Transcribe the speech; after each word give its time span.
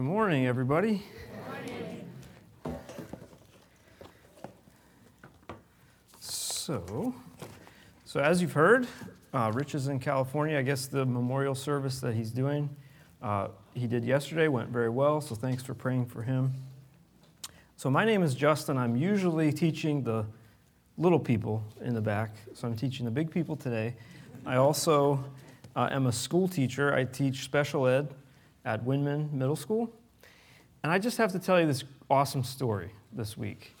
Good 0.00 0.06
morning, 0.06 0.46
everybody. 0.46 1.02
So, 6.18 7.14
so 8.06 8.20
as 8.20 8.40
you've 8.40 8.54
heard, 8.54 8.86
uh, 9.34 9.52
Rich 9.54 9.74
is 9.74 9.88
in 9.88 9.98
California. 10.00 10.58
I 10.58 10.62
guess 10.62 10.86
the 10.86 11.04
memorial 11.04 11.54
service 11.54 12.00
that 12.00 12.14
he's 12.14 12.30
doing, 12.30 12.70
uh, 13.20 13.48
he 13.74 13.86
did 13.86 14.02
yesterday, 14.02 14.48
went 14.48 14.70
very 14.70 14.88
well. 14.88 15.20
So 15.20 15.34
thanks 15.34 15.62
for 15.62 15.74
praying 15.74 16.06
for 16.06 16.22
him. 16.22 16.54
So 17.76 17.90
my 17.90 18.06
name 18.06 18.22
is 18.22 18.34
Justin. 18.34 18.78
I'm 18.78 18.96
usually 18.96 19.52
teaching 19.52 20.02
the 20.02 20.24
little 20.96 21.20
people 21.20 21.62
in 21.82 21.92
the 21.92 22.00
back. 22.00 22.30
So 22.54 22.66
I'm 22.66 22.74
teaching 22.74 23.04
the 23.04 23.10
big 23.10 23.30
people 23.30 23.54
today. 23.54 23.96
I 24.46 24.56
also 24.56 25.22
uh, 25.76 25.90
am 25.92 26.06
a 26.06 26.12
school 26.12 26.48
teacher. 26.48 26.94
I 26.94 27.04
teach 27.04 27.44
special 27.44 27.86
ed 27.86 28.08
at 28.64 28.84
Windman 28.84 29.32
Middle 29.32 29.56
School. 29.56 29.92
And 30.82 30.92
I 30.92 30.98
just 30.98 31.18
have 31.18 31.32
to 31.32 31.38
tell 31.38 31.60
you 31.60 31.66
this 31.66 31.84
awesome 32.08 32.44
story 32.44 32.90
this 33.12 33.36
week. 33.36 33.74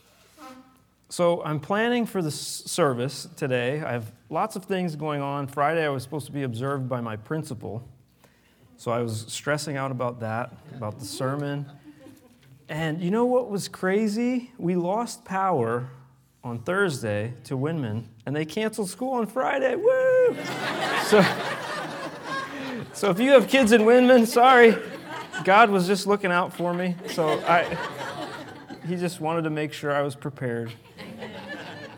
So 1.08 1.42
I'm 1.42 1.58
planning 1.58 2.06
for 2.06 2.22
the 2.22 2.30
service 2.30 3.26
today. 3.36 3.82
I 3.82 3.92
have 3.92 4.12
lots 4.28 4.54
of 4.54 4.64
things 4.64 4.94
going 4.94 5.20
on. 5.20 5.48
Friday, 5.48 5.84
I 5.84 5.88
was 5.88 6.04
supposed 6.04 6.26
to 6.26 6.32
be 6.32 6.44
observed 6.44 6.88
by 6.88 7.00
my 7.00 7.16
principal. 7.16 7.82
So 8.76 8.92
I 8.92 9.02
was 9.02 9.24
stressing 9.28 9.76
out 9.76 9.90
about 9.90 10.20
that, 10.20 10.52
about 10.76 11.00
the 11.00 11.04
sermon. 11.04 11.66
And 12.68 13.02
you 13.02 13.10
know 13.10 13.26
what 13.26 13.50
was 13.50 13.66
crazy? 13.66 14.52
We 14.56 14.76
lost 14.76 15.24
power 15.24 15.90
on 16.44 16.60
Thursday 16.60 17.34
to 17.44 17.56
Windman, 17.56 18.04
and 18.24 18.34
they 18.34 18.44
canceled 18.44 18.88
school 18.88 19.14
on 19.14 19.26
Friday. 19.26 19.74
Woo! 19.74 20.36
so, 21.06 21.20
so 23.00 23.08
if 23.08 23.18
you 23.18 23.30
have 23.30 23.48
kids 23.48 23.72
in 23.72 23.86
Windman, 23.86 24.26
sorry. 24.26 24.76
God 25.42 25.70
was 25.70 25.86
just 25.86 26.06
looking 26.06 26.30
out 26.30 26.52
for 26.52 26.74
me. 26.74 26.96
So 27.12 27.28
I, 27.46 27.64
he 28.86 28.94
just 28.96 29.22
wanted 29.22 29.44
to 29.44 29.48
make 29.48 29.72
sure 29.72 29.90
I 29.90 30.02
was 30.02 30.14
prepared. 30.14 30.70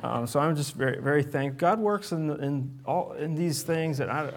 Um, 0.04 0.28
so 0.28 0.38
I'm 0.38 0.54
just 0.54 0.74
very, 0.74 1.00
very 1.00 1.24
thankful. 1.24 1.58
God 1.58 1.80
works 1.80 2.12
in, 2.12 2.30
in 2.40 2.80
all 2.84 3.14
in 3.14 3.34
these 3.34 3.64
things, 3.64 3.98
and 3.98 4.12
I, 4.12 4.32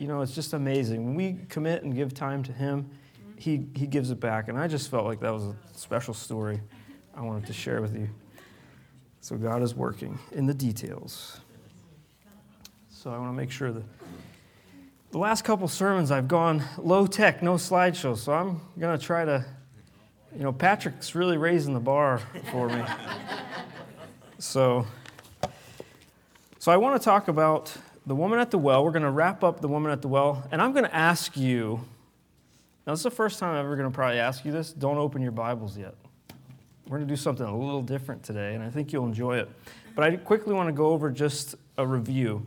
you 0.00 0.08
know, 0.08 0.22
it's 0.22 0.34
just 0.34 0.54
amazing. 0.54 1.04
When 1.04 1.14
we 1.14 1.38
commit 1.48 1.84
and 1.84 1.94
give 1.94 2.12
time 2.12 2.42
to 2.42 2.52
Him, 2.52 2.90
He 3.36 3.68
He 3.76 3.86
gives 3.86 4.10
it 4.10 4.18
back. 4.18 4.48
And 4.48 4.58
I 4.58 4.66
just 4.66 4.90
felt 4.90 5.04
like 5.04 5.20
that 5.20 5.32
was 5.32 5.44
a 5.44 5.56
special 5.72 6.14
story 6.14 6.60
I 7.14 7.20
wanted 7.20 7.46
to 7.46 7.52
share 7.52 7.80
with 7.80 7.94
you. 7.96 8.08
So 9.20 9.36
God 9.36 9.62
is 9.62 9.76
working 9.76 10.18
in 10.32 10.46
the 10.46 10.54
details. 10.54 11.38
So 12.90 13.12
I 13.12 13.18
want 13.18 13.30
to 13.30 13.36
make 13.36 13.52
sure 13.52 13.70
that 13.70 13.84
the 15.12 15.18
last 15.18 15.44
couple 15.44 15.68
sermons 15.68 16.10
I've 16.10 16.26
gone 16.26 16.64
low 16.78 17.06
tech, 17.06 17.42
no 17.42 17.56
slideshow. 17.56 18.16
So 18.16 18.32
I'm 18.32 18.62
going 18.78 18.98
to 18.98 19.04
try 19.04 19.26
to, 19.26 19.44
you 20.34 20.42
know, 20.42 20.54
Patrick's 20.54 21.14
really 21.14 21.36
raising 21.36 21.74
the 21.74 21.80
bar 21.80 22.22
for 22.50 22.70
me. 22.70 22.82
So, 24.38 24.86
so 26.58 26.72
I 26.72 26.78
want 26.78 26.98
to 26.98 27.04
talk 27.04 27.28
about 27.28 27.74
the 28.06 28.14
woman 28.14 28.38
at 28.38 28.50
the 28.50 28.56
well. 28.56 28.82
We're 28.82 28.90
going 28.90 29.02
to 29.02 29.10
wrap 29.10 29.44
up 29.44 29.60
the 29.60 29.68
woman 29.68 29.92
at 29.92 30.00
the 30.00 30.08
well, 30.08 30.48
and 30.50 30.62
I'm 30.62 30.72
going 30.72 30.86
to 30.86 30.94
ask 30.94 31.36
you. 31.36 31.84
Now, 32.86 32.94
this 32.94 33.00
is 33.00 33.04
the 33.04 33.10
first 33.10 33.38
time 33.38 33.50
I'm 33.54 33.66
ever 33.66 33.76
going 33.76 33.88
to 33.88 33.94
probably 33.94 34.18
ask 34.18 34.46
you 34.46 34.50
this. 34.50 34.72
Don't 34.72 34.96
open 34.96 35.20
your 35.20 35.30
Bibles 35.30 35.76
yet. 35.76 35.94
We're 36.88 36.96
going 36.96 37.06
to 37.06 37.12
do 37.12 37.20
something 37.20 37.46
a 37.46 37.56
little 37.56 37.82
different 37.82 38.22
today, 38.22 38.54
and 38.54 38.64
I 38.64 38.70
think 38.70 38.94
you'll 38.94 39.04
enjoy 39.04 39.38
it. 39.38 39.50
But 39.94 40.04
I 40.04 40.16
quickly 40.16 40.54
want 40.54 40.68
to 40.68 40.72
go 40.72 40.86
over 40.86 41.10
just 41.10 41.54
a 41.76 41.86
review. 41.86 42.46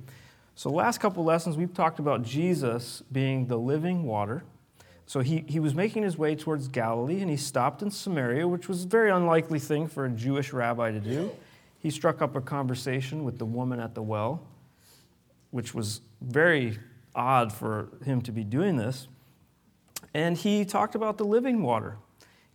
So, 0.55 0.69
last 0.69 0.99
couple 0.99 1.23
lessons, 1.23 1.57
we've 1.57 1.73
talked 1.73 1.99
about 1.99 2.23
Jesus 2.23 3.03
being 3.11 3.47
the 3.47 3.57
living 3.57 4.03
water. 4.03 4.43
So, 5.05 5.19
he, 5.19 5.43
he 5.47 5.59
was 5.59 5.75
making 5.75 6.03
his 6.03 6.17
way 6.17 6.35
towards 6.35 6.67
Galilee, 6.69 7.21
and 7.21 7.29
he 7.29 7.37
stopped 7.37 7.81
in 7.81 7.91
Samaria, 7.91 8.47
which 8.47 8.67
was 8.67 8.85
a 8.85 8.87
very 8.87 9.11
unlikely 9.11 9.59
thing 9.59 9.87
for 9.87 10.05
a 10.05 10.09
Jewish 10.09 10.53
rabbi 10.53 10.91
to 10.91 10.99
do 10.99 11.31
he 11.85 11.91
struck 11.91 12.19
up 12.19 12.35
a 12.35 12.41
conversation 12.41 13.23
with 13.23 13.37
the 13.37 13.45
woman 13.45 13.79
at 13.79 13.93
the 13.93 14.01
well, 14.01 14.41
which 15.51 15.75
was 15.75 16.01
very 16.19 16.79
odd 17.13 17.53
for 17.53 17.89
him 18.03 18.23
to 18.23 18.31
be 18.31 18.43
doing 18.43 18.75
this. 18.75 19.07
And 20.11 20.35
he 20.35 20.65
talked 20.65 20.95
about 20.95 21.19
the 21.19 21.25
living 21.25 21.61
water. 21.61 21.97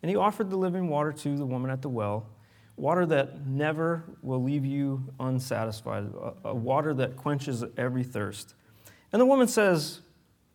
And 0.03 0.11
he 0.11 0.17
offered 0.17 0.51
the 0.51 0.57
living 0.57 0.89
water 0.89 1.13
to 1.13 1.37
the 1.37 1.47
woman 1.47 1.71
at 1.71 1.81
the 1.81 1.89
well, 1.89 2.27
water 2.81 3.05
that 3.07 3.47
never 3.47 4.05
will 4.23 4.43
leave 4.43 4.65
you 4.65 5.05
unsatisfied, 5.21 6.11
a, 6.45 6.55
water 6.55 6.95
that 6.95 7.17
quenches 7.17 7.63
every 7.77 8.03
thirst. 8.03 8.55
And 9.13 9.21
the 9.21 9.27
woman 9.27 9.49
says, 9.49 10.01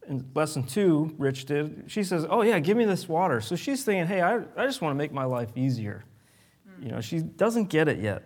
in 0.07 0.25
lesson 0.33 0.63
two, 0.63 1.13
Rich 1.17 1.45
did, 1.45 1.83
she 1.87 2.03
says, 2.03 2.25
Oh, 2.29 2.41
yeah, 2.41 2.59
give 2.59 2.77
me 2.77 2.85
this 2.85 3.07
water. 3.07 3.41
So 3.41 3.55
she's 3.55 3.83
thinking, 3.83 4.07
Hey, 4.07 4.21
I, 4.21 4.37
I 4.57 4.65
just 4.65 4.81
want 4.81 4.91
to 4.91 4.97
make 4.97 5.11
my 5.11 5.25
life 5.25 5.49
easier. 5.55 6.03
Hmm. 6.67 6.83
You 6.83 6.91
know, 6.93 7.01
she 7.01 7.19
doesn't 7.19 7.69
get 7.69 7.87
it 7.87 7.99
yet. 7.99 8.23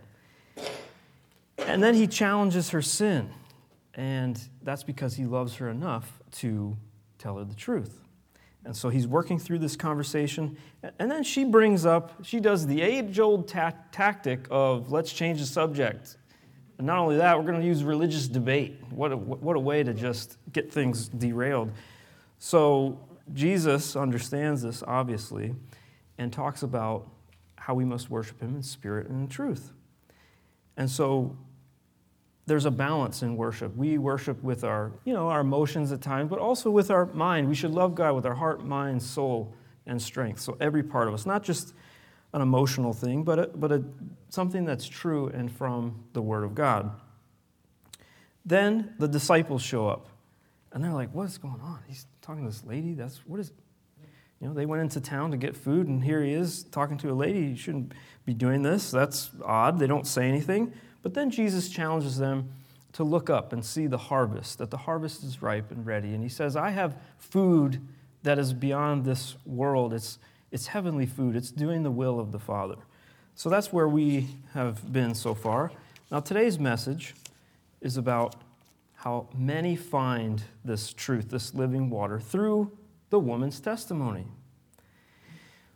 And 1.57 1.83
then 1.83 1.93
he 1.93 2.07
challenges 2.07 2.69
her 2.69 2.81
sin. 2.81 3.29
And 3.95 4.41
that's 4.63 4.83
because 4.83 5.15
he 5.15 5.25
loves 5.25 5.55
her 5.55 5.69
enough 5.69 6.21
to 6.31 6.77
tell 7.17 7.37
her 7.37 7.43
the 7.43 7.55
truth. 7.55 8.01
And 8.69 8.77
so 8.77 8.89
he's 8.89 9.07
working 9.07 9.39
through 9.39 9.57
this 9.57 9.75
conversation. 9.75 10.55
And 10.99 11.09
then 11.09 11.23
she 11.23 11.43
brings 11.43 11.87
up, 11.87 12.23
she 12.23 12.39
does 12.39 12.67
the 12.67 12.83
age 12.83 13.19
old 13.19 13.47
ta- 13.47 13.73
tactic 13.91 14.45
of 14.51 14.91
let's 14.91 15.11
change 15.11 15.39
the 15.39 15.47
subject. 15.47 16.17
And 16.77 16.85
not 16.85 16.99
only 16.99 17.17
that, 17.17 17.35
we're 17.35 17.47
going 17.47 17.59
to 17.59 17.65
use 17.65 17.83
religious 17.83 18.27
debate. 18.27 18.77
What 18.91 19.11
a, 19.11 19.17
what 19.17 19.55
a 19.55 19.59
way 19.59 19.81
to 19.81 19.91
just 19.91 20.37
get 20.53 20.71
things 20.71 21.07
derailed. 21.07 21.71
So 22.37 22.99
Jesus 23.33 23.95
understands 23.95 24.61
this, 24.61 24.83
obviously, 24.85 25.55
and 26.19 26.31
talks 26.31 26.61
about 26.61 27.09
how 27.55 27.73
we 27.73 27.85
must 27.85 28.11
worship 28.11 28.39
him 28.39 28.53
in 28.53 28.61
spirit 28.61 29.07
and 29.07 29.23
in 29.23 29.27
truth. 29.29 29.73
And 30.77 30.87
so 30.87 31.35
there's 32.49 32.65
a 32.65 32.71
balance 32.71 33.21
in 33.21 33.37
worship. 33.37 33.75
We 33.77 33.99
worship 33.99 34.41
with 34.43 34.63
our, 34.63 34.91
you 35.05 35.13
know, 35.13 35.29
our 35.29 35.41
emotions 35.41 35.91
at 35.91 36.01
times, 36.01 36.31
but 36.31 36.39
also 36.39 36.71
with 36.71 36.89
our 36.89 37.05
mind. 37.05 37.47
We 37.47 37.53
should 37.53 37.71
love 37.71 37.93
God 37.93 38.15
with 38.15 38.25
our 38.25 38.33
heart, 38.33 38.65
mind, 38.65 39.03
soul, 39.03 39.53
and 39.85 40.01
strength. 40.01 40.41
So 40.41 40.57
every 40.59 40.81
part 40.81 41.07
of 41.07 41.13
us, 41.13 41.27
not 41.27 41.43
just 41.43 41.75
an 42.33 42.41
emotional 42.41 42.91
thing, 42.91 43.23
but 43.23 43.37
a, 43.37 43.47
but 43.47 43.71
a, 43.71 43.83
something 44.29 44.65
that's 44.65 44.87
true 44.87 45.27
and 45.27 45.51
from 45.51 46.03
the 46.13 46.23
Word 46.23 46.43
of 46.43 46.55
God. 46.55 46.91
Then 48.43 48.95
the 48.97 49.07
disciples 49.07 49.61
show 49.61 49.87
up, 49.87 50.07
and 50.71 50.83
they're 50.83 50.91
like, 50.91 51.13
"What's 51.13 51.37
going 51.37 51.61
on? 51.61 51.79
He's 51.87 52.07
talking 52.21 52.43
to 52.45 52.49
this 52.49 52.65
lady. 52.65 52.93
That's 52.93 53.19
what 53.27 53.39
is." 53.39 53.53
You 54.41 54.47
know, 54.47 54.53
they 54.55 54.65
went 54.65 54.81
into 54.81 55.01
town 55.01 55.31
to 55.31 55.37
get 55.37 55.55
food, 55.55 55.87
and 55.87 56.03
here 56.03 56.23
he 56.23 56.33
is 56.33 56.63
talking 56.63 56.97
to 56.99 57.11
a 57.11 57.13
lady. 57.13 57.41
You 57.41 57.55
shouldn't 57.55 57.93
be 58.25 58.33
doing 58.33 58.63
this. 58.63 58.89
That's 58.89 59.29
odd. 59.45 59.77
They 59.77 59.87
don't 59.87 60.07
say 60.07 60.27
anything. 60.27 60.73
But 61.01 61.13
then 61.13 61.29
Jesus 61.29 61.69
challenges 61.69 62.17
them 62.17 62.49
to 62.93 63.03
look 63.03 63.29
up 63.29 63.53
and 63.53 63.63
see 63.63 63.87
the 63.87 63.97
harvest, 63.97 64.57
that 64.57 64.71
the 64.71 64.77
harvest 64.77 65.23
is 65.23 65.41
ripe 65.41 65.71
and 65.71 65.85
ready. 65.85 66.13
And 66.13 66.23
he 66.23 66.29
says, 66.29 66.55
I 66.55 66.71
have 66.71 66.97
food 67.17 67.81
that 68.23 68.39
is 68.39 68.53
beyond 68.53 69.05
this 69.05 69.35
world. 69.45 69.93
It's, 69.93 70.19
it's 70.51 70.67
heavenly 70.67 71.05
food, 71.05 71.35
it's 71.35 71.51
doing 71.51 71.83
the 71.83 71.91
will 71.91 72.19
of 72.19 72.31
the 72.31 72.39
Father. 72.39 72.75
So 73.35 73.49
that's 73.49 73.71
where 73.71 73.87
we 73.87 74.27
have 74.53 74.91
been 74.91 75.15
so 75.15 75.33
far. 75.33 75.71
Now, 76.11 76.19
today's 76.19 76.59
message 76.59 77.13
is 77.79 77.95
about 77.95 78.35
how 78.95 79.29
many 79.37 79.77
find 79.77 80.43
this 80.65 80.91
truth, 80.91 81.29
this 81.29 81.53
living 81.53 81.89
water, 81.89 82.19
through 82.19 82.71
the 83.11 83.19
woman's 83.19 83.59
testimony. 83.61 84.25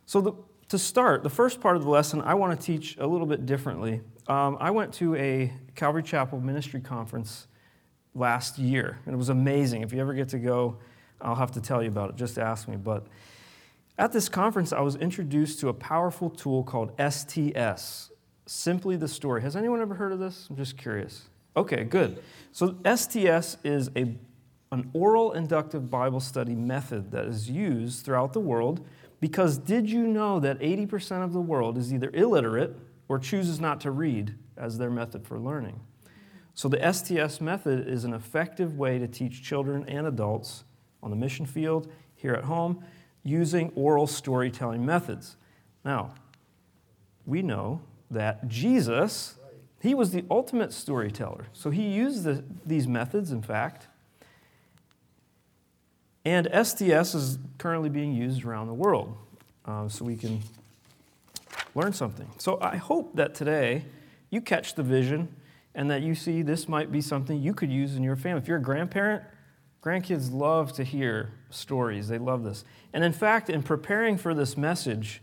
So, 0.04 0.20
the, 0.20 0.32
to 0.68 0.78
start, 0.78 1.22
the 1.22 1.30
first 1.30 1.60
part 1.60 1.76
of 1.76 1.84
the 1.84 1.88
lesson, 1.88 2.20
I 2.20 2.34
want 2.34 2.58
to 2.58 2.66
teach 2.66 2.98
a 2.98 3.06
little 3.06 3.26
bit 3.26 3.46
differently 3.46 4.02
um, 4.26 4.56
I 4.60 4.70
went 4.70 4.94
to 4.94 5.14
a 5.16 5.52
Calvary 5.74 6.02
Chapel 6.02 6.40
ministry 6.40 6.80
conference 6.80 7.46
last 8.14 8.58
year, 8.58 8.98
and 9.04 9.14
it 9.14 9.18
was 9.18 9.28
amazing. 9.28 9.82
If 9.82 9.92
you 9.92 10.00
ever 10.00 10.14
get 10.14 10.28
to 10.30 10.38
go, 10.38 10.78
I'll 11.20 11.34
have 11.34 11.52
to 11.52 11.60
tell 11.60 11.82
you 11.82 11.88
about 11.88 12.10
it. 12.10 12.16
Just 12.16 12.38
ask 12.38 12.68
me. 12.68 12.76
But 12.76 13.06
at 13.98 14.12
this 14.12 14.28
conference, 14.28 14.72
I 14.72 14.80
was 14.80 14.96
introduced 14.96 15.60
to 15.60 15.68
a 15.68 15.74
powerful 15.74 16.30
tool 16.30 16.64
called 16.64 16.92
STS, 16.98 18.10
Simply 18.46 18.96
the 18.96 19.08
Story. 19.08 19.42
Has 19.42 19.56
anyone 19.56 19.80
ever 19.80 19.94
heard 19.94 20.12
of 20.12 20.18
this? 20.18 20.46
I'm 20.48 20.56
just 20.56 20.76
curious. 20.76 21.22
Okay, 21.56 21.84
good. 21.84 22.22
So, 22.50 22.76
STS 22.84 23.58
is 23.62 23.90
a, 23.94 24.16
an 24.72 24.90
oral 24.92 25.32
inductive 25.32 25.90
Bible 25.90 26.20
study 26.20 26.54
method 26.54 27.10
that 27.12 27.26
is 27.26 27.48
used 27.48 28.04
throughout 28.04 28.32
the 28.32 28.40
world 28.40 28.84
because 29.20 29.56
did 29.56 29.88
you 29.88 30.06
know 30.06 30.40
that 30.40 30.58
80% 30.58 31.24
of 31.24 31.32
the 31.32 31.40
world 31.40 31.78
is 31.78 31.94
either 31.94 32.10
illiterate 32.12 32.76
or 33.08 33.18
chooses 33.18 33.60
not 33.60 33.80
to 33.80 33.90
read 33.90 34.34
as 34.56 34.78
their 34.78 34.90
method 34.90 35.26
for 35.26 35.38
learning. 35.38 35.80
So, 36.54 36.68
the 36.68 36.92
STS 36.92 37.40
method 37.40 37.88
is 37.88 38.04
an 38.04 38.14
effective 38.14 38.78
way 38.78 38.98
to 38.98 39.08
teach 39.08 39.42
children 39.42 39.84
and 39.88 40.06
adults 40.06 40.64
on 41.02 41.10
the 41.10 41.16
mission 41.16 41.46
field, 41.46 41.90
here 42.14 42.32
at 42.32 42.44
home, 42.44 42.82
using 43.24 43.72
oral 43.74 44.06
storytelling 44.06 44.86
methods. 44.86 45.36
Now, 45.84 46.14
we 47.26 47.42
know 47.42 47.82
that 48.10 48.46
Jesus, 48.46 49.34
he 49.80 49.94
was 49.94 50.12
the 50.12 50.24
ultimate 50.30 50.72
storyteller. 50.72 51.46
So, 51.52 51.70
he 51.70 51.88
used 51.88 52.22
the, 52.22 52.44
these 52.64 52.86
methods, 52.86 53.32
in 53.32 53.42
fact. 53.42 53.88
And 56.24 56.48
STS 56.52 57.14
is 57.14 57.38
currently 57.58 57.90
being 57.90 58.14
used 58.14 58.44
around 58.44 58.68
the 58.68 58.74
world. 58.74 59.16
uh, 59.66 59.88
so 59.88 60.04
we 60.04 60.16
can 60.16 60.40
learn 61.74 61.92
something. 61.92 62.30
So 62.38 62.58
I 62.60 62.76
hope 62.76 63.16
that 63.16 63.34
today 63.34 63.84
you 64.30 64.40
catch 64.40 64.74
the 64.74 64.82
vision 64.82 65.34
and 65.74 65.90
that 65.90 66.02
you 66.02 66.14
see 66.14 66.42
this 66.42 66.68
might 66.68 66.92
be 66.92 67.00
something 67.00 67.40
you 67.40 67.54
could 67.54 67.70
use 67.70 67.96
in 67.96 68.02
your 68.02 68.16
family. 68.16 68.40
If 68.40 68.48
you're 68.48 68.58
a 68.58 68.62
grandparent, 68.62 69.24
grandkids 69.82 70.32
love 70.32 70.72
to 70.74 70.84
hear 70.84 71.32
stories, 71.50 72.08
they 72.08 72.18
love 72.18 72.44
this. 72.44 72.64
And 72.92 73.02
in 73.02 73.12
fact, 73.12 73.50
in 73.50 73.62
preparing 73.62 74.16
for 74.16 74.34
this 74.34 74.56
message, 74.56 75.20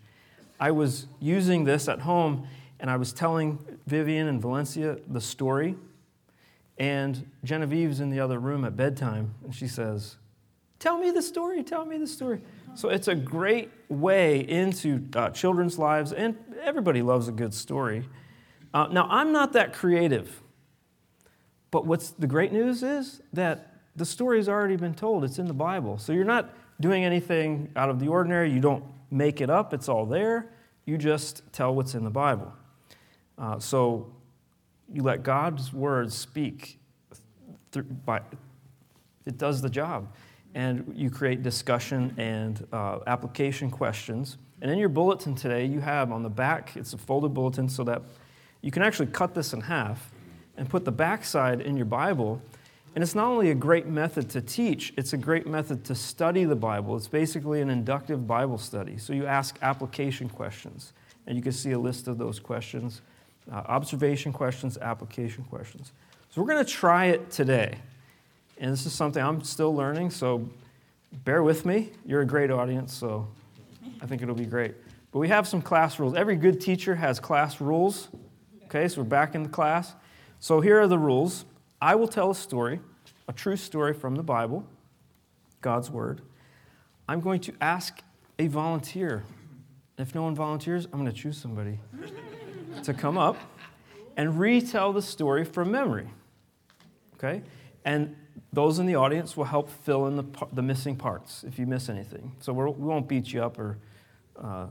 I 0.60 0.72
was 0.72 1.08
using 1.20 1.64
this 1.64 1.88
at 1.88 2.02
home 2.02 2.48
and 2.80 2.90
I 2.90 2.98
was 2.98 3.14
telling 3.14 3.60
Vivian 3.88 4.28
and 4.28 4.42
Valencia 4.42 4.98
the 5.08 5.22
story. 5.22 5.76
And 6.78 7.30
Genevieve's 7.44 8.00
in 8.00 8.10
the 8.10 8.20
other 8.20 8.40
room 8.40 8.66
at 8.66 8.76
bedtime, 8.76 9.36
and 9.44 9.54
she 9.54 9.68
says, 9.68 10.18
Tell 10.80 10.98
me 10.98 11.12
the 11.12 11.22
story, 11.22 11.64
tell 11.64 11.86
me 11.86 12.00
the 12.00 12.08
story. 12.08 12.42
So 12.74 12.90
it's 12.90 13.08
a 13.08 13.16
great 13.16 13.70
way 13.90 14.40
into 14.40 15.06
uh, 15.16 15.30
children's 15.32 15.78
lives, 15.78 16.14
and 16.14 16.38
everybody 16.64 17.02
loves 17.02 17.28
a 17.28 17.32
good 17.32 17.54
story. 17.54 18.08
Uh, 18.74 18.88
now, 18.88 19.08
I'm 19.10 19.32
not 19.34 19.54
that 19.54 19.74
creative, 19.74 20.42
but 21.70 21.86
what's 21.86 22.12
the 22.12 22.28
great 22.28 22.54
news 22.54 22.82
is 22.82 23.22
that 23.34 23.74
the 23.96 24.06
story's 24.06 24.48
already 24.48 24.78
been 24.78 24.94
told. 24.94 25.26
It's 25.26 25.38
in 25.38 25.48
the 25.48 25.54
Bible. 25.54 25.98
So 25.98 26.14
you're 26.14 26.24
not 26.24 26.54
doing 26.80 27.04
anything 27.04 27.70
out 27.76 27.90
of 27.90 28.00
the 28.00 28.08
ordinary. 28.08 28.52
You 28.52 28.62
don't 28.62 28.86
make 29.10 29.42
it 29.42 29.50
up, 29.50 29.74
it's 29.74 29.90
all 29.90 30.06
there. 30.06 30.54
You 30.86 30.98
just 30.98 31.44
tell 31.52 31.76
what's 31.76 31.94
in 31.96 32.06
the 32.06 32.10
Bible. 32.10 32.54
Uh, 33.38 33.60
so 33.60 34.14
you 34.92 35.04
let 35.04 35.24
God's 35.24 35.74
word 35.74 36.12
speak. 36.12 36.80
By, 38.06 38.22
it 39.26 39.38
does 39.38 39.62
the 39.62 39.70
job 39.70 40.08
and 40.56 40.92
you 40.96 41.10
create 41.10 41.44
discussion 41.44 42.14
and 42.18 42.68
uh, 42.72 43.00
application 43.08 43.72
questions. 43.72 44.38
And 44.62 44.70
in 44.70 44.78
your 44.78 44.90
bulletin 44.90 45.36
today, 45.36 45.66
you 45.66 45.80
have 45.80 46.12
on 46.12 46.24
the 46.24 46.30
back, 46.30 46.76
it's 46.76 46.94
a 46.94 46.98
folded 46.98 47.34
bulletin 47.34 47.70
so 47.70 47.84
that 47.86 48.02
you 48.62 48.72
can 48.72 48.84
actually 48.84 49.08
cut 49.08 49.34
this 49.34 49.54
in 49.54 49.62
half 49.62 50.12
and 50.58 50.70
put 50.70 50.86
the 50.86 50.92
backside 50.92 51.62
in 51.62 51.76
your 51.76 51.86
Bible. 51.86 52.42
And 52.94 53.04
it's 53.04 53.16
not 53.16 53.28
only 53.28 53.52
a 53.52 53.56
great 53.56 53.88
method 53.88 54.30
to 54.32 54.42
teach, 54.42 54.94
it's 54.98 55.14
a 55.14 55.18
great 55.18 55.48
method 55.48 55.84
to 55.86 55.96
study 55.96 56.44
the 56.44 56.56
Bible. 56.56 56.96
It's 56.98 57.08
basically 57.08 57.62
an 57.62 57.70
inductive 57.70 58.28
Bible 58.28 58.58
study. 58.58 58.98
So 58.98 59.14
you 59.14 59.26
ask 59.26 59.58
application 59.62 60.30
questions, 60.30 60.94
and 61.26 61.38
you 61.38 61.42
can 61.42 61.54
see 61.54 61.72
a 61.72 61.80
list 61.80 62.08
of 62.08 62.18
those 62.18 62.40
questions 62.40 63.02
uh, 63.52 63.64
observation 63.68 64.32
questions, 64.32 64.78
application 64.78 65.44
questions. 65.46 65.94
So 66.30 66.42
we're 66.42 66.48
going 66.48 66.64
to 66.64 66.72
try 66.72 67.08
it 67.08 67.32
today. 67.32 67.78
And 68.58 68.72
this 68.72 68.86
is 68.86 68.94
something 68.94 69.22
I'm 69.22 69.44
still 69.44 69.74
learning, 69.74 70.12
so 70.12 70.48
bear 71.24 71.44
with 71.44 71.66
me. 71.66 71.92
You're 72.06 72.22
a 72.22 72.26
great 72.26 72.52
audience, 72.52 72.94
so 72.94 73.28
I 74.02 74.06
think 74.06 74.22
it'll 74.22 74.36
be 74.36 74.46
great. 74.46 74.76
But 75.12 75.20
we 75.20 75.28
have 75.28 75.48
some 75.48 75.62
class 75.62 76.00
rules. 76.00 76.16
Every 76.16 76.36
good 76.36 76.62
teacher 76.62 76.96
has 76.96 77.20
class 77.20 77.60
rules. 77.60 78.10
Okay, 78.66 78.88
so 78.88 79.02
we're 79.02 79.08
back 79.08 79.36
in 79.36 79.44
the 79.44 79.50
class. 79.50 79.94
So 80.40 80.62
here 80.62 80.80
are 80.80 80.88
the 80.88 81.00
rules 81.00 81.46
I 81.82 81.96
will 81.96 82.08
tell 82.08 82.30
a 82.30 82.36
story, 82.36 82.80
a 83.28 83.34
true 83.34 83.56
story 83.56 83.94
from 83.94 84.16
the 84.16 84.24
Bible, 84.24 84.66
God's 85.62 85.90
Word. 85.90 86.22
I'm 87.08 87.20
going 87.20 87.42
to 87.42 87.54
ask 87.60 88.02
a 88.38 88.48
volunteer. 88.48 89.24
If 89.98 90.14
no 90.16 90.24
one 90.24 90.36
volunteers, 90.36 90.86
I'm 90.86 91.00
going 91.00 91.12
to 91.12 91.18
choose 91.18 91.38
somebody 91.38 91.80
to 92.84 92.94
come 92.94 93.18
up 93.18 93.38
and 94.16 94.40
retell 94.40 94.94
the 94.94 95.02
story 95.02 95.44
from 95.44 95.72
memory. 95.72 96.08
Okay? 97.16 97.42
And 97.84 98.16
those 98.54 98.80
in 98.80 98.86
the 98.86 98.96
audience 98.96 99.38
will 99.38 99.46
help 99.46 99.70
fill 99.70 100.08
in 100.08 100.18
the, 100.18 100.26
the 100.54 100.62
missing 100.62 100.96
parts 100.96 101.44
if 101.48 101.58
you 101.58 101.66
miss 101.66 101.90
anything. 101.90 102.32
So 102.40 102.52
we're, 102.54 102.70
we 102.70 102.88
will 102.88 102.96
not 102.96 103.08
beat 103.08 103.32
you 103.32 103.44
up 103.44 103.58
or 103.58 103.78
uh, 104.42 104.68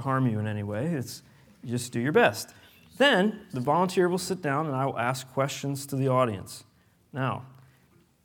harm 0.00 0.26
you 0.26 0.38
in 0.38 0.46
any 0.46 0.62
way. 0.62 0.86
It's, 0.86 1.22
you 1.62 1.70
just 1.70 1.92
do 1.92 2.00
your 2.00 2.12
best. 2.12 2.54
Then 2.98 3.42
the 3.52 3.60
volunteer 3.60 4.08
will 4.08 4.18
sit 4.18 4.42
down 4.42 4.66
and 4.66 4.74
I 4.74 4.86
will 4.86 4.98
ask 4.98 5.30
questions 5.32 5.86
to 5.86 5.96
the 5.96 6.08
audience. 6.08 6.64
Now, 7.12 7.44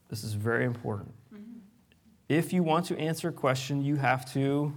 this 0.10 0.24
is 0.24 0.34
very 0.34 0.66
important. 0.66 1.14
If 2.30 2.52
you 2.52 2.64
want 2.64 2.86
to 2.88 2.98
answer 2.98 3.30
a 3.30 3.32
question, 3.32 3.84
you 3.84 3.96
have 3.96 4.32
to 4.34 4.74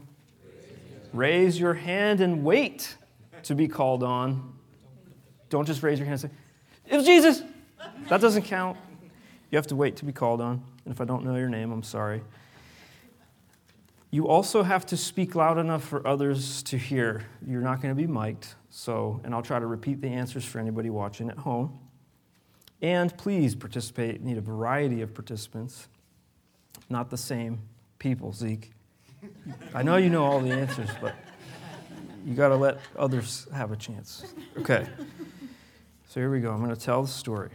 raise 1.13 1.59
your 1.59 1.75
hand 1.75 2.21
and 2.21 2.45
wait 2.45 2.97
to 3.45 3.55
be 3.55 3.67
called 3.67 4.03
on. 4.03 4.55
Don't 5.49 5.67
just 5.67 5.83
raise 5.83 5.99
your 5.99 6.07
hand 6.07 6.23
and 6.23 6.31
say, 6.31 6.37
It 6.87 6.97
was 6.97 7.07
Jesus. 7.07 7.43
That 8.09 8.21
doesn't 8.21 8.43
count. 8.43 8.77
You 9.51 9.57
have 9.57 9.67
to 9.69 9.77
wait 9.77 9.97
to 9.97 10.05
be 10.05 10.13
called 10.13 10.41
on. 10.41 10.63
And 10.85 10.95
if 10.95 11.01
I 11.01 11.05
don't 11.05 11.25
know 11.25 11.37
your 11.37 11.49
name, 11.49 11.73
I'm 11.73 11.83
sorry. 11.83 12.23
You 14.13 14.27
also 14.27 14.63
have 14.63 14.87
to 14.87 14.97
speak 14.97 15.35
loud 15.35 15.59
enough 15.59 15.85
for 15.85 16.07
others 16.07 16.63
to 16.65 16.77
hear. 16.77 17.27
You're 17.47 17.61
not 17.61 17.81
going 17.81 17.95
to 17.95 18.01
be 18.01 18.09
mic'd, 18.09 18.55
so, 18.69 19.21
and 19.23 19.33
I'll 19.35 19.43
try 19.43 19.61
to 19.61 19.67
repeat 19.67 20.01
the 20.01 20.09
answers 20.09 20.45
for 20.45 20.59
anybody 20.59 20.91
watching 20.91 21.31
at 21.31 21.39
home. 21.39 21.79
And 22.83 23.17
please 23.17 23.55
participate. 23.55 24.23
need 24.23 24.37
a 24.37 24.41
variety 24.41 25.03
of 25.03 25.15
participants, 25.15 25.89
not 26.89 27.11
the 27.11 27.17
same 27.17 27.61
people, 27.99 28.33
Zeke. 28.33 28.73
I 29.75 29.83
know 29.83 29.97
you 29.97 30.11
know 30.11 30.25
all 30.25 30.41
the 30.41 30.51
answers, 30.51 30.89
but 31.01 31.15
you 32.25 32.35
got 32.35 32.49
to 32.49 32.57
let 32.57 32.81
others 32.99 33.47
have 33.55 33.71
a 33.71 33.77
chance. 33.77 34.25
Okay. 34.59 34.87
So 36.09 36.19
here 36.19 36.31
we 36.31 36.41
go. 36.41 36.51
I'm 36.51 36.59
going 36.59 36.75
to 36.75 36.81
tell 36.81 37.03
the 37.03 37.09
story. 37.09 37.51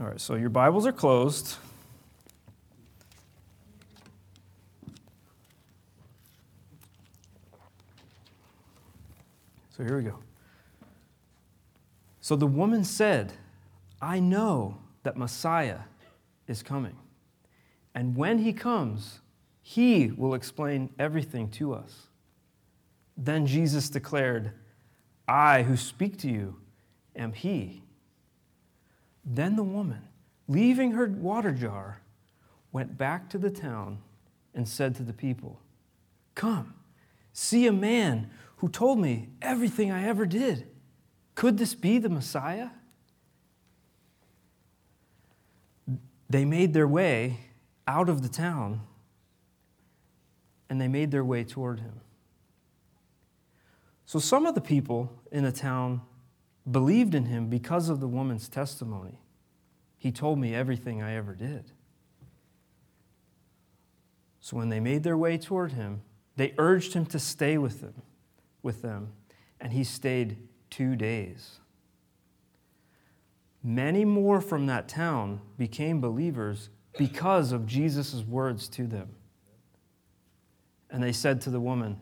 All 0.00 0.06
right, 0.06 0.20
so 0.20 0.36
your 0.36 0.48
Bibles 0.48 0.86
are 0.86 0.92
closed. 0.92 1.56
So 9.76 9.82
here 9.82 9.96
we 9.96 10.04
go. 10.04 10.18
So 12.20 12.36
the 12.36 12.46
woman 12.46 12.84
said, 12.84 13.32
I 14.00 14.20
know 14.20 14.78
that 15.02 15.16
Messiah 15.16 15.80
is 16.46 16.62
coming. 16.62 16.96
And 17.92 18.14
when 18.14 18.38
he 18.38 18.52
comes, 18.52 19.18
he 19.62 20.12
will 20.16 20.34
explain 20.34 20.90
everything 21.00 21.50
to 21.52 21.72
us. 21.72 22.06
Then 23.16 23.46
Jesus 23.46 23.90
declared, 23.90 24.52
I 25.26 25.64
who 25.64 25.76
speak 25.76 26.18
to 26.18 26.28
you 26.28 26.56
am 27.16 27.32
he. 27.32 27.82
Then 29.30 29.56
the 29.56 29.62
woman, 29.62 30.00
leaving 30.46 30.92
her 30.92 31.06
water 31.06 31.52
jar, 31.52 32.00
went 32.72 32.96
back 32.96 33.28
to 33.30 33.38
the 33.38 33.50
town 33.50 33.98
and 34.54 34.66
said 34.66 34.94
to 34.96 35.02
the 35.02 35.12
people, 35.12 35.60
Come, 36.34 36.74
see 37.32 37.66
a 37.66 37.72
man 37.72 38.30
who 38.56 38.68
told 38.68 38.98
me 38.98 39.28
everything 39.42 39.92
I 39.92 40.04
ever 40.04 40.24
did. 40.24 40.66
Could 41.34 41.58
this 41.58 41.74
be 41.74 41.98
the 41.98 42.08
Messiah? 42.08 42.70
They 46.30 46.44
made 46.44 46.72
their 46.72 46.88
way 46.88 47.40
out 47.86 48.08
of 48.08 48.22
the 48.22 48.28
town 48.28 48.80
and 50.70 50.80
they 50.80 50.88
made 50.88 51.10
their 51.10 51.24
way 51.24 51.44
toward 51.44 51.80
him. 51.80 52.00
So 54.06 54.18
some 54.18 54.46
of 54.46 54.54
the 54.54 54.60
people 54.60 55.12
in 55.30 55.44
the 55.44 55.52
town 55.52 56.00
believed 56.70 57.14
in 57.14 57.26
him 57.26 57.48
because 57.48 57.88
of 57.88 58.00
the 58.00 58.08
woman's 58.08 58.48
testimony. 58.48 59.18
He 59.96 60.12
told 60.12 60.38
me 60.38 60.54
everything 60.54 61.02
I 61.02 61.14
ever 61.14 61.34
did. 61.34 61.72
So 64.40 64.56
when 64.56 64.68
they 64.68 64.80
made 64.80 65.02
their 65.02 65.16
way 65.16 65.38
toward 65.38 65.72
him, 65.72 66.02
they 66.36 66.54
urged 66.56 66.94
him 66.94 67.04
to 67.06 67.18
stay 67.18 67.58
with 67.58 67.80
them, 67.80 68.02
with 68.62 68.82
them, 68.82 69.12
and 69.60 69.72
he 69.72 69.82
stayed 69.84 70.36
2 70.70 70.94
days. 70.94 71.58
Many 73.62 74.04
more 74.04 74.40
from 74.40 74.66
that 74.66 74.88
town 74.88 75.40
became 75.58 76.00
believers 76.00 76.70
because 76.96 77.50
of 77.50 77.66
Jesus' 77.66 78.22
words 78.22 78.68
to 78.68 78.86
them. 78.86 79.08
And 80.90 81.02
they 81.02 81.12
said 81.12 81.40
to 81.42 81.50
the 81.50 81.60
woman, 81.60 81.98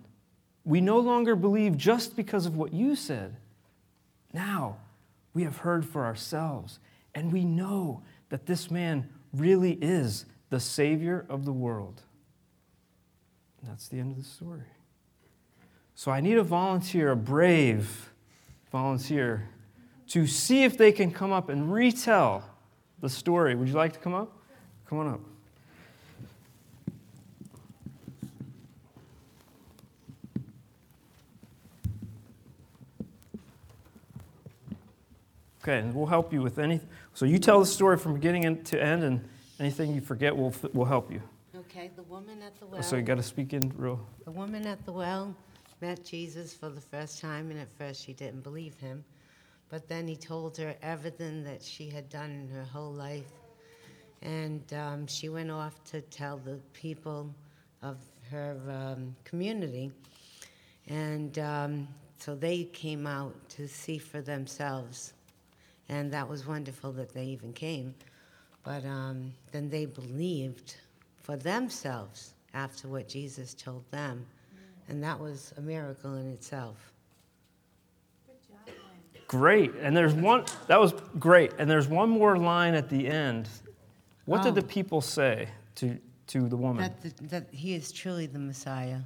We 0.65 0.81
no 0.81 0.99
longer 0.99 1.35
believe 1.35 1.77
just 1.77 2.15
because 2.15 2.45
of 2.45 2.57
what 2.57 2.73
you 2.73 2.95
said 2.95 3.37
now 4.33 4.79
we 5.35 5.43
have 5.45 5.59
heard 5.59 5.85
for 5.85 6.05
ourselves, 6.05 6.79
and 7.15 7.33
we 7.33 7.45
know 7.45 8.03
that 8.29 8.47
this 8.47 8.71
man 8.71 9.09
really 9.33 9.73
is 9.81 10.27
the 10.51 10.61
Savior 10.61 11.27
of 11.29 11.45
the 11.45 11.53
world. 11.53 12.03
And 13.61 13.71
that's 13.71 13.89
the 13.89 13.99
end 13.99 14.13
of 14.13 14.19
the 14.19 14.29
story. 14.29 14.65
So 15.95 16.11
I 16.11 16.21
need 16.21 16.37
a 16.37 16.43
volunteer, 16.43 17.13
a 17.13 17.17
brave 17.17 18.13
volunteer, 18.71 19.49
to 20.09 20.27
see 20.27 20.65
if 20.65 20.77
they 20.77 20.93
can 20.93 21.11
come 21.11 21.33
up 21.33 21.49
and 21.49 21.73
retell 21.73 22.45
the 23.01 23.09
story. 23.09 23.55
Would 23.55 23.69
you 23.69 23.75
like 23.75 23.93
to 23.95 23.99
come 23.99 24.15
up? 24.15 24.39
Come 24.89 24.99
on 24.99 25.09
up. 25.09 25.21
Okay, 35.67 35.81
and 35.81 35.93
we'll 35.93 36.07
help 36.07 36.33
you 36.33 36.43
with 36.43 36.61
any. 36.61 36.81
So 37.15 37.25
you 37.27 37.41
tell 37.41 37.59
the 37.59 37.67
story 37.67 37.99
from 37.99 38.15
beginning 38.15 38.63
to 38.63 38.81
end, 38.81 39.03
and 39.03 39.29
anything 39.59 39.93
you 39.93 40.01
forget, 40.01 40.37
we'll, 40.37 40.55
we'll 40.73 40.87
help 40.87 41.11
you. 41.11 41.21
Okay. 41.55 41.77
Okay, 41.77 41.91
the 41.95 42.05
woman 42.05 42.41
at 42.43 42.59
the 42.59 42.67
well. 42.67 42.83
So 42.83 42.97
you 42.97 43.03
got 43.03 43.17
to 43.17 43.23
speak 43.23 43.53
in 43.53 43.71
real. 43.77 44.01
The 44.25 44.31
woman 44.31 44.67
at 44.67 44.87
the 44.87 44.93
well 44.93 45.35
met 45.83 46.05
Jesus 46.05 46.55
for 46.55 46.71
the 46.71 46.81
first 46.81 47.21
time, 47.21 47.51
and 47.51 47.61
at 47.61 47.69
first 47.77 48.03
she 48.03 48.15
didn't 48.15 48.43
believe 48.43 48.77
him. 48.77 49.05
But 49.69 49.89
then 49.89 50.07
he 50.09 50.17
told 50.17 50.57
her 50.57 50.75
everything 50.81 51.45
that 51.45 51.63
she 51.63 51.91
had 51.91 52.09
done 52.09 52.31
in 52.31 52.49
her 52.49 52.65
whole 52.65 52.93
life. 52.93 53.31
And 54.23 54.63
um, 54.73 55.07
she 55.07 55.29
went 55.29 55.51
off 55.51 55.85
to 55.91 56.01
tell 56.01 56.39
the 56.39 56.61
people 56.73 57.35
of 57.83 57.99
her 58.31 58.57
um, 58.71 59.15
community. 59.25 59.91
And 60.87 61.39
um, 61.41 61.89
so 62.19 62.35
they 62.35 62.65
came 62.65 63.07
out 63.07 63.35
to 63.51 63.69
see 63.69 63.99
for 63.99 64.23
themselves. 64.23 65.13
And 65.89 66.13
that 66.13 66.29
was 66.29 66.47
wonderful 66.47 66.93
that 66.93 67.13
they 67.15 67.25
even 67.27 67.53
came. 67.53 67.95
But 68.65 68.85
um, 68.85 69.33
then 69.53 69.71
they 69.71 69.87
believed 69.87 70.77
for 71.23 71.37
themselves 71.37 72.35
after 72.55 72.89
what 72.89 73.09
Jesus 73.09 73.55
told 73.55 73.89
them. 73.91 74.27
And 74.89 75.03
that 75.03 75.19
was 75.19 75.53
a 75.57 75.61
miracle 75.61 76.15
in 76.17 76.31
itself. 76.33 76.93
Great. 79.29 79.73
And 79.81 79.97
there's 79.97 80.15
one, 80.15 80.45
that 80.69 80.81
was 80.81 80.95
great. 81.19 81.53
And 81.59 81.69
there's 81.69 81.89
one 81.89 82.09
more 82.09 82.37
line 82.37 82.75
at 82.75 82.89
the 82.89 83.09
end. 83.09 83.49
What 84.25 84.43
did 84.43 84.53
Oh. 84.53 84.61
the 84.61 84.63
people 84.63 85.01
say 85.01 85.49
to, 85.77 85.99
to 86.29 86.49
the 86.49 86.57
woman? 86.57 86.83
That, 86.83 87.17
the, 87.17 87.25
that 87.29 87.47
he 87.51 87.75
is 87.75 87.91
truly 87.93 88.27
the 88.27 88.39
Messiah. 88.39 89.01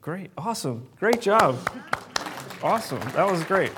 Great. 0.00 0.30
Awesome. 0.36 0.88
Great 0.98 1.20
job. 1.20 1.58
Awesome. 2.62 3.00
That 3.12 3.28
was 3.30 3.42
great. 3.44 3.72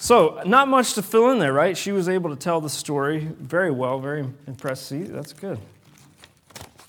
So, 0.00 0.40
not 0.46 0.66
much 0.66 0.94
to 0.94 1.02
fill 1.02 1.30
in 1.30 1.38
there, 1.38 1.52
right? 1.52 1.76
She 1.76 1.92
was 1.92 2.08
able 2.08 2.30
to 2.30 2.36
tell 2.36 2.60
the 2.60 2.70
story 2.70 3.28
very 3.38 3.70
well, 3.70 4.00
very 4.00 4.26
impressed. 4.46 4.86
See, 4.86 5.02
that's 5.02 5.34
good. 5.34 5.58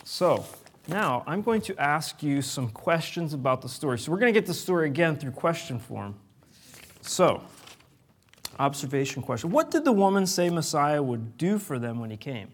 So, 0.05 0.45
now 0.87 1.23
I'm 1.27 1.41
going 1.41 1.61
to 1.63 1.77
ask 1.77 2.23
you 2.23 2.41
some 2.41 2.69
questions 2.69 3.33
about 3.33 3.61
the 3.61 3.69
story. 3.69 3.99
So, 3.99 4.11
we're 4.11 4.17
going 4.17 4.33
to 4.33 4.39
get 4.39 4.47
the 4.47 4.53
story 4.53 4.87
again 4.87 5.17
through 5.17 5.31
question 5.31 5.77
form. 5.77 6.15
So, 7.01 7.43
observation 8.57 9.21
question 9.21 9.51
What 9.51 9.71
did 9.71 9.83
the 9.83 9.91
woman 9.91 10.25
say 10.25 10.49
Messiah 10.49 11.03
would 11.03 11.37
do 11.37 11.59
for 11.59 11.77
them 11.77 11.99
when 11.99 12.11
he 12.11 12.17
came? 12.17 12.49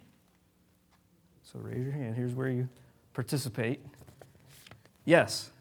So, 1.44 1.60
raise 1.60 1.84
your 1.84 1.94
hand. 1.94 2.16
Here's 2.16 2.34
where 2.34 2.50
you 2.50 2.68
participate. 3.14 3.80
Yes. 5.06 5.52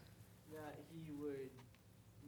that 0.53 0.75
he 0.93 1.13
would 1.13 1.51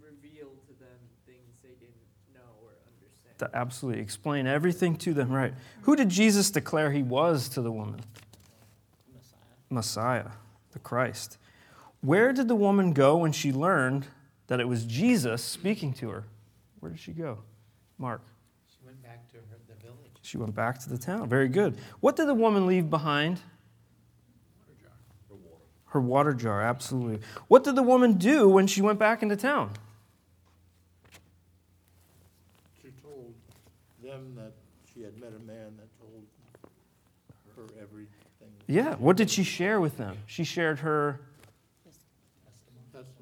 reveal 0.00 0.48
to 0.66 0.72
them 0.78 0.98
things 1.26 1.58
they 1.62 1.74
didn't 1.80 2.08
know 2.32 2.48
or 2.62 2.70
understand. 2.86 3.27
To 3.38 3.48
absolutely 3.54 4.02
explain 4.02 4.48
everything 4.48 4.96
to 4.96 5.14
them, 5.14 5.30
right? 5.30 5.54
Who 5.82 5.94
did 5.94 6.08
Jesus 6.08 6.50
declare 6.50 6.90
he 6.90 7.04
was 7.04 7.48
to 7.50 7.62
the 7.62 7.70
woman? 7.70 8.00
Messiah, 9.14 9.38
Messiah, 9.70 10.30
the 10.72 10.80
Christ. 10.80 11.38
Where 12.00 12.32
did 12.32 12.48
the 12.48 12.56
woman 12.56 12.92
go 12.92 13.16
when 13.18 13.30
she 13.32 13.52
learned 13.52 14.06
that 14.48 14.60
it 14.60 14.68
was 14.68 14.84
Jesus 14.84 15.42
speaking 15.44 15.92
to 15.94 16.10
her? 16.10 16.24
Where 16.80 16.90
did 16.90 17.00
she 17.00 17.12
go? 17.12 17.38
Mark. 17.98 18.22
She 18.68 18.78
went 18.84 19.02
back 19.02 19.28
to 19.30 19.36
her, 19.36 19.58
the 19.68 19.74
village. 19.84 20.12
She 20.22 20.36
went 20.36 20.54
back 20.54 20.78
to 20.80 20.88
the 20.88 20.98
town. 20.98 21.28
Very 21.28 21.48
good. 21.48 21.76
What 22.00 22.16
did 22.16 22.28
the 22.28 22.34
woman 22.34 22.66
leave 22.66 22.90
behind? 22.90 23.40
Her 24.66 24.74
water 24.74 24.82
jar. 24.82 25.56
Her 25.86 26.00
water 26.00 26.34
jar, 26.34 26.62
absolutely. 26.62 27.20
What 27.48 27.64
did 27.64 27.76
the 27.76 27.82
woman 27.82 28.14
do 28.14 28.48
when 28.48 28.66
she 28.66 28.82
went 28.82 28.98
back 28.98 29.22
into 29.22 29.36
town? 29.36 29.70
She 32.80 32.90
told 33.02 33.34
them 34.08 34.34
that 34.36 34.52
she 34.92 35.02
had 35.02 35.18
met 35.20 35.32
a 35.36 35.46
man 35.46 35.76
that 35.76 35.88
told 36.00 36.24
her 37.54 37.64
everything. 37.80 38.08
Yeah, 38.66 38.94
what 38.94 39.16
did 39.16 39.30
she 39.30 39.44
share 39.44 39.80
with 39.80 39.98
them? 39.98 40.16
She 40.26 40.44
shared 40.44 40.80
her. 40.80 41.20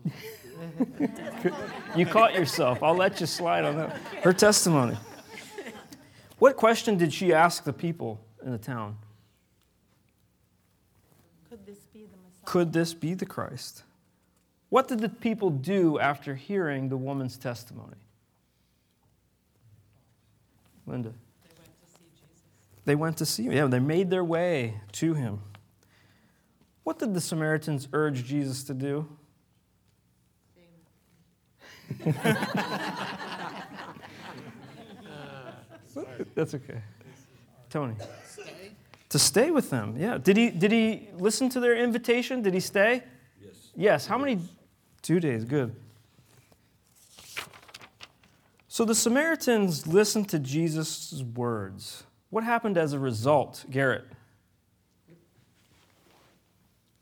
You 1.94 2.06
caught 2.06 2.34
yourself. 2.34 2.82
I'll 2.82 2.94
let 2.94 3.20
you 3.20 3.26
slide 3.26 3.66
on 3.66 3.76
that. 3.76 3.92
Her 4.22 4.32
testimony. 4.32 4.96
What 6.38 6.56
question 6.56 6.96
did 6.96 7.12
she 7.12 7.34
ask 7.34 7.64
the 7.64 7.74
people 7.74 8.20
in 8.42 8.52
the 8.52 8.58
town? 8.58 8.96
Could 11.50 11.66
this 11.66 11.80
be 11.92 12.00
the 12.00 12.16
Messiah? 12.16 12.44
Could 12.46 12.72
this 12.72 12.94
be 12.94 13.12
the 13.12 13.26
Christ? 13.26 13.82
What 14.70 14.88
did 14.88 15.00
the 15.00 15.10
people 15.10 15.50
do 15.50 15.98
after 15.98 16.34
hearing 16.34 16.88
the 16.88 16.96
woman's 16.96 17.36
testimony? 17.36 17.96
Linda. 20.86 21.12
They 21.14 21.54
went 21.54 21.66
to 21.78 21.86
see 21.96 22.04
Jesus. 22.14 22.84
They 22.84 22.94
went 22.94 23.16
to 23.18 23.26
see 23.26 23.42
him. 23.44 23.52
Yeah, 23.52 23.66
they 23.66 23.80
made 23.80 24.10
their 24.10 24.24
way 24.24 24.80
to 24.92 25.14
him. 25.14 25.40
What 26.84 26.98
did 26.98 27.14
the 27.14 27.20
Samaritans 27.20 27.88
urge 27.92 28.24
Jesus 28.24 28.62
to 28.64 28.74
do? 28.74 29.08
That's 36.34 36.54
okay. 36.54 36.80
Tony. 37.70 37.94
Stay? 38.28 38.72
To 39.08 39.18
stay 39.18 39.50
with 39.50 39.70
them, 39.70 39.96
yeah. 39.96 40.18
Did 40.18 40.36
he, 40.36 40.50
did 40.50 40.70
he 40.70 41.08
listen 41.14 41.48
to 41.50 41.60
their 41.60 41.76
invitation? 41.76 42.42
Did 42.42 42.54
he 42.54 42.60
stay? 42.60 43.02
Yes. 43.42 43.54
Yes. 43.74 44.06
How 44.06 44.18
many? 44.18 44.38
Two 45.02 45.20
days, 45.20 45.44
good. 45.44 45.74
So 48.76 48.84
the 48.84 48.94
Samaritans 48.94 49.86
listened 49.86 50.28
to 50.28 50.38
Jesus' 50.38 51.24
words. 51.34 52.04
What 52.28 52.44
happened 52.44 52.76
as 52.76 52.92
a 52.92 52.98
result, 52.98 53.64
Garrett? 53.70 54.04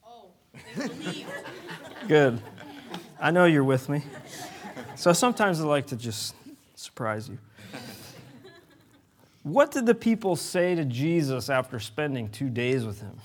Oh, 0.06 0.26
they 0.76 0.86
believed. 0.86 1.26
Good. 2.06 2.40
I 3.20 3.32
know 3.32 3.46
you're 3.46 3.64
with 3.64 3.88
me. 3.88 4.04
So 4.94 5.12
sometimes 5.12 5.60
I 5.60 5.64
like 5.64 5.88
to 5.88 5.96
just 5.96 6.36
surprise 6.76 7.28
you. 7.28 7.38
What 9.42 9.72
did 9.72 9.84
the 9.84 9.96
people 9.96 10.36
say 10.36 10.76
to 10.76 10.84
Jesus 10.84 11.50
after 11.50 11.80
spending 11.80 12.28
two 12.28 12.50
days 12.50 12.84
with 12.84 13.00
him? 13.00 13.18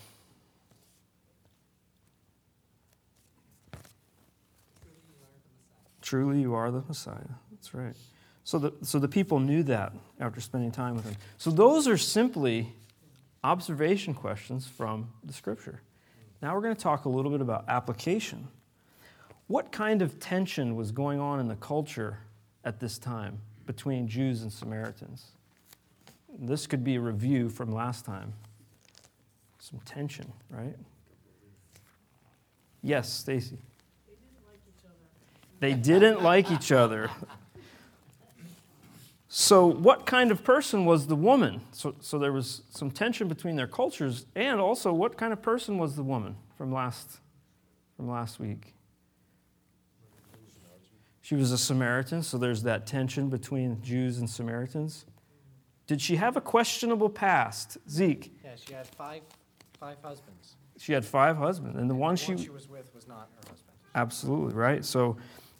Truly, 6.01 6.41
you 6.41 6.55
are 6.55 6.71
the 6.71 6.81
Messiah. 6.87 7.35
That's 7.51 7.75
right. 7.75 7.95
So 8.43 8.59
the, 8.59 8.73
so 8.81 8.99
the 8.99 9.07
people 9.07 9.39
knew 9.39 9.63
that 9.63 9.93
after 10.19 10.41
spending 10.41 10.71
time 10.71 10.95
with 10.95 11.05
him. 11.05 11.15
So 11.37 11.51
those 11.51 11.87
are 11.87 11.97
simply 11.97 12.73
observation 13.43 14.13
questions 14.13 14.67
from 14.67 15.09
the 15.23 15.33
scripture. 15.33 15.81
Now 16.41 16.55
we're 16.55 16.61
going 16.61 16.75
to 16.75 16.81
talk 16.81 17.05
a 17.05 17.09
little 17.09 17.31
bit 17.31 17.41
about 17.41 17.65
application. 17.67 18.47
What 19.47 19.71
kind 19.71 20.01
of 20.01 20.19
tension 20.19 20.75
was 20.75 20.91
going 20.91 21.19
on 21.19 21.39
in 21.39 21.47
the 21.47 21.55
culture 21.55 22.19
at 22.63 22.79
this 22.79 22.97
time 22.97 23.39
between 23.65 24.07
Jews 24.07 24.41
and 24.41 24.51
Samaritans? 24.51 25.25
This 26.37 26.67
could 26.67 26.83
be 26.83 26.95
a 26.95 26.99
review 26.99 27.49
from 27.49 27.71
last 27.71 28.05
time. 28.05 28.33
Some 29.59 29.79
tension, 29.85 30.31
right? 30.49 30.75
Yes, 32.81 33.11
Stacy. 33.11 33.57
They 35.59 35.73
didn't 35.73 36.23
like 36.23 36.51
each 36.51 36.71
other. 36.71 37.09
So, 39.31 39.67
what 39.67 40.07
kind 40.07 40.31
of 40.31 40.43
person 40.43 40.85
was 40.85 41.05
the 41.05 41.15
woman? 41.15 41.61
So, 41.71 41.93
so 41.99 42.17
there 42.17 42.31
was 42.33 42.63
some 42.71 42.89
tension 42.89 43.27
between 43.27 43.55
their 43.55 43.67
cultures, 43.67 44.25
and 44.35 44.59
also, 44.59 44.91
what 44.91 45.17
kind 45.17 45.31
of 45.31 45.39
person 45.41 45.77
was 45.77 45.95
the 45.95 46.01
woman 46.01 46.35
from 46.57 46.71
last, 46.73 47.19
from 47.95 48.09
last 48.09 48.39
week? 48.39 48.73
She 51.21 51.35
was 51.35 51.51
a 51.51 51.59
Samaritan, 51.59 52.23
so 52.23 52.39
there's 52.39 52.63
that 52.63 52.87
tension 52.87 53.29
between 53.29 53.79
Jews 53.83 54.17
and 54.17 54.27
Samaritans. 54.27 55.05
Did 55.85 56.01
she 56.01 56.15
have 56.15 56.35
a 56.35 56.41
questionable 56.41 57.09
past? 57.09 57.77
Zeke, 57.87 58.33
Yeah, 58.43 58.51
she 58.55 58.73
had 58.73 58.87
five, 58.87 59.21
five 59.79 59.97
husbands. 60.01 60.55
she 60.79 60.91
had 60.91 61.05
five 61.05 61.37
husbands, 61.37 61.77
and 61.77 61.87
the 61.87 61.93
one 61.93 62.15
The 62.15 62.17
she. 62.21 62.31
one 62.33 62.43
she 62.43 62.49
was 62.49 62.67
with 62.67 62.93
was 62.95 63.07
not 63.07 63.29
her 63.35 63.49
husband. 63.51 63.77
Absolutely, 63.93 64.55
right? 64.55 64.83
So, 64.83 65.17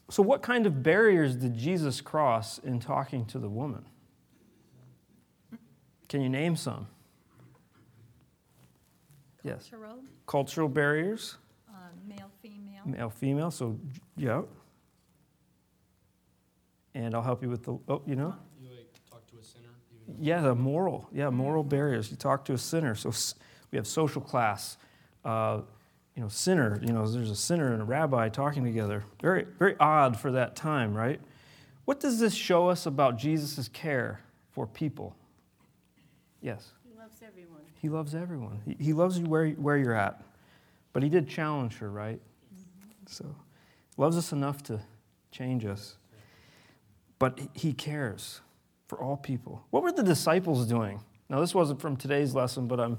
so 0.10 0.24
what 0.24 0.42
kind 0.42 0.66
of 0.66 0.84
barriers 0.84 1.36
did 1.36 1.56
Jesus 1.58 2.02
cross 2.02 2.58
in 2.60 2.80
talking 2.80 3.26
to 3.28 3.40
the 3.40 3.50
woman? 3.50 3.86
Can 6.08 6.22
you 6.22 6.30
name 6.30 6.56
some? 6.56 6.88
Yes. 9.44 9.70
Cultural, 9.70 10.00
Cultural 10.26 10.68
barriers, 10.68 11.38
uh, 11.70 11.74
male, 12.08 12.30
female. 12.42 12.82
male, 12.86 13.10
female, 13.10 13.52
so, 13.52 13.80
yeah. 14.18 14.42
And 16.96 17.16
I'll 17.16 17.22
help 17.22 17.42
you 17.42 17.50
with 17.50 17.64
the, 17.64 17.78
oh, 17.88 18.02
you 18.06 18.16
know? 18.16 18.36
You 18.60 18.70
like 18.72 18.88
talk 19.10 19.26
to 19.28 19.38
a 19.38 19.44
sinner, 19.44 19.70
even 19.94 20.22
Yeah, 20.22 20.42
the 20.42 20.56
moral, 20.56 21.08
yeah, 21.14 21.30
moral 21.30 21.64
barriers. 21.64 22.12
You 22.12 22.18
talk 22.18 22.44
to 22.46 22.54
a 22.54 22.58
sinner. 22.58 22.96
So 22.96 23.12
we 23.72 23.78
have 23.78 23.88
social 23.88 24.22
class, 24.22 24.78
uh, 25.24 25.62
you 26.20 26.26
know, 26.26 26.30
sinner. 26.30 26.82
You 26.86 26.92
know, 26.92 27.08
there's 27.08 27.30
a 27.30 27.36
sinner 27.36 27.72
and 27.72 27.82
a 27.82 27.86
rabbi 27.86 28.28
talking 28.28 28.66
together. 28.66 29.06
Very, 29.22 29.46
very 29.58 29.78
odd 29.80 30.20
for 30.20 30.34
that 30.34 30.54
time, 30.54 30.94
right? 30.94 31.22
What 31.86 32.02
does 32.02 32.20
this 32.20 32.34
show 32.34 32.68
us 32.68 32.86
about 32.86 33.18
Jesus' 33.18 33.70
care 33.70 34.20
for 34.52 34.68
people? 34.68 35.16
Yes. 36.42 36.74
He 36.84 36.94
loves 37.00 37.16
everyone. 37.26 37.62
He 37.82 37.88
loves 37.88 38.14
everyone. 38.14 38.60
He, 38.66 38.84
he 38.84 38.92
loves 38.92 39.18
you 39.18 39.28
where, 39.28 39.48
where 39.52 39.78
you're 39.78 39.94
at. 39.94 40.22
But 40.92 41.04
he 41.04 41.10
did 41.10 41.30
challenge 41.30 41.78
her, 41.78 41.90
right? 41.90 42.20
So, 43.08 43.34
loves 43.96 44.18
us 44.18 44.34
enough 44.34 44.62
to 44.64 44.82
change 45.32 45.64
us. 45.64 45.96
But 47.18 47.40
he 47.54 47.72
cares 47.72 48.42
for 48.90 49.02
all 49.02 49.16
people. 49.16 49.64
What 49.70 49.84
were 49.84 49.94
the 49.94 50.04
disciples 50.04 50.68
doing? 50.68 51.00
Now, 51.30 51.40
this 51.40 51.56
wasn't 51.56 51.80
from 51.80 51.96
today's 51.96 52.36
lesson, 52.36 52.68
but 52.68 52.82
I'm 52.82 52.98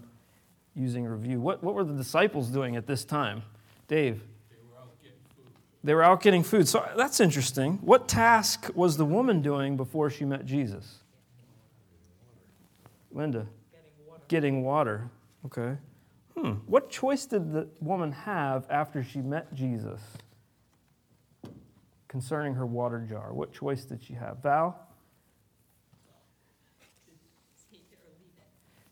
using 0.80 1.06
a 1.06 1.10
review. 1.10 1.40
What, 1.40 1.62
what 1.62 1.74
were 1.74 1.84
the 1.84 1.94
disciples 1.94 2.48
doing 2.48 2.76
at 2.76 2.86
this 2.86 3.04
time? 3.04 3.42
Dave? 3.86 4.22
They 4.50 4.56
were 4.70 4.78
out 4.78 4.88
getting 5.02 5.18
food. 5.36 5.52
They 5.84 5.94
were 5.94 6.02
out 6.02 6.22
getting 6.22 6.42
food. 6.42 6.68
So 6.68 6.88
that's 6.96 7.20
interesting. 7.20 7.78
What 7.82 8.08
task 8.08 8.70
was 8.74 8.96
the 8.96 9.04
woman 9.04 9.42
doing 9.42 9.76
before 9.76 10.10
she 10.10 10.24
met 10.24 10.46
Jesus? 10.46 10.98
Linda? 13.12 13.46
Getting 14.28 14.62
water. 14.62 15.10
Okay. 15.46 15.76
Hmm. 16.36 16.52
What 16.66 16.90
choice 16.90 17.26
did 17.26 17.52
the 17.52 17.68
woman 17.80 18.12
have 18.12 18.66
after 18.70 19.02
she 19.02 19.20
met 19.20 19.52
Jesus 19.54 20.00
concerning 22.08 22.54
her 22.54 22.66
water 22.66 23.04
jar? 23.08 23.32
What 23.32 23.52
choice 23.52 23.84
did 23.84 24.02
she 24.02 24.14
have? 24.14 24.42
Val? 24.42 24.89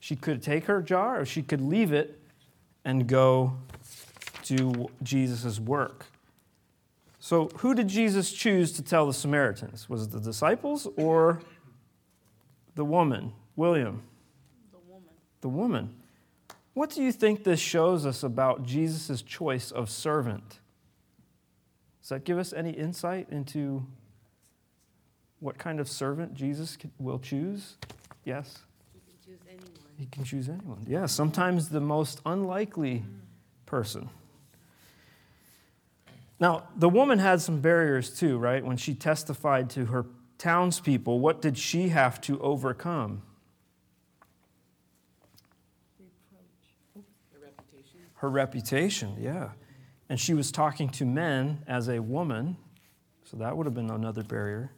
She 0.01 0.17
could 0.17 0.43
take 0.43 0.65
her 0.67 0.81
jar 0.81 1.21
or 1.21 1.25
she 1.25 1.43
could 1.43 1.61
leave 1.61 1.93
it 1.93 2.21
and 2.85 3.07
go 3.07 3.55
do 4.45 4.89
Jesus' 5.03 5.61
work. 5.61 6.07
So, 7.21 7.49
who 7.59 7.75
did 7.75 7.89
Jesus 7.89 8.33
choose 8.33 8.73
to 8.73 8.83
tell 8.83 9.07
the 9.07 9.13
Samaritans? 9.13 9.89
Was 9.89 10.05
it 10.05 10.13
the 10.13 10.21
disciples 10.21 10.89
or 10.97 11.41
the 12.75 12.85
woman? 12.85 13.33
William? 13.57 14.03
The 14.71 14.79
woman. 14.79 15.11
The 15.43 15.49
woman. 15.49 15.95
What 16.73 16.91
do 16.91 17.03
you 17.03 17.13
think 17.13 17.45
this 17.45 17.61
shows 17.61 18.07
us 18.07 18.23
about 18.23 18.65
Jesus' 18.65 19.21
choice 19.21 19.71
of 19.73 19.91
servant? 19.91 20.61
Does 22.01 22.11
that 22.11 22.25
give 22.25 22.39
us 22.39 22.53
any 22.53 22.71
insight 22.71 23.29
into 23.31 23.85
what 25.41 25.59
kind 25.59 25.81
of 25.81 25.89
servant 25.89 26.35
Jesus 26.35 26.79
will 26.99 27.19
choose? 27.19 27.77
Yes? 28.25 28.61
You 28.95 29.01
can 29.07 29.17
choose 29.27 29.41
anyone. 29.47 29.88
He 29.99 30.07
can 30.07 30.23
choose 30.23 30.49
anyone. 30.49 30.87
Yeah, 30.87 31.07
sometimes 31.07 31.71
the 31.71 31.81
most 31.81 32.21
unlikely 32.25 33.05
person. 33.67 34.09
Now, 36.39 36.69
the 36.77 36.89
woman 36.89 37.19
had 37.19 37.41
some 37.41 37.61
barriers 37.61 38.17
too, 38.17 38.39
right? 38.39 38.65
When 38.65 38.77
she 38.77 38.95
testified 38.95 39.71
to 39.71 39.87
her 39.87 40.07
townspeople, 40.39 41.19
what 41.19 41.43
did 41.43 41.59
she 41.59 41.89
have 41.89 42.21
to 42.23 42.41
overcome? 42.41 43.23
The 46.95 47.41
reputation. 47.41 48.01
Her 48.15 48.31
reputation, 48.31 49.17
yeah. 49.19 49.49
And 50.09 50.21
she 50.21 50.33
was 50.33 50.53
talking 50.53 50.91
to 50.91 51.05
men 51.05 51.65
as 51.67 51.89
a 51.89 51.99
woman, 51.99 52.57
so 53.25 53.37
that 53.39 53.57
would 53.57 53.67
have 53.67 53.75
been 53.75 53.91
another 53.91 54.23
barrier. 54.23 54.71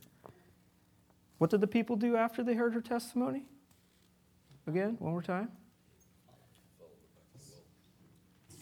What 1.36 1.50
did 1.50 1.60
the 1.60 1.66
people 1.66 1.96
do 1.96 2.16
after 2.16 2.42
they 2.42 2.54
heard 2.54 2.72
her 2.72 2.80
testimony? 2.80 3.44
Again, 4.66 4.96
one 4.98 5.12
more 5.12 5.22
time. 5.22 5.48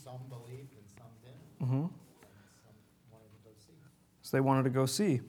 Some 0.03 0.21
believed 0.29 0.73
and 0.73 0.89
some 0.97 1.07
didn't, 1.23 1.61
Mm-hmm. 1.63 1.75
and 1.77 1.91
some 1.91 3.13
wanted 3.13 3.29
to 3.33 3.41
go 3.45 3.51
see. 3.59 3.75
So 4.23 4.37
they 4.37 4.41
wanted 4.41 4.63
to 4.65 4.71
go 4.71 4.87
see. 4.87 5.21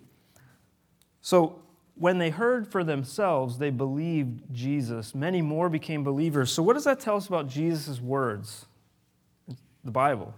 So 1.22 1.62
when 1.96 2.18
they 2.18 2.30
heard 2.30 2.66
for 2.66 2.84
themselves, 2.84 3.58
they 3.58 3.72
believed 3.72 4.54
Jesus. 4.54 5.14
Many 5.14 5.42
more 5.42 5.68
became 5.70 6.04
believers. 6.04 6.52
So 6.52 6.64
what 6.64 6.76
does 6.76 6.86
that 6.86 7.00
tell 7.02 7.18
us 7.18 7.28
about 7.28 7.50
Jesus' 7.50 8.00
words? 8.00 8.68
The 9.84 9.92
Bible. 9.92 10.34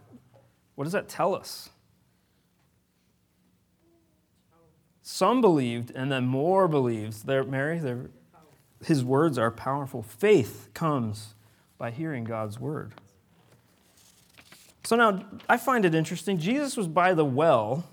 What 0.75 0.85
does 0.85 0.93
that 0.93 1.07
tell 1.07 1.35
us? 1.35 1.69
Some 5.03 5.41
believed, 5.41 5.91
and 5.93 6.11
then 6.11 6.25
more 6.25 6.67
believed. 6.67 7.27
There, 7.27 7.43
Mary, 7.43 7.77
there, 7.79 8.09
his 8.83 9.03
words 9.03 9.37
are 9.37 9.51
powerful. 9.51 10.01
Faith 10.01 10.69
comes 10.73 11.35
by 11.77 11.91
hearing 11.91 12.23
God's 12.23 12.59
word. 12.59 12.93
So 14.83 14.95
now 14.95 15.25
I 15.47 15.57
find 15.57 15.85
it 15.85 15.95
interesting. 15.95 16.37
Jesus 16.37 16.75
was 16.75 16.87
by 16.87 17.13
the 17.13 17.25
well 17.25 17.85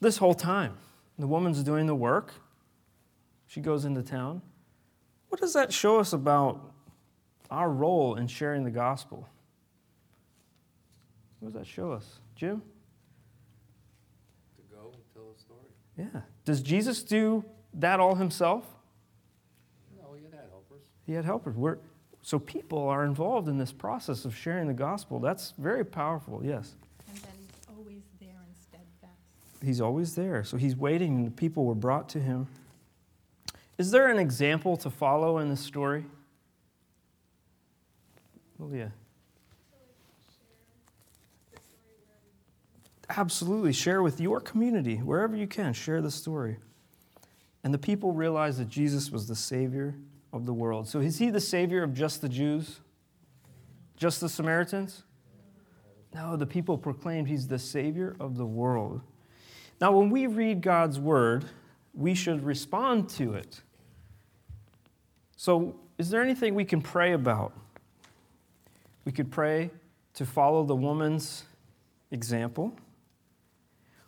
this 0.00 0.18
whole 0.18 0.34
time. 0.34 0.76
The 1.18 1.26
woman's 1.26 1.62
doing 1.62 1.86
the 1.86 1.94
work. 1.94 2.34
She 3.46 3.60
goes 3.60 3.84
into 3.84 4.02
town. 4.02 4.42
What 5.28 5.40
does 5.40 5.52
that 5.54 5.72
show 5.72 5.98
us 5.98 6.12
about 6.12 6.72
our 7.50 7.70
role 7.70 8.16
in 8.16 8.26
sharing 8.26 8.64
the 8.64 8.70
gospel? 8.70 9.28
What 11.38 11.52
does 11.52 11.60
that 11.60 11.66
show 11.66 11.92
us? 11.92 12.18
Jim? 12.34 12.62
To 14.56 14.74
go 14.74 14.92
and 14.92 15.02
tell 15.12 15.34
a 15.36 15.38
story. 15.38 15.68
Yeah. 15.96 16.22
Does 16.44 16.62
Jesus 16.62 17.02
do 17.02 17.44
that 17.74 18.00
all 18.00 18.14
himself? 18.14 18.64
No, 20.00 20.14
you 20.14 20.24
had 20.30 20.48
helpers. 20.50 20.82
He 21.06 21.12
had 21.12 21.24
helpers. 21.24 21.56
We're, 21.56 21.78
so 22.22 22.38
people 22.38 22.88
are 22.88 23.04
involved 23.04 23.48
in 23.48 23.58
this 23.58 23.72
process 23.72 24.24
of 24.24 24.34
sharing 24.34 24.66
the 24.66 24.74
gospel. 24.74 25.18
That's 25.18 25.52
very 25.58 25.84
powerful, 25.84 26.40
yes. 26.42 26.74
And 27.08 27.18
then 27.18 27.32
he's 27.38 27.76
always 27.76 28.02
there 28.20 28.36
and 28.46 28.56
steadfast. 28.56 29.62
He's 29.62 29.80
always 29.80 30.14
there. 30.14 30.44
So 30.44 30.56
he's 30.56 30.76
waiting, 30.76 31.16
and 31.16 31.26
the 31.26 31.30
people 31.30 31.64
were 31.64 31.74
brought 31.74 32.08
to 32.10 32.20
him. 32.20 32.46
Is 33.76 33.90
there 33.90 34.08
an 34.08 34.18
example 34.18 34.76
to 34.78 34.90
follow 34.90 35.38
in 35.38 35.50
this 35.50 35.60
story? 35.60 36.04
Lilia. 38.58 38.92
Absolutely. 43.10 43.72
Share 43.72 44.02
with 44.02 44.20
your 44.20 44.40
community, 44.40 44.96
wherever 44.96 45.36
you 45.36 45.46
can, 45.46 45.72
share 45.74 46.00
the 46.00 46.10
story. 46.10 46.56
And 47.62 47.74
the 47.74 47.78
people 47.78 48.12
realized 48.12 48.58
that 48.58 48.68
Jesus 48.68 49.10
was 49.10 49.26
the 49.26 49.36
Savior 49.36 49.94
of 50.34 50.46
the 50.46 50.52
world. 50.52 50.88
So 50.88 50.98
is 50.98 51.18
he 51.18 51.30
the 51.30 51.40
Savior 51.40 51.84
of 51.84 51.94
just 51.94 52.20
the 52.20 52.28
Jews? 52.28 52.80
Just 53.96 54.20
the 54.20 54.28
Samaritans? 54.28 55.04
No, 56.12 56.36
the 56.36 56.46
people 56.46 56.76
proclaimed 56.76 57.28
he's 57.28 57.46
the 57.46 57.58
Savior 57.58 58.16
of 58.18 58.36
the 58.36 58.44
world. 58.44 59.00
Now, 59.80 59.92
when 59.92 60.10
we 60.10 60.26
read 60.26 60.60
God's 60.60 60.98
word, 60.98 61.44
we 61.94 62.14
should 62.14 62.44
respond 62.44 63.08
to 63.10 63.34
it. 63.34 63.62
So, 65.36 65.76
is 65.98 66.10
there 66.10 66.22
anything 66.22 66.54
we 66.54 66.64
can 66.64 66.82
pray 66.82 67.12
about? 67.12 67.52
We 69.04 69.12
could 69.12 69.30
pray 69.30 69.70
to 70.14 70.26
follow 70.26 70.64
the 70.64 70.74
woman's 70.74 71.44
example. 72.10 72.76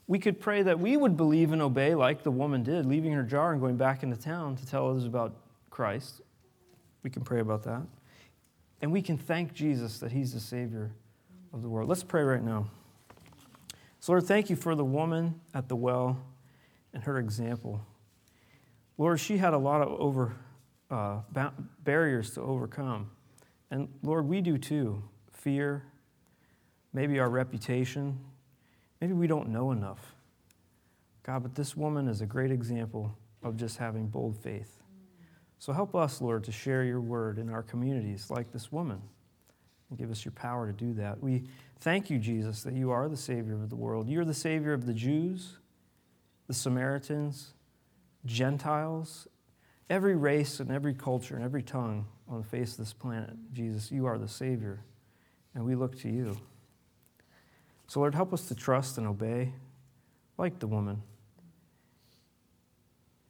We 0.08 0.18
could 0.18 0.40
pray 0.40 0.62
that 0.62 0.78
we 0.80 0.96
would 0.96 1.16
believe 1.16 1.52
and 1.52 1.62
obey 1.62 1.94
like 1.94 2.24
the 2.24 2.30
woman 2.30 2.64
did, 2.64 2.86
leaving 2.86 3.12
her 3.12 3.22
jar 3.22 3.52
and 3.52 3.60
going 3.60 3.76
back 3.76 4.02
into 4.02 4.16
town 4.16 4.56
to 4.56 4.66
tell 4.66 4.88
others 4.88 5.04
about 5.04 5.34
Christ. 5.76 6.22
We 7.02 7.10
can 7.10 7.22
pray 7.22 7.40
about 7.40 7.64
that. 7.64 7.82
And 8.80 8.90
we 8.90 9.02
can 9.02 9.18
thank 9.18 9.52
Jesus 9.52 9.98
that 9.98 10.10
he's 10.10 10.32
the 10.32 10.40
Savior 10.40 10.90
of 11.52 11.60
the 11.60 11.68
world. 11.68 11.86
Let's 11.86 12.02
pray 12.02 12.22
right 12.22 12.42
now. 12.42 12.70
So, 14.00 14.12
Lord, 14.12 14.24
thank 14.24 14.48
you 14.48 14.56
for 14.56 14.74
the 14.74 14.86
woman 14.86 15.38
at 15.52 15.68
the 15.68 15.76
well 15.76 16.18
and 16.94 17.04
her 17.04 17.18
example. 17.18 17.82
Lord, 18.96 19.20
she 19.20 19.36
had 19.36 19.52
a 19.52 19.58
lot 19.58 19.82
of 19.82 19.88
over, 20.00 20.34
uh, 20.90 21.20
ba- 21.30 21.52
barriers 21.84 22.30
to 22.30 22.40
overcome. 22.40 23.10
And 23.70 23.88
Lord, 24.02 24.26
we 24.26 24.40
do 24.40 24.56
too. 24.56 25.02
Fear, 25.30 25.82
maybe 26.94 27.18
our 27.18 27.28
reputation, 27.28 28.18
maybe 29.02 29.12
we 29.12 29.26
don't 29.26 29.50
know 29.50 29.72
enough. 29.72 30.14
God, 31.22 31.42
but 31.42 31.54
this 31.54 31.76
woman 31.76 32.08
is 32.08 32.22
a 32.22 32.26
great 32.26 32.50
example 32.50 33.14
of 33.42 33.58
just 33.58 33.76
having 33.76 34.06
bold 34.06 34.38
faith. 34.38 34.80
So 35.58 35.72
help 35.72 35.94
us, 35.94 36.20
Lord, 36.20 36.44
to 36.44 36.52
share 36.52 36.84
your 36.84 37.00
word 37.00 37.38
in 37.38 37.48
our 37.50 37.62
communities 37.62 38.30
like 38.30 38.52
this 38.52 38.70
woman 38.70 39.00
and 39.88 39.98
give 39.98 40.10
us 40.10 40.24
your 40.24 40.32
power 40.32 40.66
to 40.66 40.72
do 40.72 40.92
that. 40.94 41.22
We 41.22 41.44
thank 41.80 42.10
you, 42.10 42.18
Jesus, 42.18 42.62
that 42.62 42.74
you 42.74 42.90
are 42.90 43.08
the 43.08 43.16
Savior 43.16 43.54
of 43.54 43.70
the 43.70 43.76
world. 43.76 44.08
You're 44.08 44.24
the 44.24 44.34
Savior 44.34 44.72
of 44.72 44.86
the 44.86 44.92
Jews, 44.92 45.56
the 46.46 46.54
Samaritans, 46.54 47.54
Gentiles, 48.24 49.28
every 49.88 50.16
race 50.16 50.60
and 50.60 50.70
every 50.70 50.94
culture 50.94 51.36
and 51.36 51.44
every 51.44 51.62
tongue 51.62 52.06
on 52.28 52.38
the 52.38 52.46
face 52.46 52.72
of 52.72 52.78
this 52.78 52.92
planet. 52.92 53.34
Jesus, 53.52 53.90
you 53.90 54.06
are 54.06 54.18
the 54.18 54.28
Savior, 54.28 54.80
and 55.54 55.64
we 55.64 55.74
look 55.74 55.96
to 56.00 56.08
you. 56.08 56.36
So, 57.86 58.00
Lord, 58.00 58.14
help 58.14 58.32
us 58.32 58.48
to 58.48 58.54
trust 58.54 58.98
and 58.98 59.06
obey 59.06 59.52
like 60.36 60.58
the 60.58 60.66
woman. 60.66 61.02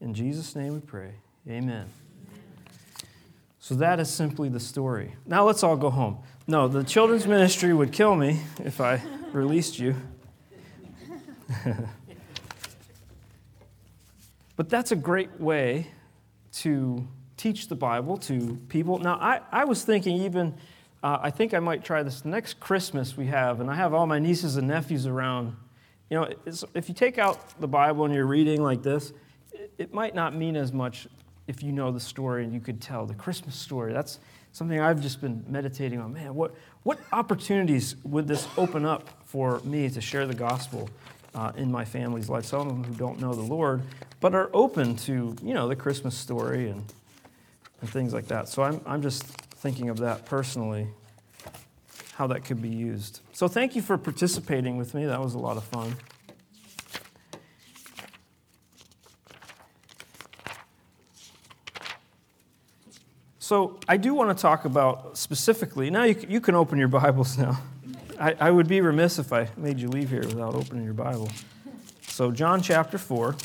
In 0.00 0.14
Jesus' 0.14 0.56
name 0.56 0.74
we 0.74 0.80
pray. 0.80 1.12
Amen. 1.48 1.86
So 3.66 3.74
that 3.74 3.98
is 3.98 4.09
simply 4.09 4.48
the 4.48 4.61
story. 4.61 5.16
Now 5.26 5.44
let's 5.44 5.64
all 5.64 5.76
go 5.76 5.90
home. 5.90 6.18
No, 6.46 6.68
the 6.68 6.85
children's 6.85 7.26
ministry 7.26 7.74
would 7.74 7.90
kill 7.90 8.14
me 8.14 8.38
if 8.61 8.81
I 8.81 9.02
released 9.33 9.81
you. 9.81 9.96
but 14.55 14.68
that's 14.68 14.92
a 14.92 14.94
great 14.96 15.40
way 15.40 15.88
to 16.59 17.09
teach 17.37 17.66
the 17.66 17.74
Bible 17.74 18.16
to 18.18 18.57
people. 18.68 18.98
Now, 19.00 19.16
I, 19.16 19.40
I 19.50 19.64
was 19.64 19.83
thinking 19.83 20.22
even, 20.22 20.55
uh, 21.02 21.18
I 21.20 21.31
think 21.31 21.52
I 21.52 21.59
might 21.59 21.83
try 21.83 22.05
this 22.05 22.24
next 22.24 22.61
Christmas 22.61 23.16
we 23.16 23.26
have, 23.26 23.59
and 23.59 23.68
I 23.68 23.74
have 23.74 23.92
all 23.92 24.07
my 24.07 24.20
nieces 24.20 24.57
and 24.57 24.68
nephews 24.68 25.09
around. 25.09 25.57
You 26.09 26.20
know, 26.20 26.29
if 26.72 26.88
you 26.88 26.94
take 26.94 27.18
out 27.18 27.61
the 27.61 27.66
Bible 27.66 28.05
and 28.05 28.14
you're 28.14 28.26
reading 28.26 28.62
like 28.62 28.85
this, 28.85 29.12
it, 29.52 29.72
it 29.76 29.92
might 29.92 30.14
not 30.14 30.37
mean 30.37 30.55
as 30.55 30.72
much 30.72 31.09
if 31.46 31.62
you 31.62 31.72
know 31.72 31.92
the 31.92 32.00
story 32.00 32.44
and 32.44 32.52
you 32.52 32.61
could 32.61 32.80
tell 32.80 33.06
the 33.06 33.14
Christmas 33.14 33.54
story. 33.54 33.92
That's 33.92 34.18
something 34.52 34.80
I've 34.80 35.00
just 35.00 35.20
been 35.20 35.44
meditating 35.48 36.00
on. 36.00 36.12
Man, 36.12 36.35
what, 36.35 36.54
what 36.82 36.98
opportunities 37.12 37.96
would 38.04 38.26
this 38.26 38.48
open 38.56 38.85
up 38.85 39.09
for 39.24 39.61
me 39.61 39.88
to 39.90 40.00
share 40.00 40.26
the 40.26 40.35
gospel 40.35 40.88
uh, 41.35 41.52
in 41.56 41.70
my 41.70 41.85
family's 41.85 42.28
life? 42.28 42.44
Some 42.46 42.61
of 42.61 42.68
them 42.68 42.85
who 42.85 42.94
don't 42.94 43.20
know 43.20 43.35
the 43.35 43.42
Lord, 43.42 43.82
but 44.20 44.35
are 44.35 44.50
open 44.52 44.96
to, 44.96 45.37
you 45.42 45.54
know, 45.54 45.68
the 45.68 45.76
Christmas 45.76 46.16
story 46.16 46.68
and, 46.68 46.85
and 47.80 47.90
things 47.90 48.12
like 48.12 48.26
that. 48.28 48.48
So 48.48 48.62
I'm, 48.62 48.80
I'm 48.87 49.02
just 49.02 49.24
thinking 49.24 49.88
of 49.88 49.98
that 49.98 50.24
personally, 50.24 50.88
how 52.14 52.26
that 52.28 52.44
could 52.44 52.62
be 52.62 52.70
used. 52.70 53.20
So 53.32 53.46
thank 53.46 53.76
you 53.76 53.82
for 53.82 53.98
participating 53.98 54.76
with 54.78 54.94
me. 54.94 55.04
That 55.04 55.20
was 55.20 55.35
a 55.35 55.38
lot 55.38 55.56
of 55.56 55.64
fun. 55.64 55.96
So 63.46 63.78
I 63.87 63.96
do 63.96 64.12
want 64.12 64.37
to 64.37 64.42
talk 64.42 64.64
about 64.64 65.16
specifically. 65.16 65.88
Now 65.88 66.02
you, 66.02 66.16
you 66.28 66.40
can 66.40 66.56
open 66.56 66.80
your 66.80 66.88
Bibles 66.88 67.38
now. 67.38 67.62
I, 68.18 68.35
I 68.40 68.50
would 68.50 68.66
be 68.66 68.80
remiss 68.80 69.20
if 69.20 69.32
I 69.32 69.48
made 69.56 69.78
you 69.78 69.87
leave 69.87 70.11
here 70.11 70.22
without 70.22 70.56
opening 70.56 70.82
your 70.82 70.94
Bible. 70.94 71.30
So 72.09 72.32
John 72.32 72.61
chapter 72.61 72.98
four. 72.98 73.37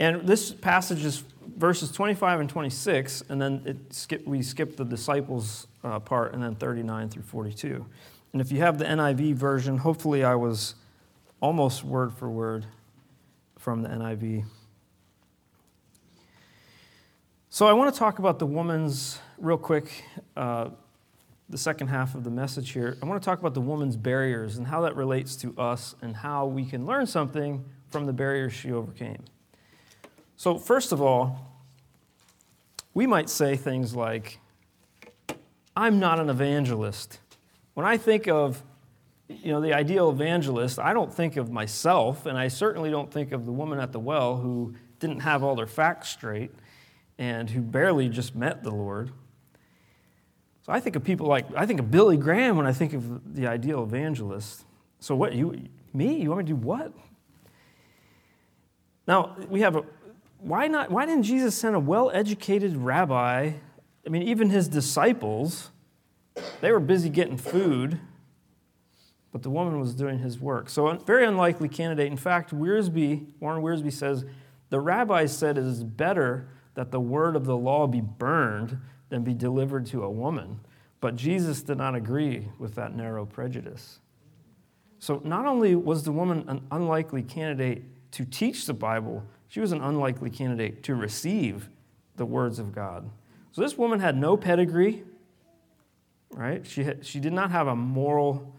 And 0.00 0.26
this 0.26 0.50
passage 0.50 1.04
is 1.04 1.22
verses 1.56 1.92
25 1.92 2.40
and 2.40 2.50
26, 2.50 3.22
and 3.28 3.40
then 3.40 3.86
skip, 3.90 4.26
we 4.26 4.42
skip 4.42 4.76
the 4.76 4.84
disciples 4.84 5.68
uh, 5.84 6.00
part, 6.00 6.34
and 6.34 6.42
then 6.42 6.56
39 6.56 7.08
through 7.10 7.22
42. 7.22 7.86
And 8.32 8.42
if 8.42 8.50
you 8.50 8.58
have 8.58 8.78
the 8.78 8.84
NIV 8.84 9.34
version, 9.34 9.78
hopefully 9.78 10.24
I 10.24 10.34
was 10.34 10.74
almost 11.40 11.84
word 11.84 12.12
for 12.12 12.28
word 12.28 12.66
from 13.56 13.82
the 13.82 13.90
NIV. 13.90 14.44
So 17.54 17.68
I 17.68 17.72
want 17.72 17.94
to 17.94 17.96
talk 17.96 18.18
about 18.18 18.40
the 18.40 18.46
woman's, 18.46 19.20
real 19.38 19.56
quick, 19.56 20.02
uh, 20.36 20.70
the 21.48 21.56
second 21.56 21.86
half 21.86 22.16
of 22.16 22.24
the 22.24 22.30
message 22.30 22.72
here. 22.72 22.96
I 23.00 23.06
want 23.06 23.22
to 23.22 23.24
talk 23.24 23.38
about 23.38 23.54
the 23.54 23.60
woman's 23.60 23.96
barriers 23.96 24.56
and 24.56 24.66
how 24.66 24.80
that 24.80 24.96
relates 24.96 25.36
to 25.36 25.54
us 25.56 25.94
and 26.02 26.16
how 26.16 26.46
we 26.46 26.64
can 26.64 26.84
learn 26.84 27.06
something 27.06 27.64
from 27.90 28.06
the 28.06 28.12
barriers 28.12 28.52
she 28.52 28.72
overcame. 28.72 29.22
So, 30.36 30.58
first 30.58 30.90
of 30.90 31.00
all, 31.00 31.62
we 32.92 33.06
might 33.06 33.30
say 33.30 33.54
things 33.54 33.94
like, 33.94 34.40
I'm 35.76 36.00
not 36.00 36.18
an 36.18 36.30
evangelist. 36.30 37.20
When 37.74 37.86
I 37.86 37.98
think 37.98 38.26
of 38.26 38.64
you 39.28 39.52
know, 39.52 39.60
the 39.60 39.74
ideal 39.74 40.10
evangelist, 40.10 40.80
I 40.80 40.92
don't 40.92 41.14
think 41.14 41.36
of 41.36 41.52
myself, 41.52 42.26
and 42.26 42.36
I 42.36 42.48
certainly 42.48 42.90
don't 42.90 43.12
think 43.12 43.30
of 43.30 43.46
the 43.46 43.52
woman 43.52 43.78
at 43.78 43.92
the 43.92 44.00
well 44.00 44.38
who 44.38 44.74
didn't 44.98 45.20
have 45.20 45.44
all 45.44 45.54
their 45.54 45.68
facts 45.68 46.08
straight 46.08 46.50
and 47.18 47.50
who 47.50 47.60
barely 47.60 48.08
just 48.08 48.34
met 48.34 48.62
the 48.62 48.70
Lord. 48.70 49.10
So 50.62 50.72
I 50.72 50.80
think 50.80 50.96
of 50.96 51.04
people 51.04 51.26
like, 51.26 51.46
I 51.54 51.66
think 51.66 51.78
of 51.78 51.90
Billy 51.90 52.16
Graham 52.16 52.56
when 52.56 52.66
I 52.66 52.72
think 52.72 52.94
of 52.94 53.34
the 53.34 53.46
ideal 53.46 53.82
evangelist. 53.82 54.64
So 54.98 55.14
what, 55.14 55.34
you, 55.34 55.68
me? 55.92 56.20
You 56.20 56.30
want 56.30 56.38
me 56.38 56.44
to 56.44 56.60
do 56.60 56.66
what? 56.66 56.92
Now, 59.06 59.36
we 59.50 59.60
have 59.60 59.76
a, 59.76 59.84
why 60.38 60.66
not, 60.66 60.90
why 60.90 61.04
didn't 61.04 61.24
Jesus 61.24 61.54
send 61.54 61.76
a 61.76 61.80
well-educated 61.80 62.76
rabbi? 62.76 63.52
I 64.06 64.08
mean, 64.08 64.22
even 64.22 64.48
his 64.48 64.66
disciples, 64.66 65.70
they 66.62 66.72
were 66.72 66.80
busy 66.80 67.10
getting 67.10 67.36
food, 67.36 68.00
but 69.32 69.42
the 69.42 69.50
woman 69.50 69.78
was 69.78 69.94
doing 69.94 70.18
his 70.18 70.38
work. 70.38 70.70
So 70.70 70.88
a 70.88 70.98
very 70.98 71.26
unlikely 71.26 71.68
candidate. 71.68 72.10
In 72.10 72.16
fact, 72.16 72.54
Wiersbe, 72.54 73.26
Warren 73.40 73.62
Wiersbe 73.62 73.92
says, 73.92 74.24
the 74.70 74.80
rabbis 74.80 75.36
said 75.36 75.58
it 75.58 75.64
is 75.64 75.84
better 75.84 76.48
that 76.74 76.90
the 76.90 77.00
word 77.00 77.36
of 77.36 77.44
the 77.44 77.56
law 77.56 77.86
be 77.86 78.00
burned 78.00 78.78
than 79.08 79.22
be 79.22 79.34
delivered 79.34 79.86
to 79.86 80.02
a 80.02 80.10
woman. 80.10 80.60
But 81.00 81.16
Jesus 81.16 81.62
did 81.62 81.78
not 81.78 81.94
agree 81.94 82.48
with 82.58 82.74
that 82.76 82.96
narrow 82.96 83.26
prejudice. 83.26 84.00
So 84.98 85.20
not 85.24 85.46
only 85.46 85.74
was 85.74 86.02
the 86.02 86.12
woman 86.12 86.44
an 86.48 86.62
unlikely 86.70 87.22
candidate 87.22 87.82
to 88.12 88.24
teach 88.24 88.66
the 88.66 88.74
Bible, 88.74 89.22
she 89.48 89.60
was 89.60 89.72
an 89.72 89.82
unlikely 89.82 90.30
candidate 90.30 90.82
to 90.84 90.94
receive 90.94 91.68
the 92.16 92.24
words 92.24 92.58
of 92.58 92.72
God. 92.72 93.10
So 93.52 93.60
this 93.60 93.76
woman 93.76 94.00
had 94.00 94.16
no 94.16 94.36
pedigree, 94.36 95.04
right? 96.30 96.66
She, 96.66 96.84
had, 96.84 97.04
she 97.04 97.20
did 97.20 97.32
not 97.32 97.50
have 97.50 97.66
a 97.66 97.76
moral, 97.76 98.56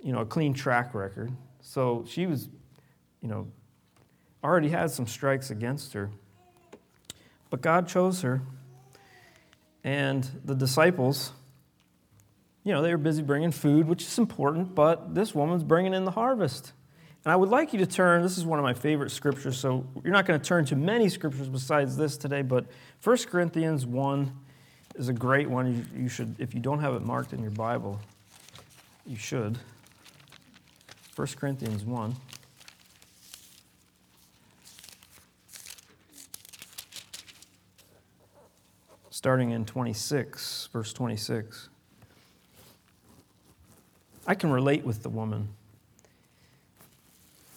you 0.00 0.12
know, 0.12 0.20
a 0.20 0.26
clean 0.26 0.54
track 0.54 0.94
record. 0.94 1.32
So 1.60 2.04
she 2.06 2.26
was, 2.26 2.48
you 3.22 3.28
know, 3.28 3.48
already 4.44 4.68
had 4.68 4.90
some 4.90 5.06
strikes 5.06 5.50
against 5.50 5.94
her. 5.94 6.10
But 7.50 7.60
God 7.60 7.88
chose 7.88 8.22
her. 8.22 8.42
And 9.84 10.28
the 10.44 10.54
disciples, 10.54 11.32
you 12.64 12.72
know, 12.72 12.82
they 12.82 12.90
were 12.90 12.98
busy 12.98 13.22
bringing 13.22 13.52
food, 13.52 13.86
which 13.86 14.02
is 14.02 14.18
important, 14.18 14.74
but 14.74 15.14
this 15.14 15.34
woman's 15.34 15.62
bringing 15.62 15.94
in 15.94 16.04
the 16.04 16.10
harvest. 16.10 16.72
And 17.24 17.32
I 17.32 17.36
would 17.36 17.48
like 17.48 17.72
you 17.72 17.78
to 17.80 17.86
turn, 17.86 18.22
this 18.22 18.38
is 18.38 18.44
one 18.44 18.58
of 18.58 18.64
my 18.64 18.74
favorite 18.74 19.10
scriptures, 19.10 19.58
so 19.58 19.86
you're 20.02 20.12
not 20.12 20.26
going 20.26 20.40
to 20.40 20.44
turn 20.44 20.64
to 20.66 20.76
many 20.76 21.08
scriptures 21.08 21.48
besides 21.48 21.96
this 21.96 22.16
today, 22.16 22.42
but 22.42 22.66
1 23.02 23.16
Corinthians 23.28 23.86
1 23.86 24.32
is 24.96 25.08
a 25.08 25.12
great 25.12 25.48
one. 25.48 25.86
You, 25.94 26.02
you 26.02 26.08
should, 26.08 26.36
if 26.38 26.54
you 26.54 26.60
don't 26.60 26.80
have 26.80 26.94
it 26.94 27.02
marked 27.02 27.32
in 27.32 27.40
your 27.40 27.50
Bible, 27.50 28.00
you 29.06 29.16
should. 29.16 29.58
1 31.14 31.28
Corinthians 31.36 31.84
1. 31.84 32.14
Starting 39.26 39.50
in 39.50 39.64
26, 39.64 40.68
verse 40.72 40.92
26. 40.92 41.68
I 44.24 44.36
can 44.36 44.52
relate 44.52 44.84
with 44.84 45.02
the 45.02 45.08
woman. 45.08 45.48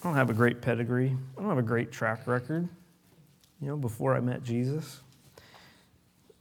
I 0.02 0.08
don't 0.08 0.16
have 0.16 0.32
a 0.32 0.34
great 0.34 0.64
pedigree. 0.64 1.16
I 1.38 1.40
don't 1.40 1.50
have 1.50 1.60
a 1.60 1.62
great 1.62 1.92
track 1.92 2.26
record, 2.26 2.68
you 3.62 3.68
know, 3.68 3.78
before 3.78 4.16
I 4.16 4.20
met 4.20 4.44
Jesus. 4.44 5.02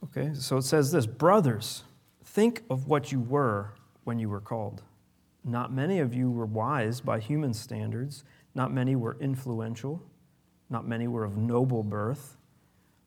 Okay, 0.05 0.31
so 0.33 0.57
it 0.57 0.63
says 0.63 0.91
this 0.91 1.05
Brothers, 1.05 1.83
think 2.25 2.63
of 2.67 2.87
what 2.87 3.11
you 3.11 3.19
were 3.19 3.75
when 4.05 4.17
you 4.17 4.29
were 4.29 4.41
called. 4.41 4.81
Not 5.45 5.71
many 5.71 5.99
of 5.99 6.11
you 6.11 6.31
were 6.31 6.47
wise 6.47 7.01
by 7.01 7.19
human 7.19 7.53
standards, 7.53 8.23
not 8.55 8.73
many 8.73 8.95
were 8.95 9.15
influential, 9.21 10.01
not 10.71 10.87
many 10.87 11.07
were 11.07 11.23
of 11.23 11.37
noble 11.37 11.83
birth. 11.83 12.38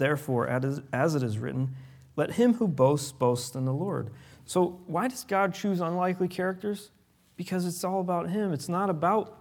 Therefore, 0.00 0.48
as 0.48 1.14
it 1.14 1.22
is 1.22 1.38
written, 1.38 1.76
let 2.16 2.32
him 2.32 2.54
who 2.54 2.66
boasts 2.66 3.12
boast 3.12 3.54
in 3.54 3.66
the 3.66 3.72
Lord. 3.74 4.08
So, 4.46 4.80
why 4.86 5.08
does 5.08 5.24
God 5.24 5.52
choose 5.52 5.80
unlikely 5.80 6.26
characters? 6.26 6.90
Because 7.36 7.66
it's 7.66 7.84
all 7.84 8.00
about 8.00 8.30
him. 8.30 8.54
It's 8.54 8.68
not 8.68 8.88
about 8.88 9.36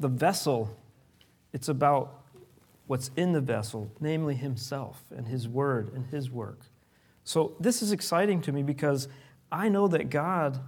the 0.00 0.08
vessel, 0.08 0.76
it's 1.52 1.68
about 1.68 2.24
what's 2.88 3.12
in 3.14 3.30
the 3.30 3.40
vessel, 3.40 3.92
namely 4.00 4.34
himself 4.34 5.04
and 5.16 5.28
his 5.28 5.46
word 5.46 5.92
and 5.94 6.06
his 6.06 6.28
work. 6.28 6.58
So, 7.22 7.54
this 7.60 7.80
is 7.80 7.92
exciting 7.92 8.40
to 8.40 8.50
me 8.50 8.64
because 8.64 9.06
I 9.52 9.68
know 9.68 9.86
that 9.86 10.10
God 10.10 10.58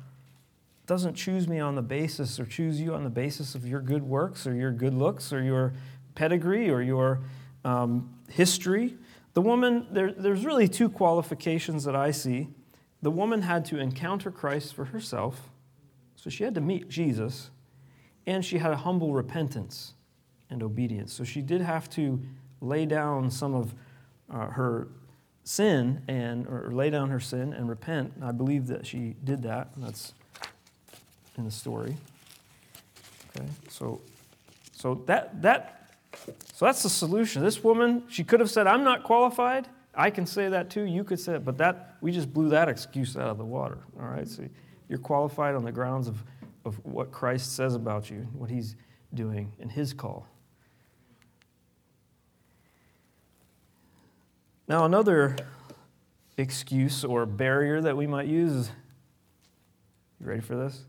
doesn't 0.86 1.14
choose 1.14 1.48
me 1.48 1.58
on 1.58 1.74
the 1.74 1.82
basis 1.82 2.38
or 2.38 2.46
choose 2.46 2.80
you 2.80 2.94
on 2.94 3.02
the 3.02 3.10
basis 3.10 3.56
of 3.56 3.66
your 3.66 3.80
good 3.80 4.04
works 4.04 4.46
or 4.46 4.54
your 4.54 4.70
good 4.70 4.94
looks 4.94 5.32
or 5.32 5.42
your 5.42 5.72
pedigree 6.14 6.70
or 6.70 6.80
your 6.80 7.22
um, 7.64 8.14
history. 8.30 8.94
The 9.34 9.42
woman, 9.42 9.88
there, 9.90 10.12
there's 10.12 10.44
really 10.44 10.68
two 10.68 10.88
qualifications 10.88 11.84
that 11.84 11.96
I 11.96 12.12
see. 12.12 12.48
The 13.02 13.10
woman 13.10 13.42
had 13.42 13.64
to 13.66 13.78
encounter 13.78 14.30
Christ 14.30 14.74
for 14.74 14.86
herself, 14.86 15.50
so 16.16 16.30
she 16.30 16.44
had 16.44 16.54
to 16.54 16.60
meet 16.60 16.88
Jesus, 16.88 17.50
and 18.26 18.44
she 18.44 18.58
had 18.58 18.72
a 18.72 18.76
humble 18.76 19.12
repentance 19.12 19.94
and 20.48 20.62
obedience. 20.62 21.12
So 21.12 21.24
she 21.24 21.42
did 21.42 21.60
have 21.60 21.90
to 21.90 22.20
lay 22.60 22.86
down 22.86 23.30
some 23.30 23.54
of 23.54 23.74
uh, 24.32 24.46
her 24.46 24.88
sin 25.42 26.02
and 26.08 26.46
or 26.46 26.70
lay 26.72 26.88
down 26.88 27.10
her 27.10 27.20
sin 27.20 27.52
and 27.52 27.68
repent. 27.68 28.12
I 28.22 28.32
believe 28.32 28.68
that 28.68 28.86
she 28.86 29.16
did 29.24 29.42
that. 29.42 29.68
That's 29.76 30.14
in 31.36 31.44
the 31.44 31.50
story. 31.50 31.96
Okay, 33.36 33.46
so 33.68 34.00
so 34.72 35.02
that 35.06 35.42
that 35.42 35.83
so 36.54 36.66
that's 36.66 36.84
the 36.84 36.88
solution. 36.88 37.42
This 37.42 37.64
woman, 37.64 38.04
she 38.08 38.22
could 38.22 38.38
have 38.38 38.48
said, 38.48 38.68
"I'm 38.68 38.84
not 38.84 39.02
qualified." 39.02 39.66
I 39.92 40.10
can 40.10 40.24
say 40.24 40.48
that 40.48 40.70
too. 40.70 40.82
You 40.82 41.02
could 41.02 41.18
say 41.18 41.34
it, 41.34 41.44
but 41.44 41.58
that 41.58 41.96
we 42.00 42.12
just 42.12 42.32
blew 42.32 42.48
that 42.50 42.68
excuse 42.68 43.16
out 43.16 43.28
of 43.28 43.38
the 43.38 43.44
water. 43.44 43.78
All 44.00 44.06
right, 44.06 44.26
so 44.28 44.48
you're 44.88 45.00
qualified 45.00 45.56
on 45.56 45.64
the 45.64 45.72
grounds 45.72 46.06
of 46.06 46.22
of 46.64 46.76
what 46.84 47.10
Christ 47.10 47.56
says 47.56 47.74
about 47.74 48.08
you, 48.08 48.28
what 48.38 48.50
He's 48.50 48.76
doing 49.12 49.52
in 49.58 49.68
His 49.68 49.92
call. 49.92 50.28
Now, 54.68 54.84
another 54.84 55.34
excuse 56.36 57.04
or 57.04 57.26
barrier 57.26 57.80
that 57.80 57.96
we 57.96 58.06
might 58.06 58.28
use 58.28 58.52
is 58.52 58.70
you 60.20 60.26
ready 60.26 60.40
for 60.40 60.54
this? 60.54 60.84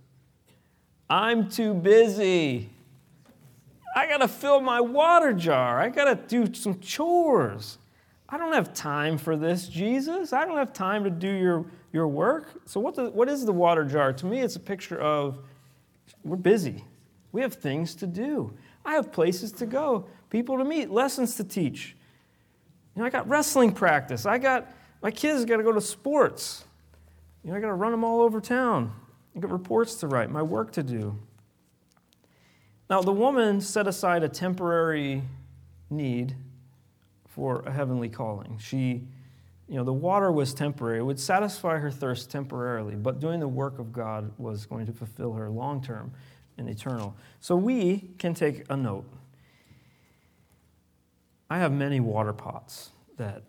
I'm 1.09 1.49
too 1.49 1.73
busy. 1.73 2.69
I 3.95 4.07
got 4.07 4.17
to 4.17 4.27
fill 4.27 4.59
my 4.59 4.81
water 4.81 5.33
jar. 5.33 5.79
I 5.79 5.87
got 5.87 6.05
to 6.05 6.15
do 6.15 6.53
some 6.53 6.79
chores. 6.81 7.77
I 8.27 8.37
don't 8.37 8.53
have 8.53 8.73
time 8.73 9.17
for 9.17 9.37
this, 9.37 9.69
Jesus. 9.69 10.33
I 10.33 10.45
don't 10.45 10.57
have 10.57 10.73
time 10.73 11.05
to 11.05 11.09
do 11.09 11.29
your, 11.29 11.65
your 11.93 12.07
work. 12.09 12.61
So, 12.65 12.81
what, 12.81 12.95
the, 12.95 13.09
what 13.09 13.29
is 13.29 13.45
the 13.45 13.53
water 13.53 13.85
jar? 13.85 14.11
To 14.11 14.25
me, 14.25 14.41
it's 14.41 14.57
a 14.57 14.59
picture 14.59 14.99
of 14.99 15.39
we're 16.25 16.35
busy. 16.35 16.83
We 17.31 17.41
have 17.41 17.53
things 17.53 17.95
to 17.95 18.07
do. 18.07 18.53
I 18.83 18.93
have 18.95 19.11
places 19.11 19.51
to 19.53 19.65
go, 19.65 20.05
people 20.29 20.57
to 20.57 20.65
meet, 20.65 20.91
lessons 20.91 21.35
to 21.37 21.43
teach. 21.43 21.95
You 22.95 23.01
know, 23.01 23.05
I 23.05 23.09
got 23.09 23.27
wrestling 23.29 23.71
practice. 23.71 24.25
I 24.25 24.37
got 24.37 24.71
my 25.01 25.11
kids 25.11 25.45
got 25.45 25.57
to 25.57 25.63
go 25.63 25.71
to 25.71 25.81
sports. 25.81 26.65
You 27.43 27.51
know, 27.51 27.57
I 27.57 27.59
got 27.59 27.67
to 27.67 27.73
run 27.73 27.91
them 27.91 28.03
all 28.03 28.21
over 28.21 28.41
town. 28.41 28.93
I 29.35 29.39
got 29.39 29.51
reports 29.51 29.95
to 29.95 30.07
write, 30.07 30.31
my 30.31 30.41
work 30.41 30.71
to 30.73 30.83
do. 30.83 31.17
Now, 32.89 33.01
the 33.01 33.11
woman 33.11 33.61
set 33.61 33.87
aside 33.87 34.23
a 34.23 34.29
temporary 34.29 35.23
need 35.89 36.35
for 37.27 37.61
a 37.65 37.71
heavenly 37.71 38.09
calling. 38.09 38.57
She, 38.59 39.01
you 39.67 39.75
know, 39.75 39.83
the 39.83 39.93
water 39.93 40.31
was 40.31 40.53
temporary. 40.53 40.99
It 40.99 41.03
would 41.03 41.19
satisfy 41.19 41.77
her 41.79 41.91
thirst 41.91 42.29
temporarily, 42.29 42.95
but 42.95 43.19
doing 43.19 43.39
the 43.39 43.47
work 43.47 43.79
of 43.79 43.91
God 43.91 44.31
was 44.37 44.65
going 44.65 44.85
to 44.85 44.93
fulfill 44.93 45.33
her 45.33 45.49
long 45.49 45.81
term 45.81 46.11
and 46.57 46.69
eternal. 46.69 47.15
So 47.39 47.55
we 47.55 48.09
can 48.17 48.33
take 48.33 48.63
a 48.69 48.77
note. 48.77 49.05
I 51.49 51.57
have 51.57 51.71
many 51.71 51.99
water 51.99 52.33
pots 52.33 52.91
that 53.17 53.43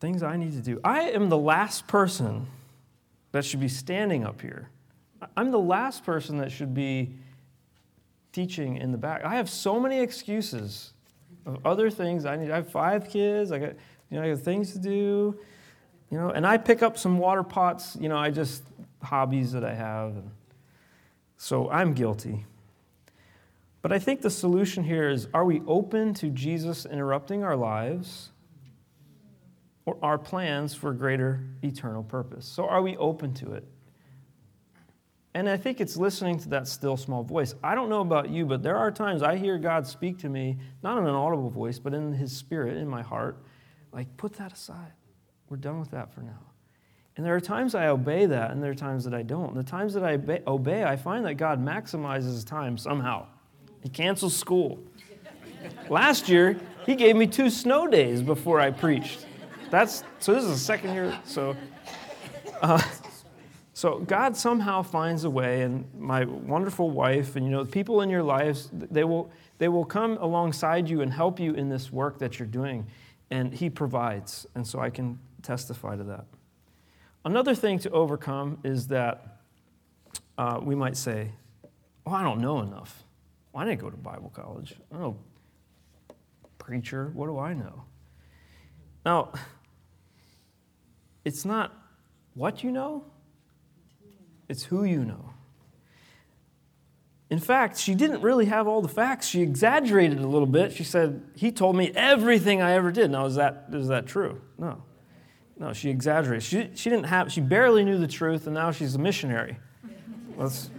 things 0.00 0.22
I 0.22 0.36
need 0.36 0.52
to 0.52 0.60
do. 0.60 0.80
I 0.84 1.10
am 1.10 1.28
the 1.28 1.38
last 1.38 1.86
person 1.86 2.46
that 3.32 3.44
should 3.44 3.60
be 3.60 3.68
standing 3.68 4.24
up 4.24 4.40
here. 4.40 4.68
I'm 5.36 5.50
the 5.50 5.58
last 5.58 6.04
person 6.04 6.38
that 6.38 6.52
should 6.52 6.74
be 6.74 7.14
teaching 8.34 8.76
in 8.76 8.92
the 8.92 8.98
back. 8.98 9.24
I 9.24 9.36
have 9.36 9.48
so 9.48 9.80
many 9.80 10.00
excuses 10.00 10.92
of 11.46 11.64
other 11.64 11.88
things 11.88 12.26
I 12.26 12.36
need. 12.36 12.50
I 12.50 12.56
have 12.56 12.68
five 12.68 13.08
kids. 13.08 13.52
I 13.52 13.58
got 13.58 13.72
you 14.10 14.18
know 14.18 14.22
I 14.22 14.30
got 14.30 14.40
things 14.40 14.72
to 14.72 14.78
do. 14.78 15.38
You 16.10 16.18
know, 16.18 16.30
and 16.30 16.46
I 16.46 16.58
pick 16.58 16.82
up 16.82 16.98
some 16.98 17.18
water 17.18 17.42
pots. 17.42 17.96
You 17.98 18.08
know, 18.08 18.16
I 18.16 18.30
just 18.30 18.62
hobbies 19.02 19.52
that 19.52 19.64
I 19.64 19.74
have. 19.74 20.10
And 20.16 20.30
so 21.36 21.70
I'm 21.70 21.94
guilty. 21.94 22.44
But 23.82 23.92
I 23.92 23.98
think 23.98 24.22
the 24.22 24.30
solution 24.30 24.84
here 24.84 25.08
is 25.08 25.28
are 25.32 25.44
we 25.44 25.62
open 25.66 26.14
to 26.14 26.30
Jesus 26.30 26.86
interrupting 26.86 27.44
our 27.44 27.56
lives 27.56 28.30
or 29.86 29.98
our 30.02 30.18
plans 30.18 30.74
for 30.74 30.92
greater 30.92 31.40
eternal 31.62 32.02
purpose? 32.02 32.46
So 32.46 32.66
are 32.66 32.82
we 32.82 32.96
open 32.96 33.34
to 33.34 33.52
it? 33.52 33.64
And 35.34 35.48
I 35.48 35.56
think 35.56 35.80
it's 35.80 35.96
listening 35.96 36.38
to 36.38 36.48
that 36.50 36.68
still 36.68 36.96
small 36.96 37.24
voice. 37.24 37.54
I 37.62 37.74
don't 37.74 37.88
know 37.88 38.02
about 38.02 38.30
you, 38.30 38.46
but 38.46 38.62
there 38.62 38.76
are 38.76 38.92
times 38.92 39.22
I 39.22 39.36
hear 39.36 39.58
God 39.58 39.84
speak 39.86 40.18
to 40.18 40.28
me, 40.28 40.58
not 40.82 40.96
in 40.96 41.04
an 41.04 41.14
audible 41.14 41.50
voice, 41.50 41.80
but 41.80 41.92
in 41.92 42.12
his 42.12 42.36
spirit, 42.36 42.76
in 42.76 42.86
my 42.86 43.02
heart, 43.02 43.42
like, 43.92 44.16
put 44.16 44.34
that 44.34 44.52
aside. 44.52 44.92
We're 45.48 45.56
done 45.56 45.80
with 45.80 45.90
that 45.90 46.12
for 46.14 46.20
now. 46.20 46.38
And 47.16 47.26
there 47.26 47.34
are 47.34 47.40
times 47.40 47.74
I 47.74 47.88
obey 47.88 48.26
that, 48.26 48.52
and 48.52 48.62
there 48.62 48.70
are 48.70 48.76
times 48.76 49.04
that 49.04 49.14
I 49.14 49.22
don't. 49.22 49.50
And 49.50 49.56
the 49.56 49.68
times 49.68 49.94
that 49.94 50.04
I 50.04 50.18
obey, 50.46 50.84
I 50.84 50.96
find 50.96 51.24
that 51.26 51.34
God 51.34 51.64
maximizes 51.64 52.44
time 52.46 52.76
somehow. 52.76 53.26
He 53.82 53.88
cancels 53.88 54.36
school. 54.36 54.80
Last 55.88 56.28
year, 56.28 56.56
he 56.86 56.94
gave 56.94 57.16
me 57.16 57.26
two 57.26 57.50
snow 57.50 57.86
days 57.86 58.22
before 58.22 58.60
I 58.60 58.70
preached. 58.70 59.26
That's 59.70 60.04
so. 60.18 60.34
This 60.34 60.44
is 60.44 60.50
the 60.50 60.58
second 60.58 60.94
year. 60.94 61.18
So, 61.24 61.56
uh, 62.62 62.82
so 63.84 63.98
God 63.98 64.34
somehow 64.34 64.80
finds 64.80 65.24
a 65.24 65.30
way, 65.30 65.60
and 65.60 65.84
my 65.98 66.24
wonderful 66.24 66.88
wife, 66.88 67.36
and 67.36 67.44
you 67.44 67.52
know, 67.52 67.66
people 67.66 68.00
in 68.00 68.08
your 68.08 68.22
lives, 68.22 68.70
they 68.72 69.04
will 69.04 69.30
they 69.58 69.68
will 69.68 69.84
come 69.84 70.16
alongside 70.22 70.88
you 70.88 71.02
and 71.02 71.12
help 71.12 71.38
you 71.38 71.52
in 71.52 71.68
this 71.68 71.92
work 71.92 72.18
that 72.20 72.38
you're 72.38 72.48
doing, 72.48 72.86
and 73.30 73.52
He 73.52 73.68
provides. 73.68 74.46
And 74.54 74.66
so 74.66 74.80
I 74.80 74.88
can 74.88 75.18
testify 75.42 75.96
to 75.96 76.04
that. 76.04 76.24
Another 77.26 77.54
thing 77.54 77.78
to 77.80 77.90
overcome 77.90 78.56
is 78.64 78.88
that 78.88 79.40
uh, 80.38 80.60
we 80.62 80.74
might 80.74 80.96
say, 80.96 81.32
"Oh, 82.06 82.12
I 82.12 82.22
don't 82.22 82.40
know 82.40 82.60
enough." 82.60 83.04
Well, 83.52 83.64
I 83.64 83.68
didn't 83.68 83.82
go 83.82 83.90
to 83.90 83.98
Bible 83.98 84.32
college. 84.34 84.76
I 84.94 84.96
Oh, 84.96 85.18
preacher, 86.56 87.10
what 87.12 87.26
do 87.26 87.38
I 87.38 87.52
know? 87.52 87.84
Now, 89.04 89.32
it's 91.22 91.44
not 91.44 91.70
what 92.32 92.64
you 92.64 92.72
know, 92.72 93.04
it's 94.54 94.62
who 94.62 94.84
you 94.84 95.04
know. 95.04 95.30
In 97.28 97.40
fact, 97.40 97.76
she 97.76 97.96
didn't 97.96 98.20
really 98.20 98.44
have 98.44 98.68
all 98.68 98.82
the 98.82 98.88
facts. 98.88 99.26
She 99.26 99.42
exaggerated 99.42 100.20
a 100.20 100.28
little 100.28 100.46
bit. 100.46 100.72
She 100.72 100.84
said, 100.84 101.20
He 101.34 101.50
told 101.50 101.74
me 101.74 101.90
everything 101.96 102.62
I 102.62 102.74
ever 102.74 102.92
did. 102.92 103.10
Now, 103.10 103.26
is 103.26 103.34
that, 103.34 103.66
is 103.72 103.88
that 103.88 104.06
true? 104.06 104.40
No. 104.56 104.84
No, 105.58 105.72
she 105.72 105.90
exaggerated. 105.90 106.44
She, 106.44 106.70
she 106.76 106.88
didn't 106.88 107.06
have, 107.06 107.32
she 107.32 107.40
barely 107.40 107.82
knew 107.82 107.98
the 107.98 108.06
truth, 108.06 108.46
and 108.46 108.54
now 108.54 108.70
she's 108.70 108.94
a 108.94 108.98
missionary. 109.00 109.56
Let's, 110.36 110.70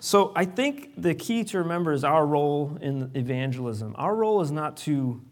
so 0.00 0.32
I 0.34 0.44
think 0.44 1.00
the 1.00 1.14
key 1.14 1.44
to 1.44 1.58
remember 1.58 1.92
is 1.92 2.02
our 2.02 2.26
role 2.26 2.78
in 2.80 3.12
evangelism. 3.14 3.94
Our 3.96 4.16
role 4.16 4.40
is 4.40 4.50
not 4.50 4.76
to 4.78 5.22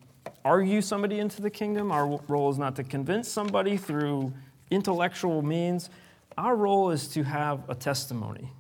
argue 0.45 0.83
somebody 0.83 1.19
into 1.19 1.43
the 1.43 1.51
kingdom, 1.51 1.91
our 1.91 2.21
role 2.29 2.49
is 2.49 2.59
not 2.59 2.77
to 2.77 2.85
convince 2.85 3.29
somebody 3.29 3.77
through 3.77 4.33
intellectual 4.71 5.43
means. 5.43 5.91
Our 6.37 6.55
role 6.55 6.91
is 6.91 7.09
to 7.09 7.23
have 7.23 7.69
a 7.69 7.75
testimony, 7.75 8.53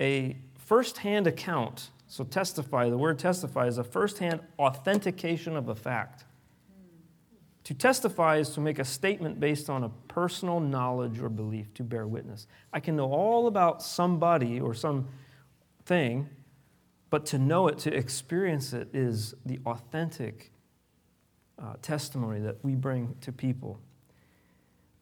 a 0.00 0.36
firsthand 0.56 1.26
account. 1.26 1.90
So, 2.06 2.24
testify, 2.24 2.90
the 2.90 2.98
word 2.98 3.18
testify 3.18 3.66
is 3.66 3.78
a 3.78 3.84
firsthand 3.84 4.40
authentication 4.58 5.56
of 5.56 5.68
a 5.68 5.74
fact. 5.74 6.24
To 7.64 7.74
testify 7.74 8.38
is 8.38 8.50
to 8.50 8.60
make 8.60 8.78
a 8.78 8.84
statement 8.84 9.38
based 9.38 9.70
on 9.70 9.84
a 9.84 9.88
personal 10.08 10.60
knowledge 10.60 11.20
or 11.20 11.28
belief, 11.28 11.72
to 11.74 11.84
bear 11.84 12.06
witness. 12.06 12.46
I 12.72 12.80
can 12.80 12.96
know 12.96 13.10
all 13.10 13.46
about 13.46 13.82
somebody 13.82 14.60
or 14.60 14.74
some 14.74 15.08
thing, 15.84 16.28
but 17.08 17.24
to 17.26 17.38
know 17.38 17.68
it, 17.68 17.78
to 17.80 17.94
experience 17.94 18.72
it, 18.72 18.88
is 18.92 19.34
the 19.46 19.60
authentic 19.64 20.50
uh, 21.58 21.74
testimony 21.82 22.40
that 22.40 22.62
we 22.64 22.74
bring 22.74 23.14
to 23.20 23.30
people. 23.30 23.78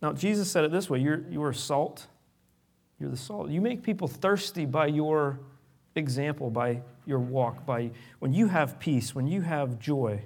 Now, 0.03 0.13
Jesus 0.13 0.51
said 0.51 0.65
it 0.65 0.73
this 0.73 0.89
way 0.89 0.99
you're, 0.99 1.23
you're 1.31 1.53
salt. 1.53 2.07
You're 2.99 3.11
the 3.11 3.17
salt. 3.17 3.51
You 3.51 3.61
make 3.61 3.83
people 3.83 4.09
thirsty 4.09 4.67
by 4.67 4.87
your 4.87 5.41
example, 5.95 6.51
by 6.51 6.83
your 7.07 7.19
walk, 7.19 7.65
by 7.65 7.91
when 8.19 8.33
you 8.33 8.49
have 8.49 8.79
peace, 8.79 9.15
when 9.15 9.27
you 9.27 9.41
have 9.41 9.79
joy. 9.79 10.23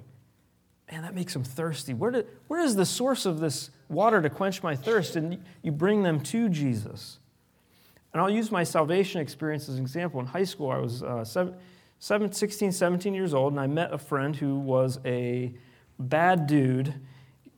Man, 0.91 1.01
that 1.01 1.15
makes 1.15 1.33
them 1.33 1.43
thirsty. 1.43 1.93
Where, 1.93 2.11
did, 2.11 2.27
where 2.47 2.59
is 2.59 2.75
the 2.75 2.85
source 2.85 3.25
of 3.25 3.39
this 3.39 3.71
water 3.89 4.21
to 4.21 4.29
quench 4.29 4.61
my 4.61 4.75
thirst? 4.75 5.15
And 5.15 5.43
you 5.63 5.71
bring 5.71 6.03
them 6.03 6.19
to 6.21 6.47
Jesus. 6.49 7.19
And 8.13 8.21
I'll 8.21 8.29
use 8.29 8.51
my 8.51 8.63
salvation 8.63 9.19
experience 9.19 9.67
as 9.67 9.75
an 9.75 9.81
example. 9.81 10.19
In 10.19 10.27
high 10.27 10.43
school, 10.43 10.69
I 10.69 10.77
was 10.77 11.01
uh, 11.01 11.25
seven, 11.25 11.55
seven, 11.99 12.31
16, 12.31 12.71
17 12.71 13.13
years 13.13 13.33
old, 13.33 13.53
and 13.53 13.59
I 13.59 13.67
met 13.67 13.93
a 13.93 13.97
friend 13.97 14.35
who 14.35 14.59
was 14.59 14.99
a 15.05 15.53
bad 15.97 16.45
dude, 16.45 16.93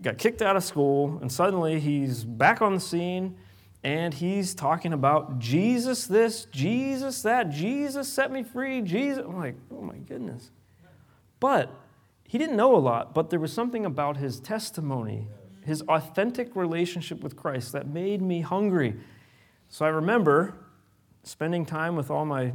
got 0.02 0.18
kicked 0.18 0.42
out 0.42 0.56
of 0.56 0.64
school, 0.64 1.18
and 1.22 1.32
suddenly 1.32 1.80
he's 1.80 2.24
back 2.24 2.62
on 2.62 2.74
the 2.74 2.80
scene 2.80 3.38
and 3.84 4.14
he's 4.14 4.54
talking 4.54 4.92
about 4.92 5.40
Jesus 5.40 6.08
this, 6.08 6.46
Jesus 6.46 7.22
that, 7.22 7.50
Jesus 7.50 8.12
set 8.12 8.32
me 8.32 8.44
free, 8.44 8.82
Jesus. 8.82 9.24
I'm 9.26 9.38
like, 9.38 9.56
oh 9.72 9.82
my 9.82 9.98
goodness. 9.98 10.52
But 11.40 11.74
he 12.24 12.38
didn't 12.38 12.58
know 12.58 12.76
a 12.76 12.80
lot, 12.80 13.14
but 13.14 13.30
there 13.30 13.40
was 13.40 13.54
something 13.54 13.86
about 13.86 14.18
his 14.18 14.40
testimony, 14.40 15.28
his 15.64 15.84
authentic 15.84 16.56
relationship 16.56 17.22
with 17.22 17.36
Christ 17.36 17.72
that 17.72 17.88
made 17.88 18.22
me 18.22 18.42
hungry. 18.42 18.96
So 19.70 19.86
I 19.86 19.90
remember 19.90 20.56
spending 21.24 21.66
time 21.66 21.96
with 21.96 22.10
all 22.10 22.26
my 22.26 22.54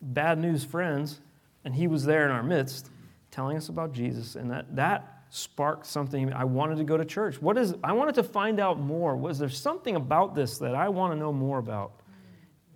bad 0.00 0.38
news 0.38 0.64
friends, 0.64 1.20
and 1.64 1.74
he 1.74 1.88
was 1.88 2.04
there 2.04 2.24
in 2.24 2.30
our 2.30 2.42
midst. 2.42 2.90
telling 3.30 3.56
us 3.56 3.68
about 3.68 3.92
Jesus, 3.92 4.36
and 4.36 4.50
that, 4.50 4.76
that 4.76 5.17
sparked 5.30 5.86
something. 5.86 6.32
I 6.32 6.44
wanted 6.44 6.78
to 6.78 6.84
go 6.84 6.96
to 6.96 7.04
church. 7.04 7.40
What 7.40 7.58
is, 7.58 7.74
I 7.84 7.92
wanted 7.92 8.14
to 8.16 8.22
find 8.22 8.60
out 8.60 8.78
more. 8.78 9.16
Was 9.16 9.38
there 9.38 9.48
something 9.48 9.96
about 9.96 10.34
this 10.34 10.58
that 10.58 10.74
I 10.74 10.88
want 10.88 11.12
to 11.12 11.18
know 11.18 11.32
more 11.32 11.58
about? 11.58 11.92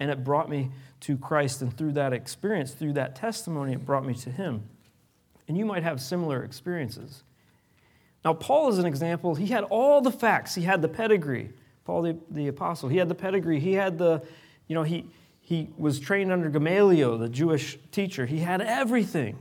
And 0.00 0.10
it 0.10 0.24
brought 0.24 0.48
me 0.48 0.70
to 1.00 1.16
Christ, 1.16 1.62
and 1.62 1.76
through 1.76 1.92
that 1.92 2.12
experience, 2.12 2.72
through 2.72 2.94
that 2.94 3.16
testimony, 3.16 3.72
it 3.72 3.84
brought 3.84 4.04
me 4.04 4.14
to 4.14 4.30
Him. 4.30 4.62
And 5.48 5.56
you 5.56 5.64
might 5.64 5.82
have 5.82 6.00
similar 6.00 6.44
experiences. 6.44 7.22
Now, 8.24 8.34
Paul 8.34 8.68
is 8.68 8.78
an 8.78 8.86
example. 8.86 9.34
He 9.34 9.46
had 9.46 9.64
all 9.64 10.00
the 10.00 10.12
facts, 10.12 10.54
he 10.54 10.62
had 10.62 10.82
the 10.82 10.88
pedigree. 10.88 11.50
Paul 11.84 12.02
the, 12.02 12.16
the 12.30 12.48
apostle, 12.48 12.88
he 12.88 12.98
had 12.98 13.08
the 13.08 13.14
pedigree. 13.14 13.58
He 13.58 13.72
had 13.72 13.98
the, 13.98 14.22
you 14.68 14.74
know, 14.74 14.84
he, 14.84 15.06
he 15.40 15.70
was 15.76 15.98
trained 15.98 16.30
under 16.30 16.48
Gamaliel, 16.48 17.18
the 17.18 17.28
Jewish 17.28 17.78
teacher. 17.90 18.24
He 18.26 18.38
had 18.38 18.60
everything. 18.60 19.38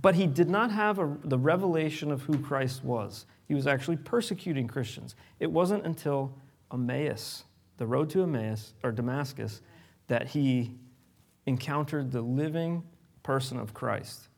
But 0.00 0.14
he 0.14 0.26
did 0.26 0.48
not 0.48 0.70
have 0.70 0.98
a, 0.98 1.16
the 1.24 1.38
revelation 1.38 2.12
of 2.12 2.22
who 2.22 2.38
Christ 2.38 2.84
was. 2.84 3.26
He 3.46 3.54
was 3.54 3.66
actually 3.66 3.96
persecuting 3.96 4.68
Christians. 4.68 5.16
It 5.40 5.50
wasn't 5.50 5.84
until 5.84 6.34
Emmaus, 6.72 7.44
the 7.78 7.86
road 7.86 8.10
to 8.10 8.22
Emmaus, 8.22 8.74
or 8.84 8.92
Damascus, 8.92 9.60
that 10.06 10.28
he 10.28 10.76
encountered 11.46 12.12
the 12.12 12.20
living 12.20 12.84
person 13.22 13.58
of 13.58 13.74
Christ. 13.74 14.28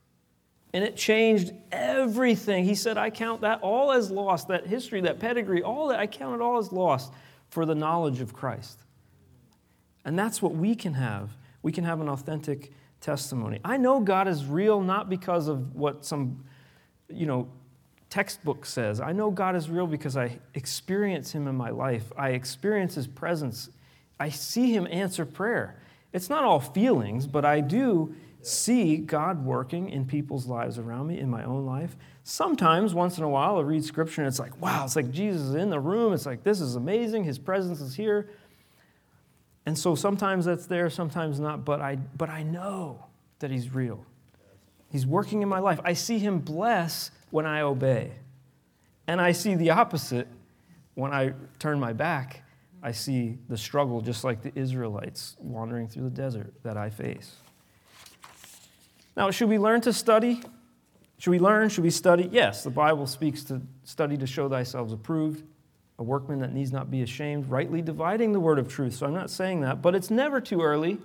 And 0.72 0.84
it 0.84 0.96
changed 0.96 1.52
everything. 1.72 2.64
He 2.64 2.76
said, 2.76 2.96
I 2.96 3.10
count 3.10 3.40
that 3.40 3.60
all 3.60 3.90
as 3.90 4.10
lost, 4.10 4.48
that 4.48 4.66
history, 4.66 5.00
that 5.02 5.18
pedigree, 5.18 5.62
all 5.62 5.88
that, 5.88 5.98
I 5.98 6.06
count 6.06 6.36
it 6.36 6.40
all 6.40 6.58
as 6.58 6.72
lost 6.72 7.12
for 7.48 7.66
the 7.66 7.74
knowledge 7.74 8.20
of 8.20 8.32
Christ. 8.32 8.78
And 10.04 10.18
that's 10.18 10.40
what 10.40 10.54
we 10.54 10.74
can 10.74 10.94
have. 10.94 11.36
We 11.62 11.72
can 11.72 11.84
have 11.84 12.00
an 12.00 12.08
authentic 12.08 12.72
testimony. 13.00 13.60
I 13.64 13.76
know 13.76 14.00
God 14.00 14.28
is 14.28 14.44
real 14.44 14.80
not 14.80 15.08
because 15.08 15.48
of 15.48 15.74
what 15.74 16.04
some, 16.04 16.44
you 17.08 17.26
know, 17.26 17.48
textbook 18.10 18.66
says. 18.66 19.00
I 19.00 19.12
know 19.12 19.30
God 19.30 19.56
is 19.56 19.70
real 19.70 19.86
because 19.86 20.16
I 20.16 20.38
experience 20.54 21.32
Him 21.32 21.46
in 21.46 21.54
my 21.54 21.70
life. 21.70 22.12
I 22.16 22.30
experience 22.30 22.94
His 22.94 23.06
presence. 23.06 23.70
I 24.18 24.28
see 24.28 24.74
Him 24.74 24.86
answer 24.90 25.24
prayer. 25.24 25.80
It's 26.12 26.28
not 26.28 26.44
all 26.44 26.60
feelings, 26.60 27.26
but 27.26 27.44
I 27.44 27.60
do 27.60 28.14
see 28.42 28.96
God 28.96 29.44
working 29.44 29.90
in 29.90 30.06
people's 30.06 30.46
lives 30.46 30.78
around 30.78 31.06
me, 31.06 31.18
in 31.18 31.28
my 31.28 31.44
own 31.44 31.66
life. 31.66 31.96
Sometimes, 32.24 32.94
once 32.94 33.18
in 33.18 33.24
a 33.24 33.28
while, 33.28 33.58
I 33.58 33.60
read 33.62 33.84
scripture 33.84 34.22
and 34.22 34.28
it's 34.28 34.38
like, 34.38 34.60
wow, 34.60 34.84
it's 34.84 34.96
like 34.96 35.10
Jesus 35.10 35.42
is 35.42 35.54
in 35.54 35.70
the 35.70 35.80
room. 35.80 36.12
It's 36.12 36.26
like, 36.26 36.42
this 36.42 36.60
is 36.60 36.74
amazing. 36.74 37.24
His 37.24 37.38
presence 37.38 37.80
is 37.80 37.94
here. 37.94 38.30
And 39.66 39.78
so 39.78 39.94
sometimes 39.94 40.44
that's 40.46 40.66
there, 40.66 40.88
sometimes 40.90 41.38
not, 41.38 41.64
but 41.64 41.80
I, 41.80 41.96
but 41.96 42.28
I 42.28 42.42
know 42.42 43.04
that 43.40 43.50
He's 43.50 43.72
real. 43.72 44.04
He's 44.90 45.06
working 45.06 45.42
in 45.42 45.48
my 45.48 45.58
life. 45.58 45.80
I 45.84 45.92
see 45.92 46.18
Him 46.18 46.38
bless 46.38 47.10
when 47.30 47.46
I 47.46 47.60
obey. 47.60 48.12
And 49.06 49.20
I 49.20 49.32
see 49.32 49.54
the 49.54 49.70
opposite 49.70 50.28
when 50.94 51.12
I 51.12 51.34
turn 51.58 51.78
my 51.78 51.92
back. 51.92 52.42
I 52.82 52.92
see 52.92 53.38
the 53.48 53.58
struggle, 53.58 54.00
just 54.00 54.24
like 54.24 54.42
the 54.42 54.52
Israelites 54.58 55.36
wandering 55.38 55.88
through 55.88 56.04
the 56.04 56.10
desert 56.10 56.52
that 56.62 56.76
I 56.76 56.90
face. 56.90 57.36
Now, 59.16 59.30
should 59.30 59.48
we 59.48 59.58
learn 59.58 59.82
to 59.82 59.92
study? 59.92 60.40
Should 61.18 61.30
we 61.30 61.38
learn? 61.38 61.68
Should 61.68 61.84
we 61.84 61.90
study? 61.90 62.28
Yes, 62.32 62.64
the 62.64 62.70
Bible 62.70 63.06
speaks 63.06 63.44
to 63.44 63.60
study 63.84 64.16
to 64.16 64.26
show 64.26 64.48
thyself 64.48 64.92
approved, 64.92 65.44
a 66.00 66.02
workman 66.02 66.40
that 66.40 66.52
needs 66.52 66.72
not 66.72 66.90
be 66.90 67.02
ashamed, 67.02 67.48
rightly 67.50 67.82
dividing 67.82 68.32
the 68.32 68.40
word 68.40 68.58
of 68.58 68.66
truth. 68.66 68.94
So 68.94 69.06
I'm 69.06 69.14
not 69.14 69.30
saying 69.30 69.60
that, 69.60 69.82
but 69.82 69.94
it's 69.94 70.10
never 70.10 70.40
too 70.40 70.62
early 70.62 70.98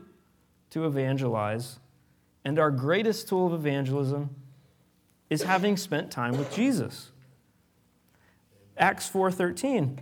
to 0.71 0.85
evangelize. 0.85 1.79
And 2.43 2.57
our 2.57 2.71
greatest 2.71 3.27
tool 3.27 3.47
of 3.47 3.53
evangelism 3.53 4.29
is 5.29 5.43
having 5.43 5.77
spent 5.77 6.11
time 6.11 6.37
with 6.37 6.53
Jesus. 6.55 7.11
Acts 8.77 9.07
4:13. 9.09 9.99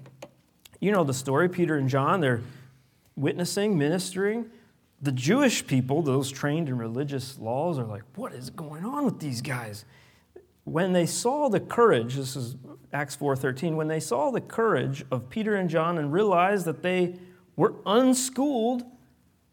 You 0.80 0.92
know 0.92 1.04
the 1.04 1.14
story, 1.14 1.50
Peter 1.50 1.76
and 1.76 1.90
John, 1.90 2.22
they're 2.22 2.42
witnessing, 3.16 3.78
ministering 3.78 4.50
the 5.02 5.12
Jewish 5.12 5.68
people, 5.68 6.02
those 6.02 6.32
trained 6.32 6.70
in 6.70 6.78
religious 6.78 7.38
laws, 7.38 7.78
are 7.78 7.84
like, 7.84 8.04
what 8.16 8.32
is 8.32 8.50
going 8.50 8.86
on 8.86 9.04
with 9.04 9.20
these 9.20 9.42
guys? 9.42 9.84
When 10.66 10.94
they 10.94 11.06
saw 11.06 11.50
the 11.50 11.60
courage, 11.60 12.16
this 12.16 12.36
is 12.36 12.56
Acts 12.94 13.16
4:13, 13.16 13.76
when 13.76 13.88
they 13.88 14.00
saw 14.00 14.32
the 14.32 14.42
courage 14.42 15.04
of 15.12 15.30
Peter 15.30 15.56
and 15.56 15.70
John 15.70 15.98
and 15.98 16.14
realized 16.14 16.66
that 16.66 16.84
they 16.84 17.16
were 17.56 17.76
unschooled, 17.86 18.84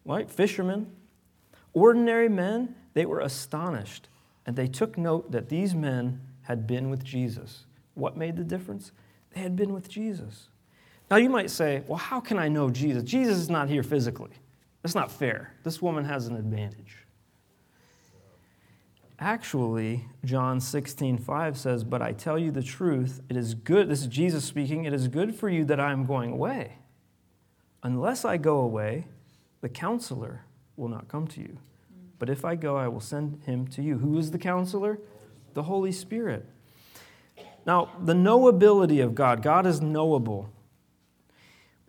like 0.04 0.30
fishermen, 0.30 0.90
ordinary 1.72 2.28
men, 2.28 2.74
they 2.94 3.06
were 3.06 3.20
astonished. 3.20 4.08
And 4.46 4.56
they 4.56 4.66
took 4.66 4.96
note 4.96 5.32
that 5.32 5.48
these 5.48 5.74
men 5.74 6.20
had 6.42 6.66
been 6.66 6.90
with 6.90 7.04
Jesus. 7.04 7.66
What 7.94 8.16
made 8.16 8.36
the 8.36 8.44
difference? 8.44 8.92
They 9.34 9.40
had 9.40 9.54
been 9.54 9.72
with 9.72 9.88
Jesus. 9.88 10.48
Now 11.10 11.16
you 11.16 11.28
might 11.28 11.50
say, 11.50 11.82
well, 11.86 11.98
how 11.98 12.20
can 12.20 12.38
I 12.38 12.48
know 12.48 12.70
Jesus? 12.70 13.02
Jesus 13.02 13.36
is 13.38 13.50
not 13.50 13.68
here 13.68 13.82
physically. 13.82 14.30
That's 14.82 14.94
not 14.94 15.10
fair. 15.12 15.54
This 15.62 15.82
woman 15.82 16.04
has 16.04 16.26
an 16.26 16.36
advantage. 16.36 17.06
Actually, 19.20 20.06
John 20.24 20.60
16, 20.60 21.18
5 21.18 21.58
says, 21.58 21.84
But 21.84 22.00
I 22.00 22.12
tell 22.12 22.38
you 22.38 22.50
the 22.50 22.62
truth, 22.62 23.20
it 23.28 23.36
is 23.36 23.52
good, 23.52 23.90
this 23.90 24.00
is 24.00 24.06
Jesus 24.06 24.46
speaking, 24.46 24.84
it 24.84 24.94
is 24.94 25.08
good 25.08 25.34
for 25.34 25.50
you 25.50 25.62
that 25.66 25.78
I 25.78 25.92
am 25.92 26.06
going 26.06 26.32
away. 26.32 26.78
Unless 27.82 28.24
I 28.24 28.38
go 28.38 28.60
away, 28.60 29.06
the 29.60 29.68
counselor 29.68 30.46
will 30.76 30.88
not 30.88 31.08
come 31.08 31.26
to 31.28 31.40
you. 31.40 31.58
But 32.18 32.30
if 32.30 32.46
I 32.46 32.54
go, 32.54 32.76
I 32.76 32.88
will 32.88 33.00
send 33.00 33.42
him 33.44 33.66
to 33.68 33.82
you. 33.82 33.98
Who 33.98 34.18
is 34.18 34.30
the 34.30 34.38
counselor? 34.38 34.98
The 35.52 35.64
Holy 35.64 35.92
Spirit. 35.92 36.46
Now, 37.66 37.90
the 38.02 38.14
knowability 38.14 39.04
of 39.04 39.14
God, 39.14 39.42
God 39.42 39.66
is 39.66 39.82
knowable. 39.82 40.48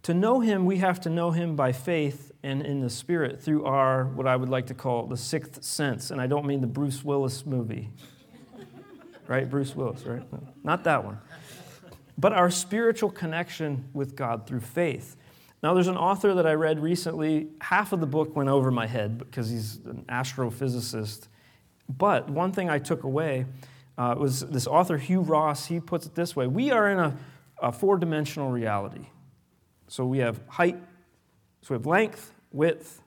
To 0.03 0.13
know 0.13 0.41
him, 0.41 0.65
we 0.65 0.77
have 0.77 0.99
to 1.01 1.09
know 1.09 1.31
him 1.31 1.55
by 1.55 1.71
faith 1.71 2.30
and 2.43 2.65
in 2.65 2.81
the 2.81 2.89
spirit 2.89 3.41
through 3.41 3.65
our, 3.65 4.05
what 4.05 4.27
I 4.27 4.35
would 4.35 4.49
like 4.49 4.67
to 4.67 4.73
call 4.73 5.05
the 5.05 5.17
sixth 5.17 5.63
sense. 5.63 6.11
And 6.11 6.19
I 6.19 6.27
don't 6.27 6.45
mean 6.45 6.61
the 6.61 6.67
Bruce 6.67 7.03
Willis 7.03 7.45
movie, 7.45 7.89
right? 9.27 9.49
Bruce 9.49 9.75
Willis, 9.75 10.05
right? 10.05 10.23
No, 10.31 10.47
not 10.63 10.83
that 10.85 11.03
one. 11.03 11.19
But 12.17 12.33
our 12.33 12.49
spiritual 12.49 13.09
connection 13.09 13.89
with 13.93 14.15
God 14.15 14.47
through 14.47 14.61
faith. 14.61 15.15
Now, 15.63 15.75
there's 15.75 15.87
an 15.87 15.97
author 15.97 16.33
that 16.33 16.47
I 16.47 16.53
read 16.53 16.79
recently. 16.79 17.49
Half 17.61 17.93
of 17.93 17.99
the 17.99 18.07
book 18.07 18.35
went 18.35 18.49
over 18.49 18.71
my 18.71 18.87
head 18.87 19.19
because 19.19 19.49
he's 19.49 19.77
an 19.85 20.05
astrophysicist. 20.09 21.27
But 21.87 22.29
one 22.29 22.51
thing 22.51 22.69
I 22.69 22.79
took 22.79 23.03
away 23.03 23.45
uh, 23.97 24.15
was 24.17 24.41
this 24.41 24.65
author, 24.65 24.97
Hugh 24.97 25.21
Ross. 25.21 25.67
He 25.67 25.79
puts 25.79 26.07
it 26.07 26.15
this 26.15 26.35
way 26.35 26.47
We 26.47 26.71
are 26.71 26.89
in 26.89 26.99
a, 26.99 27.17
a 27.61 27.71
four 27.71 27.97
dimensional 27.97 28.49
reality. 28.49 29.07
So 29.87 30.05
we 30.05 30.19
have 30.19 30.41
height, 30.47 30.77
so 31.61 31.67
we 31.69 31.75
have 31.75 31.85
length, 31.85 32.33
width, 32.51 33.01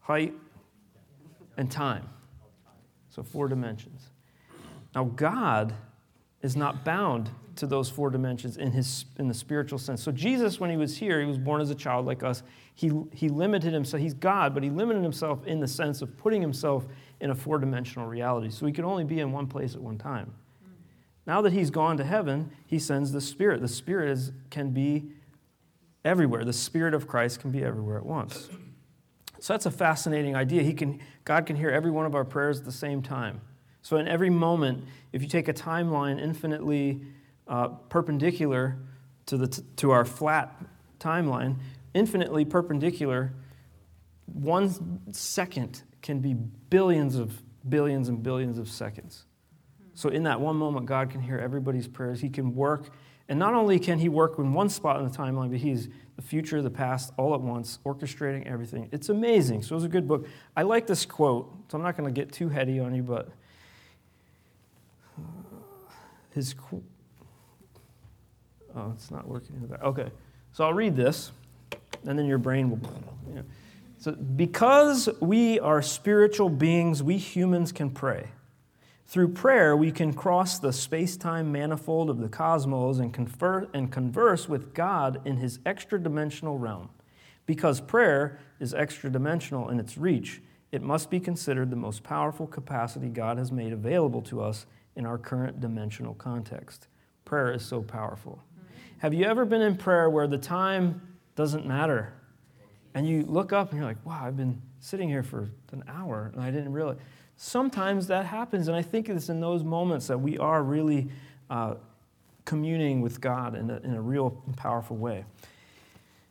height, 0.00 0.34
and 1.56 1.70
time. 1.70 2.08
So 3.10 3.22
four 3.22 3.48
dimensions. 3.48 4.08
Now, 4.94 5.04
God 5.04 5.74
is 6.42 6.56
not 6.56 6.84
bound 6.84 7.30
to 7.56 7.66
those 7.66 7.90
four 7.90 8.10
dimensions 8.10 8.56
in, 8.56 8.70
his, 8.70 9.04
in 9.18 9.28
the 9.28 9.34
spiritual 9.34 9.78
sense. 9.78 10.02
So, 10.02 10.12
Jesus, 10.12 10.60
when 10.60 10.70
he 10.70 10.76
was 10.76 10.96
here, 10.96 11.20
he 11.20 11.26
was 11.26 11.38
born 11.38 11.60
as 11.60 11.70
a 11.70 11.74
child 11.74 12.06
like 12.06 12.22
us. 12.22 12.42
He, 12.74 12.92
he 13.12 13.28
limited 13.28 13.72
himself, 13.72 14.00
he's 14.00 14.14
God, 14.14 14.54
but 14.54 14.62
he 14.62 14.70
limited 14.70 15.02
himself 15.02 15.44
in 15.46 15.60
the 15.60 15.66
sense 15.66 16.00
of 16.00 16.16
putting 16.16 16.40
himself 16.40 16.86
in 17.20 17.30
a 17.30 17.34
four 17.34 17.58
dimensional 17.58 18.06
reality. 18.06 18.50
So, 18.50 18.66
he 18.66 18.72
could 18.72 18.84
only 18.84 19.04
be 19.04 19.20
in 19.20 19.32
one 19.32 19.46
place 19.46 19.74
at 19.74 19.80
one 19.80 19.98
time. 19.98 20.32
Now 21.26 21.42
that 21.42 21.52
he's 21.52 21.70
gone 21.70 21.96
to 21.98 22.04
heaven, 22.04 22.50
he 22.66 22.78
sends 22.78 23.12
the 23.12 23.20
Spirit. 23.20 23.60
The 23.60 23.68
Spirit 23.68 24.10
is, 24.10 24.32
can 24.50 24.70
be 24.70 25.10
everywhere. 26.04 26.44
The 26.44 26.52
Spirit 26.52 26.94
of 26.94 27.06
Christ 27.06 27.40
can 27.40 27.50
be 27.50 27.62
everywhere 27.64 27.98
at 27.98 28.06
once. 28.06 28.48
So 29.40 29.52
that's 29.52 29.66
a 29.66 29.70
fascinating 29.70 30.34
idea. 30.34 30.62
He 30.62 30.72
can, 30.72 31.00
God 31.24 31.46
can 31.46 31.56
hear 31.56 31.70
every 31.70 31.90
one 31.90 32.06
of 32.06 32.14
our 32.14 32.24
prayers 32.24 32.58
at 32.58 32.64
the 32.64 32.72
same 32.72 33.02
time. 33.02 33.40
So 33.82 33.96
in 33.96 34.08
every 34.08 34.30
moment, 34.30 34.84
if 35.12 35.22
you 35.22 35.28
take 35.28 35.48
a 35.48 35.54
timeline 35.54 36.20
infinitely 36.20 37.02
uh, 37.46 37.68
perpendicular 37.68 38.76
to, 39.26 39.36
the 39.36 39.46
t- 39.46 39.62
to 39.76 39.90
our 39.92 40.04
flat 40.04 40.54
timeline, 40.98 41.56
infinitely 41.94 42.44
perpendicular, 42.44 43.32
one 44.26 45.00
second 45.12 45.82
can 46.02 46.20
be 46.20 46.34
billions 46.34 47.16
of 47.16 47.40
billions 47.68 48.08
and 48.08 48.22
billions 48.22 48.58
of 48.58 48.68
seconds. 48.68 49.24
So, 49.94 50.10
in 50.10 50.22
that 50.24 50.40
one 50.40 50.56
moment, 50.56 50.86
God 50.86 51.10
can 51.10 51.20
hear 51.20 51.38
everybody's 51.38 51.88
prayers. 51.88 52.20
He 52.20 52.28
can 52.28 52.54
work. 52.54 52.90
And 53.28 53.38
not 53.38 53.54
only 53.54 53.78
can 53.78 53.98
He 53.98 54.08
work 54.08 54.38
in 54.38 54.54
one 54.54 54.68
spot 54.68 54.98
in 54.98 55.08
the 55.08 55.16
timeline, 55.16 55.50
but 55.50 55.58
He's 55.58 55.88
the 56.16 56.22
future, 56.22 56.62
the 56.62 56.70
past, 56.70 57.12
all 57.16 57.34
at 57.34 57.40
once, 57.40 57.78
orchestrating 57.84 58.46
everything. 58.46 58.88
It's 58.90 59.08
amazing. 59.08 59.62
So, 59.62 59.74
it 59.74 59.76
was 59.76 59.84
a 59.84 59.88
good 59.88 60.08
book. 60.08 60.26
I 60.56 60.62
like 60.62 60.86
this 60.86 61.04
quote, 61.04 61.52
so 61.68 61.76
I'm 61.76 61.84
not 61.84 61.96
going 61.96 62.12
to 62.12 62.14
get 62.14 62.32
too 62.32 62.48
heady 62.48 62.80
on 62.80 62.94
you, 62.94 63.02
but 63.02 63.28
uh, 65.18 65.22
his 66.30 66.54
quote. 66.54 66.82
Oh, 68.74 68.92
it's 68.94 69.10
not 69.10 69.26
working. 69.28 69.70
Okay. 69.82 70.10
So, 70.52 70.64
I'll 70.64 70.74
read 70.74 70.96
this, 70.96 71.30
and 72.06 72.18
then 72.18 72.26
your 72.26 72.38
brain 72.38 72.70
will. 72.70 72.80
You 73.28 73.34
know. 73.36 73.44
So, 73.98 74.12
because 74.12 75.08
we 75.20 75.58
are 75.60 75.82
spiritual 75.82 76.48
beings, 76.48 77.02
we 77.02 77.18
humans 77.18 77.72
can 77.72 77.90
pray. 77.90 78.28
Through 79.08 79.28
prayer, 79.28 79.74
we 79.74 79.90
can 79.90 80.12
cross 80.12 80.58
the 80.58 80.70
space 80.70 81.16
time 81.16 81.50
manifold 81.50 82.10
of 82.10 82.18
the 82.18 82.28
cosmos 82.28 82.98
and, 82.98 83.12
confer- 83.12 83.66
and 83.72 83.90
converse 83.90 84.50
with 84.50 84.74
God 84.74 85.22
in 85.24 85.38
his 85.38 85.60
extra 85.64 85.98
dimensional 85.98 86.58
realm. 86.58 86.90
Because 87.46 87.80
prayer 87.80 88.38
is 88.60 88.74
extra 88.74 89.10
dimensional 89.10 89.70
in 89.70 89.80
its 89.80 89.96
reach, 89.96 90.42
it 90.72 90.82
must 90.82 91.08
be 91.08 91.20
considered 91.20 91.70
the 91.70 91.76
most 91.76 92.02
powerful 92.02 92.46
capacity 92.46 93.08
God 93.08 93.38
has 93.38 93.50
made 93.50 93.72
available 93.72 94.20
to 94.22 94.42
us 94.42 94.66
in 94.94 95.06
our 95.06 95.16
current 95.16 95.58
dimensional 95.58 96.12
context. 96.12 96.88
Prayer 97.24 97.50
is 97.50 97.64
so 97.64 97.80
powerful. 97.80 98.32
Mm-hmm. 98.32 98.98
Have 98.98 99.14
you 99.14 99.24
ever 99.24 99.46
been 99.46 99.62
in 99.62 99.78
prayer 99.78 100.10
where 100.10 100.26
the 100.26 100.36
time 100.36 101.16
doesn't 101.34 101.64
matter? 101.64 102.12
And 102.92 103.08
you 103.08 103.22
look 103.22 103.54
up 103.54 103.70
and 103.70 103.78
you're 103.78 103.88
like, 103.88 104.04
wow, 104.04 104.20
I've 104.22 104.36
been 104.36 104.60
sitting 104.80 105.08
here 105.08 105.22
for 105.22 105.50
an 105.72 105.82
hour 105.88 106.30
and 106.34 106.42
I 106.42 106.50
didn't 106.50 106.72
realize. 106.72 106.98
Sometimes 107.40 108.08
that 108.08 108.26
happens, 108.26 108.66
and 108.66 108.76
I 108.76 108.82
think 108.82 109.08
it's 109.08 109.28
in 109.28 109.38
those 109.38 109.62
moments 109.62 110.08
that 110.08 110.18
we 110.18 110.36
are 110.38 110.60
really 110.60 111.08
uh, 111.48 111.76
communing 112.44 113.00
with 113.00 113.20
God 113.20 113.54
in 113.54 113.70
a, 113.70 113.76
in 113.76 113.94
a 113.94 114.02
real 114.02 114.42
powerful 114.56 114.96
way. 114.96 115.24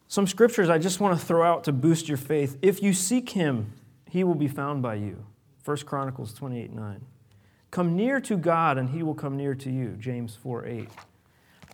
Some 0.09 0.27
scriptures 0.27 0.69
I 0.69 0.77
just 0.77 0.99
want 0.99 1.17
to 1.17 1.25
throw 1.25 1.49
out 1.49 1.63
to 1.63 1.71
boost 1.71 2.09
your 2.09 2.17
faith. 2.17 2.57
If 2.61 2.83
you 2.83 2.91
seek 2.91 3.29
him, 3.29 3.71
he 4.09 4.25
will 4.25 4.35
be 4.35 4.49
found 4.49 4.81
by 4.81 4.95
you. 4.95 5.25
1 5.63 5.77
Chronicles 5.85 6.33
28 6.33 6.73
9. 6.73 7.05
Come 7.71 7.95
near 7.95 8.19
to 8.19 8.35
God, 8.35 8.77
and 8.77 8.89
he 8.89 9.01
will 9.01 9.15
come 9.15 9.37
near 9.37 9.55
to 9.55 9.71
you. 9.71 9.95
James 9.97 10.35
4 10.35 10.65
8. 10.65 10.89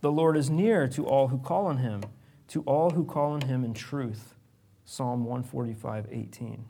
The 0.01 0.11
Lord 0.11 0.37
is 0.37 0.51
near 0.51 0.87
to 0.89 1.07
all 1.07 1.29
who 1.29 1.39
call 1.39 1.65
on 1.65 1.77
him, 1.77 2.03
to 2.49 2.61
all 2.63 2.91
who 2.91 3.03
call 3.03 3.31
on 3.31 3.41
him 3.41 3.63
in 3.63 3.73
truth. 3.73 4.35
Psalm 4.85 5.25
145 5.25 6.07
18. 6.11 6.65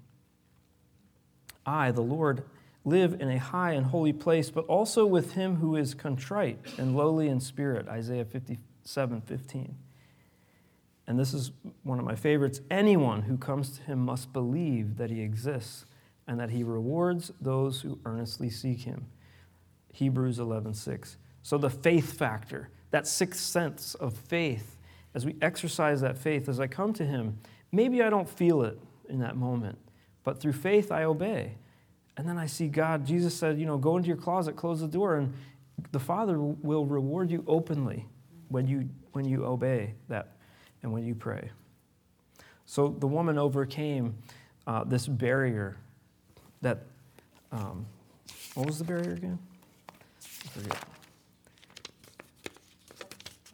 I, 1.65 1.91
the 1.91 2.01
Lord, 2.01 2.43
live 2.85 3.19
in 3.21 3.29
a 3.29 3.39
high 3.39 3.71
and 3.71 3.87
holy 3.87 4.13
place, 4.13 4.49
but 4.49 4.65
also 4.65 5.05
with 5.05 5.33
him 5.33 5.57
who 5.57 5.75
is 5.75 5.93
contrite 5.93 6.59
and 6.77 6.95
lowly 6.95 7.27
in 7.27 7.39
spirit. 7.39 7.87
Isaiah 7.87 8.25
57 8.25 9.21
15. 9.21 9.75
And 11.05 11.19
this 11.19 11.33
is 11.33 11.51
one 11.83 11.99
of 11.99 12.05
my 12.05 12.15
favorites. 12.15 12.61
Anyone 12.71 13.23
who 13.23 13.37
comes 13.37 13.77
to 13.77 13.83
him 13.83 13.99
must 13.99 14.31
believe 14.31 14.97
that 14.97 15.09
he 15.09 15.21
exists 15.21 15.85
and 16.27 16.39
that 16.39 16.51
he 16.51 16.63
rewards 16.63 17.31
those 17.41 17.81
who 17.81 17.99
earnestly 18.05 18.49
seek 18.49 18.81
him. 18.81 19.07
Hebrews 19.91 20.39
11:6. 20.39 21.17
So 21.41 21.57
the 21.57 21.69
faith 21.69 22.13
factor, 22.13 22.69
that 22.91 23.05
sixth 23.05 23.41
sense 23.41 23.95
of 23.95 24.13
faith, 24.13 24.77
as 25.13 25.25
we 25.25 25.35
exercise 25.41 26.01
that 26.01 26.17
faith, 26.17 26.47
as 26.47 26.59
I 26.59 26.67
come 26.67 26.93
to 26.93 27.05
him, 27.05 27.37
maybe 27.71 28.01
I 28.01 28.09
don't 28.09 28.29
feel 28.29 28.63
it 28.63 28.79
in 29.09 29.19
that 29.19 29.35
moment, 29.35 29.77
but 30.23 30.39
through 30.39 30.53
faith 30.53 30.91
I 30.91 31.03
obey. 31.03 31.57
And 32.17 32.27
then 32.27 32.37
I 32.37 32.45
see 32.45 32.67
God, 32.67 33.05
Jesus 33.05 33.35
said, 33.35 33.59
you 33.59 33.65
know, 33.65 33.77
go 33.77 33.97
into 33.97 34.07
your 34.07 34.17
closet, 34.17 34.55
close 34.55 34.81
the 34.81 34.87
door, 34.87 35.15
and 35.15 35.33
the 35.91 35.99
Father 35.99 36.37
will 36.39 36.85
reward 36.85 37.31
you 37.31 37.43
openly 37.47 38.05
when 38.49 38.67
you 38.67 38.89
when 39.13 39.25
you 39.25 39.45
obey 39.45 39.93
that 40.09 40.33
and 40.81 40.91
when 40.91 41.05
you 41.05 41.15
pray. 41.15 41.49
So 42.65 42.87
the 42.87 43.07
woman 43.07 43.37
overcame 43.37 44.15
uh, 44.67 44.83
this 44.83 45.07
barrier 45.07 45.77
that, 46.61 46.79
um, 47.51 47.85
what 48.55 48.65
was 48.65 48.79
the 48.79 48.83
barrier 48.83 49.13
again? 49.13 49.39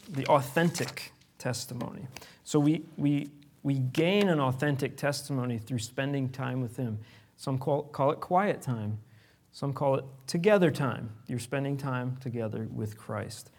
The 0.09 0.25
authentic 0.27 1.11
testimony. 1.37 2.07
So 2.43 2.59
we, 2.59 2.83
we, 2.97 3.29
we 3.63 3.75
gain 3.75 4.29
an 4.29 4.39
authentic 4.39 4.95
testimony 4.97 5.59
through 5.59 5.79
spending 5.79 6.29
time 6.29 6.61
with 6.61 6.77
Him. 6.77 6.99
Some 7.39 7.57
call, 7.57 7.83
call 7.83 8.11
it 8.11 8.19
quiet 8.19 8.61
time, 8.61 8.99
some 9.53 9.71
call 9.71 9.95
it 9.95 10.03
together 10.27 10.69
time. 10.71 11.09
You're 11.25 11.39
spending 11.39 11.77
time 11.77 12.17
together 12.19 12.67
with 12.69 12.97
Christ. 12.97 13.49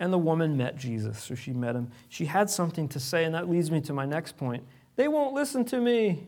And 0.00 0.12
the 0.12 0.18
woman 0.18 0.56
met 0.56 0.76
Jesus, 0.76 1.22
so 1.22 1.36
she 1.36 1.52
met 1.52 1.76
him. 1.76 1.88
She 2.08 2.24
had 2.24 2.50
something 2.50 2.88
to 2.88 2.98
say, 2.98 3.24
and 3.24 3.32
that 3.36 3.48
leads 3.48 3.70
me 3.70 3.80
to 3.82 3.92
my 3.92 4.06
next 4.06 4.36
point. 4.36 4.64
They 4.96 5.06
won't 5.06 5.34
listen 5.34 5.64
to 5.66 5.80
me. 5.80 6.26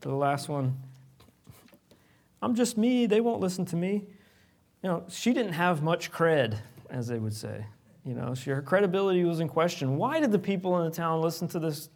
The 0.00 0.12
last 0.12 0.48
one. 0.48 0.76
I'm 2.42 2.56
just 2.56 2.76
me. 2.76 3.06
They 3.06 3.20
won't 3.20 3.40
listen 3.40 3.64
to 3.66 3.76
me. 3.76 4.04
You 4.82 4.88
know, 4.88 5.04
she 5.08 5.32
didn't 5.32 5.52
have 5.52 5.80
much 5.80 6.10
cred, 6.10 6.58
as 6.90 7.06
they 7.06 7.20
would 7.20 7.34
say. 7.34 7.64
You 8.04 8.14
know, 8.14 8.34
she, 8.34 8.50
her 8.50 8.62
credibility 8.62 9.22
was 9.22 9.38
in 9.38 9.48
question. 9.48 9.96
Why 9.96 10.18
did 10.18 10.32
the 10.32 10.40
people 10.40 10.76
in 10.80 10.90
the 10.90 10.90
town 10.90 11.20
listen 11.20 11.46
to 11.48 11.60
this 11.60 11.88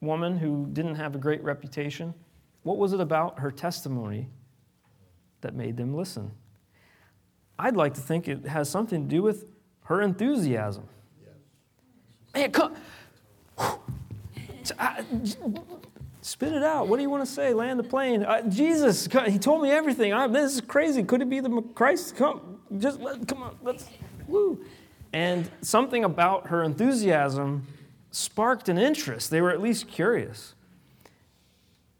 woman 0.00 0.38
who 0.38 0.68
didn't 0.72 0.94
have 0.94 1.16
a 1.16 1.18
great 1.18 1.42
reputation? 1.42 2.14
What 2.62 2.78
was 2.78 2.92
it 2.92 3.00
about 3.00 3.40
her 3.40 3.50
testimony 3.50 4.28
that 5.40 5.54
made 5.54 5.76
them 5.76 5.94
listen? 5.94 6.32
I'd 7.58 7.76
like 7.76 7.94
to 7.94 8.00
think 8.00 8.28
it 8.28 8.46
has 8.46 8.68
something 8.68 9.02
to 9.02 9.08
do 9.08 9.22
with 9.22 9.46
her 9.84 10.02
enthusiasm. 10.02 10.84
Man, 12.34 12.52
come. 12.52 12.74
Spit 16.22 16.52
it 16.52 16.62
out. 16.62 16.86
What 16.88 16.96
do 16.96 17.02
you 17.02 17.10
want 17.10 17.24
to 17.24 17.30
say? 17.30 17.52
Land 17.52 17.78
the 17.78 17.84
plane. 17.84 18.22
Uh, 18.22 18.42
Jesus, 18.48 19.08
he 19.26 19.38
told 19.38 19.62
me 19.62 19.70
everything. 19.70 20.12
I, 20.12 20.26
this 20.26 20.54
is 20.54 20.60
crazy. 20.60 21.02
Could 21.02 21.22
it 21.22 21.30
be 21.30 21.40
the 21.40 21.62
Christ? 21.74 22.16
Come, 22.16 22.60
just 22.78 23.00
let, 23.00 23.26
come 23.26 23.42
on. 23.42 23.56
Let's. 23.62 23.88
Woo. 24.28 24.64
And 25.12 25.50
something 25.60 26.04
about 26.04 26.48
her 26.48 26.62
enthusiasm 26.62 27.66
sparked 28.10 28.68
an 28.68 28.78
interest. 28.78 29.30
They 29.30 29.40
were 29.40 29.50
at 29.50 29.60
least 29.60 29.88
curious. 29.88 30.54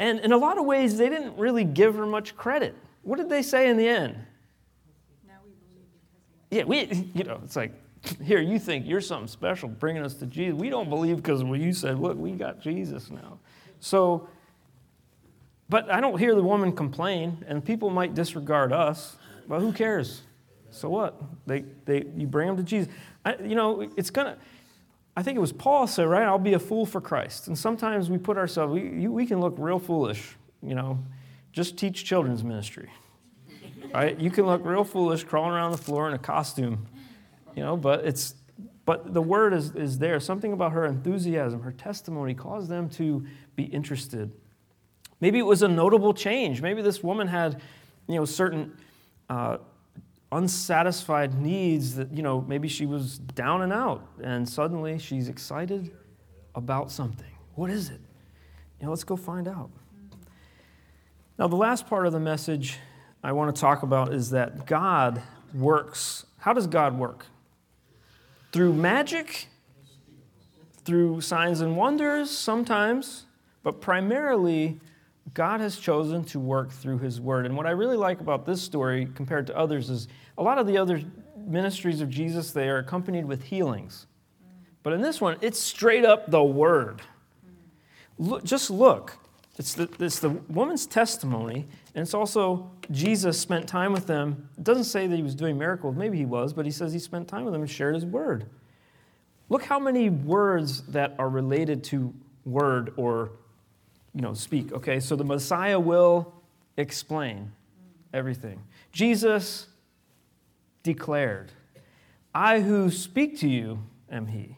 And 0.01 0.19
in 0.21 0.33
a 0.33 0.37
lot 0.39 0.57
of 0.57 0.65
ways, 0.65 0.97
they 0.97 1.11
didn't 1.11 1.37
really 1.37 1.63
give 1.63 1.95
her 1.95 2.07
much 2.07 2.35
credit. 2.35 2.75
What 3.03 3.19
did 3.19 3.29
they 3.29 3.43
say 3.43 3.69
in 3.69 3.77
the 3.77 3.87
end? 3.87 4.17
Yeah, 6.51 6.65
we, 6.65 7.11
you 7.15 7.23
know, 7.23 7.39
it's 7.45 7.55
like, 7.55 7.73
here, 8.25 8.41
you 8.41 8.59
think 8.59 8.87
you're 8.87 9.03
something 9.03 9.29
special 9.29 9.69
bringing 9.69 10.03
us 10.03 10.15
to 10.15 10.27
Jesus. 10.27 10.59
We 10.59 10.71
don't 10.71 10.89
believe 10.89 11.17
because 11.17 11.45
well, 11.45 11.61
you 11.61 11.75
said, 11.75 11.99
look, 11.99 12.17
we 12.17 12.33
got 12.33 12.61
Jesus 12.63 13.11
now. 13.11 13.39
So, 13.79 14.27
but 15.69 15.91
I 15.91 16.01
don't 16.01 16.19
hear 16.19 16.35
the 16.35 16.43
woman 16.43 16.73
complain, 16.73 17.45
and 17.47 17.63
people 17.63 17.91
might 17.91 18.15
disregard 18.15 18.73
us, 18.73 19.19
but 19.47 19.61
who 19.61 19.71
cares? 19.71 20.23
So 20.71 20.89
what? 20.89 21.21
They, 21.47 21.65
they, 21.85 22.07
you 22.17 22.27
bring 22.27 22.49
them 22.49 22.57
to 22.57 22.63
Jesus. 22.63 22.91
I, 23.25 23.37
you 23.37 23.55
know, 23.55 23.83
it's 23.99 24.11
to, 24.11 24.39
I 25.21 25.23
think 25.23 25.37
it 25.37 25.41
was 25.41 25.53
Paul 25.53 25.87
said, 25.87 26.09
right? 26.09 26.23
I'll 26.23 26.39
be 26.39 26.55
a 26.55 26.59
fool 26.59 26.87
for 26.87 26.99
Christ. 26.99 27.49
And 27.49 27.59
sometimes 27.59 28.09
we 28.09 28.17
put 28.17 28.39
ourselves, 28.39 28.73
we, 28.73 29.07
we 29.07 29.27
can 29.27 29.39
look 29.39 29.55
real 29.59 29.79
foolish, 29.79 30.35
you 30.63 30.75
know. 30.75 30.99
Just 31.53 31.77
teach 31.77 32.07
children's 32.07 32.43
ministry, 32.43 32.89
right? 33.93 34.19
You 34.19 34.31
can 34.31 34.47
look 34.47 34.65
real 34.65 34.83
foolish 34.83 35.25
crawling 35.25 35.53
around 35.53 35.73
the 35.73 35.77
floor 35.77 36.09
in 36.09 36.15
a 36.15 36.19
costume, 36.19 36.87
you 37.55 37.63
know, 37.63 37.77
but 37.77 38.07
it's, 38.07 38.35
but 38.87 39.13
the 39.13 39.21
word 39.21 39.53
is, 39.53 39.75
is 39.77 39.99
there. 39.99 40.21
Something 40.21 40.55
about 40.55 40.73
her 40.73 40.87
enthusiasm, 40.87 41.61
her 41.61 41.73
testimony 41.73 42.33
caused 42.33 42.71
them 42.71 42.89
to 42.89 43.27
be 43.57 43.65
interested. 43.65 44.33
Maybe 45.21 45.39
it 45.39 45.45
was 45.45 45.61
a 45.61 45.69
notable 45.69 46.15
change. 46.15 46.63
Maybe 46.63 46.81
this 46.81 47.03
woman 47.03 47.29
had, 47.29 47.61
you 48.09 48.15
know, 48.15 48.25
certain 48.25 48.75
uh, 49.29 49.59
unsatisfied 50.33 51.35
needs 51.35 51.97
that, 51.97 52.13
you 52.13 52.23
know, 52.23 52.41
maybe 52.43 52.69
she 52.69 52.87
was 52.87 53.19
down 53.19 53.63
and 53.63 53.73
out, 53.73 54.07
and 54.23 54.49
suddenly 54.49 54.99
she's 54.99 55.29
excited 55.29 55.91
about 56.55 56.91
something. 56.91 57.33
What 57.55 57.71
is 57.71 57.91
it? 57.91 58.01
You 58.79 58.87
know, 58.87 58.91
let's 58.91 59.05
go 59.05 59.17
find 59.17 59.49
out. 59.49 59.71
Now, 61.39 61.49
the 61.49 61.57
last 61.57 61.89
part 61.89 62.07
of 62.07 62.13
the 62.13 62.21
message 62.21 62.79
I 63.23 63.33
want 63.33 63.55
to 63.55 63.61
talk 63.61 63.83
about 63.83 64.13
is 64.13 64.31
that 64.31 64.67
God 64.67 65.23
works. 65.55 66.27
How 66.39 66.53
does 66.53 66.67
God 66.67 66.99
work? 66.99 67.27
Through 68.53 68.75
magic, 68.75 69.49
through 70.85 71.21
signs 71.21 71.61
and 71.61 71.77
wonders 71.77 72.31
sometimes, 72.31 73.27
but 73.63 73.81
primarily, 73.81 74.81
God 75.35 75.61
has 75.61 75.79
chosen 75.79 76.25
to 76.25 76.41
work 76.41 76.71
through 76.71 76.99
His 76.99 77.21
Word. 77.21 77.47
And 77.47 77.57
what 77.57 77.67
I 77.67 77.71
really 77.71 77.97
like 77.97 78.21
about 78.21 78.47
this 78.47 78.61
story 78.61 79.09
compared 79.15 79.47
to 79.49 79.57
others 79.57 79.91
is 79.91 80.09
a 80.39 80.43
lot 80.43 80.59
of 80.59 80.67
the 80.67 80.77
other 80.77 81.03
ministries 81.37 82.01
of 82.01 82.11
Jesus, 82.11 82.53
they 82.53 82.69
are 82.69 82.79
accompanied 82.79 83.25
with 83.25 83.43
healings. 83.43 84.07
But 84.83 84.93
in 84.93 85.01
this 85.01 85.21
one, 85.21 85.37
it's 85.41 85.59
straight 85.59 86.05
up 86.05 86.31
the 86.31 86.43
Word. 86.43 87.03
Look, 88.19 88.45
just 88.45 88.71
look. 88.71 89.17
It's 89.59 89.75
the, 89.75 89.91
it's 89.99 90.21
the 90.21 90.31
woman's 90.31 90.87
testimony, 90.87 91.67
and 91.95 92.03
it's 92.03 92.15
also 92.15 92.71
Jesus 92.91 93.39
spent 93.39 93.69
time 93.69 93.93
with 93.93 94.07
them. 94.07 94.49
It 94.57 94.65
doesn't 94.65 94.85
say 94.85 95.07
that 95.07 95.15
he 95.15 95.23
was 95.23 95.35
doing 95.35 95.59
miracles. 95.59 95.97
Maybe 95.97 96.17
he 96.17 96.25
was, 96.25 96.55
but 96.55 96.65
he 96.65 96.71
says 96.71 96.95
he 96.95 96.99
spent 96.99 97.29
time 97.29 97.45
with 97.45 97.53
them 97.53 97.61
and 97.61 97.71
shared 97.71 97.95
his 97.95 98.07
word. 98.07 98.47
Look 99.51 99.65
how 99.65 99.79
many 99.79 100.09
words 100.09 100.83
that 100.87 101.15
are 101.19 101.29
related 101.29 101.85
to 101.85 102.15
word 102.47 102.95
or, 102.97 103.33
you 104.15 104.21
know, 104.21 104.35
speak. 104.35 104.73
Okay, 104.73 105.01
so 105.01 105.17
the 105.17 105.25
Messiah 105.25 105.79
will 105.79 106.33
explain 106.77 107.53
everything. 108.13 108.63
Jesus 108.93 109.67
declared, 110.83 111.53
I 112.35 112.61
who 112.61 112.91
speak 112.91 113.39
to 113.41 113.49
you 113.49 113.83
am 114.11 114.27
he. 114.27 114.57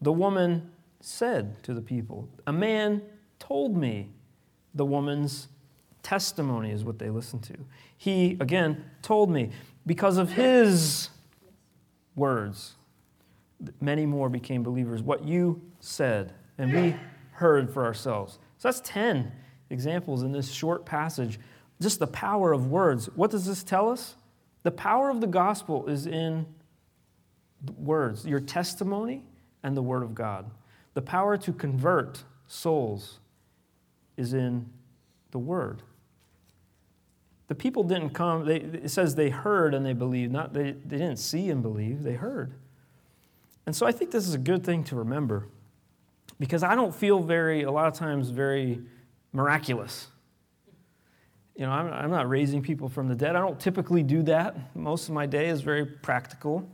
The 0.00 0.12
woman 0.12 0.70
said 1.00 1.62
to 1.64 1.74
the 1.74 1.80
people, 1.80 2.28
A 2.46 2.52
man 2.52 3.02
told 3.38 3.76
me 3.76 4.10
the 4.74 4.84
woman's 4.84 5.48
testimony 6.02 6.70
is 6.70 6.84
what 6.84 6.98
they 6.98 7.10
listened 7.10 7.42
to. 7.44 7.54
He, 7.96 8.36
again, 8.40 8.84
told 9.02 9.30
me, 9.30 9.50
because 9.86 10.18
of 10.18 10.32
his 10.32 11.10
words, 12.16 12.74
many 13.80 14.06
more 14.06 14.28
became 14.28 14.62
believers. 14.62 15.02
What 15.02 15.24
you 15.24 15.60
said, 15.80 16.32
and 16.58 16.72
we 16.72 16.96
heard 17.32 17.72
for 17.72 17.84
ourselves. 17.84 18.38
So 18.64 18.68
that's 18.70 18.80
10 18.80 19.30
examples 19.68 20.22
in 20.22 20.32
this 20.32 20.50
short 20.50 20.86
passage. 20.86 21.38
Just 21.82 21.98
the 21.98 22.06
power 22.06 22.50
of 22.50 22.68
words. 22.68 23.10
What 23.14 23.30
does 23.30 23.44
this 23.44 23.62
tell 23.62 23.90
us? 23.90 24.14
The 24.62 24.70
power 24.70 25.10
of 25.10 25.20
the 25.20 25.26
gospel 25.26 25.86
is 25.86 26.06
in 26.06 26.46
words, 27.76 28.24
your 28.24 28.40
testimony 28.40 29.22
and 29.62 29.76
the 29.76 29.82
word 29.82 30.02
of 30.02 30.14
God. 30.14 30.50
The 30.94 31.02
power 31.02 31.36
to 31.36 31.52
convert 31.52 32.24
souls 32.46 33.18
is 34.16 34.32
in 34.32 34.70
the 35.30 35.38
word. 35.38 35.82
The 37.48 37.54
people 37.54 37.84
didn't 37.84 38.14
come, 38.14 38.46
they, 38.46 38.60
it 38.60 38.90
says 38.90 39.14
they 39.14 39.28
heard 39.28 39.74
and 39.74 39.84
they 39.84 39.92
believed, 39.92 40.32
not 40.32 40.54
they, 40.54 40.72
they 40.72 40.96
didn't 40.96 41.18
see 41.18 41.50
and 41.50 41.60
believe, 41.60 42.02
they 42.02 42.14
heard. 42.14 42.54
And 43.66 43.76
so 43.76 43.86
I 43.86 43.92
think 43.92 44.10
this 44.10 44.26
is 44.26 44.32
a 44.32 44.38
good 44.38 44.64
thing 44.64 44.84
to 44.84 44.96
remember 44.96 45.48
because 46.38 46.62
I 46.62 46.74
don't 46.74 46.94
feel 46.94 47.20
very, 47.20 47.62
a 47.62 47.70
lot 47.70 47.86
of 47.86 47.94
times, 47.94 48.30
very 48.30 48.80
miraculous. 49.32 50.08
You 51.56 51.66
know, 51.66 51.72
I'm, 51.72 51.92
I'm 51.92 52.10
not 52.10 52.28
raising 52.28 52.62
people 52.62 52.88
from 52.88 53.08
the 53.08 53.14
dead. 53.14 53.36
I 53.36 53.40
don't 53.40 53.60
typically 53.60 54.02
do 54.02 54.22
that. 54.24 54.74
Most 54.74 55.08
of 55.08 55.14
my 55.14 55.26
day 55.26 55.48
is 55.48 55.60
very 55.60 55.86
practical. 55.86 56.68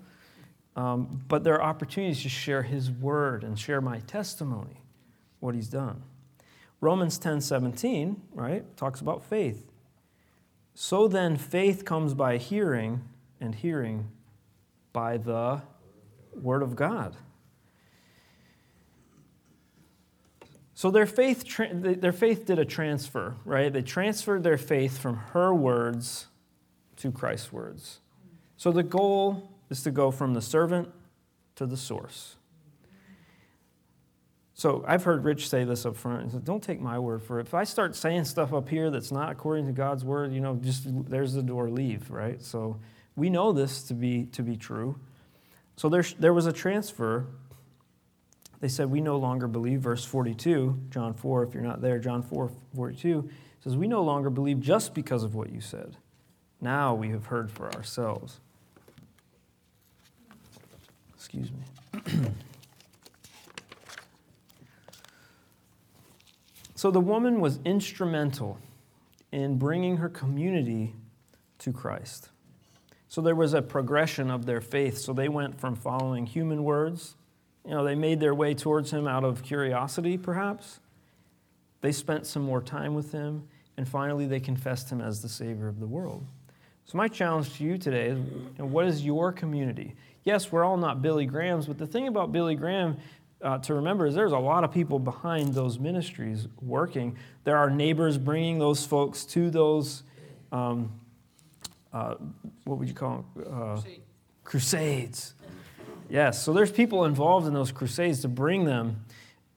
Um, 0.77 1.23
but 1.29 1.45
there 1.45 1.55
are 1.55 1.63
opportunities 1.63 2.23
to 2.23 2.29
share 2.29 2.63
his 2.63 2.91
word 2.91 3.45
and 3.45 3.59
share 3.59 3.81
my 3.81 4.01
testimony, 4.01 4.81
what 5.41 5.55
he's 5.55 5.69
done. 5.69 6.03
Romans 6.81 7.19
10 7.19 7.41
17, 7.41 8.23
right, 8.33 8.77
talks 8.77 9.01
about 9.01 9.23
faith. 9.23 9.71
So 10.75 11.09
then, 11.09 11.37
faith 11.37 11.85
comes 11.85 12.15
by 12.15 12.39
hearing, 12.39 13.03
and 13.41 13.55
hearing 13.55 14.09
by 14.93 15.19
the 15.19 15.61
word 16.33 16.63
of 16.63 16.77
God. 16.77 17.17
So 20.81 20.91
their 20.91 21.05
faith, 21.05 21.45
their 22.01 22.11
faith 22.11 22.47
did 22.47 22.59
a 22.59 22.64
transfer, 22.64 23.37
right? 23.45 23.70
They 23.70 23.83
transferred 23.83 24.43
their 24.43 24.57
faith 24.57 24.97
from 24.97 25.16
her 25.35 25.53
words 25.53 26.28
to 26.97 27.12
Christ's 27.12 27.53
words. 27.53 28.01
So 28.57 28.72
the 28.72 28.83
goal 28.83 29.53
is 29.68 29.83
to 29.83 29.91
go 29.91 30.11
from 30.11 30.33
the 30.33 30.41
servant 30.41 30.91
to 31.57 31.66
the 31.66 31.76
source. 31.76 32.37
So 34.55 34.83
I've 34.89 35.05
heard 35.05 35.22
Rich 35.22 35.51
say 35.51 35.64
this 35.64 35.85
up 35.85 35.99
front. 35.99 36.47
Don't 36.47 36.62
take 36.62 36.81
my 36.81 36.99
word 36.99 37.22
for 37.24 37.41
it. 37.41 37.47
If 37.47 37.53
I 37.53 37.64
start 37.64 37.95
saying 37.95 38.24
stuff 38.24 38.55
up 38.55 38.66
here 38.66 38.91
that's 38.91 39.12
not 39.12 39.31
according 39.31 39.66
to 39.66 39.72
God's 39.72 40.03
word, 40.03 40.33
you 40.33 40.41
know, 40.41 40.55
just 40.55 40.85
there's 41.11 41.35
the 41.35 41.43
door, 41.43 41.68
leave, 41.68 42.11
right? 42.11 42.41
So 42.41 42.81
we 43.16 43.28
know 43.28 43.53
this 43.53 43.83
to 43.89 43.93
be 43.93 44.24
to 44.33 44.43
be 44.43 44.57
true. 44.57 44.99
So 45.76 45.91
there, 45.91 46.05
there 46.18 46.33
was 46.33 46.47
a 46.47 46.55
transfer. 46.55 47.26
They 48.61 48.69
said, 48.69 48.91
We 48.91 49.01
no 49.01 49.17
longer 49.17 49.49
believe, 49.49 49.81
verse 49.81 50.05
42, 50.05 50.79
John 50.91 51.15
4, 51.15 51.45
if 51.45 51.55
you're 51.55 51.63
not 51.63 51.81
there, 51.81 51.99
John 51.99 52.23
4, 52.23 52.51
42 52.75 53.29
says, 53.63 53.77
We 53.77 53.89
no 53.89 54.03
longer 54.03 54.31
believe 54.31 54.61
just 54.61 54.95
because 54.95 55.23
of 55.23 55.35
what 55.35 55.51
you 55.51 55.61
said. 55.61 55.97
Now 56.61 56.95
we 56.95 57.11
have 57.11 57.27
heard 57.27 57.51
for 57.51 57.73
ourselves. 57.75 58.41
Excuse 61.15 61.51
me. 61.51 61.59
so 66.75 66.91
the 66.91 67.01
woman 67.01 67.41
was 67.41 67.61
instrumental 67.65 68.59
in 69.33 69.59
bringing 69.59 69.99
her 69.99 70.09
community 70.09 70.95
to 71.59 71.73
Christ. 71.73 72.31
So 73.09 73.21
there 73.21 73.35
was 73.35 73.55
a 73.55 73.63
progression 73.63 74.31
of 74.31 74.47
their 74.47 74.61
faith. 74.61 74.99
So 74.99 75.13
they 75.13 75.29
went 75.29 75.61
from 75.61 75.75
following 75.77 76.27
human 76.27 76.65
words, 76.65 77.17
you 77.65 77.73
know, 77.73 77.85
they 77.85 77.95
made 77.95 78.21
their 78.21 78.35
way 78.35 78.55
towards 78.55 78.91
him 78.91 79.07
out 79.07 79.25
of 79.25 79.43
curiosity, 79.43 80.17
perhaps. 80.17 80.81
They 81.81 81.93
spent 81.93 82.27
some 82.27 82.43
more 82.43 82.63
time 82.63 82.95
with 82.95 83.13
him, 83.13 83.49
and 83.77 83.89
finally 83.89 84.27
they 84.27 84.41
confessed 84.41 84.91
him 84.91 85.01
as 85.01 85.23
the 85.23 85.29
Savior 85.29 85.69
of 85.69 85.81
the 85.81 85.87
world. 85.87 86.27
So, 86.85 86.99
my 86.99 87.09
challenge 87.09 87.55
to 87.59 87.65
you 87.65 87.79
today 87.79 88.09
is 88.09 88.19
you 88.19 88.51
know, 88.59 88.67
what 88.67 88.87
is 88.87 89.05
your 89.05 89.33
community? 89.33 89.95
Yes, 90.25 90.51
we're 90.51 90.65
all 90.65 90.77
not 90.77 91.01
Billy 91.01 91.25
Graham's, 91.25 91.67
but 91.67 91.79
the 91.79 91.87
thing 91.87 92.09
about 92.09 92.33
Billy 92.33 92.55
Graham 92.55 92.97
uh, 93.43 93.59
to 93.59 93.75
remember 93.75 94.07
is 94.07 94.15
there's 94.15 94.33
a 94.33 94.39
lot 94.39 94.65
of 94.65 94.73
people 94.73 94.99
behind 94.99 95.55
those 95.55 95.79
ministries 95.79 96.49
working. 96.61 97.17
There 97.45 97.57
are 97.57 97.71
neighbors 97.71 98.19
bringing 98.19 98.59
those 98.59 98.85
folks 98.85 99.25
to 99.27 99.51
those, 99.51 100.03
um, 100.53 100.93
uh, 101.93 102.17
what 102.65 102.79
would 102.79 102.89
you 102.89 102.95
call 102.95 103.25
them? 103.35 103.47
Uh, 103.51 103.81
crusades. 104.45 105.35
Yes, 106.11 106.43
so 106.43 106.53
there's 106.53 106.73
people 106.73 107.05
involved 107.05 107.47
in 107.47 107.55
those 107.55 107.71
crusades 107.71 108.21
to 108.23 108.29
bring 108.29 108.65
them. 108.65 109.05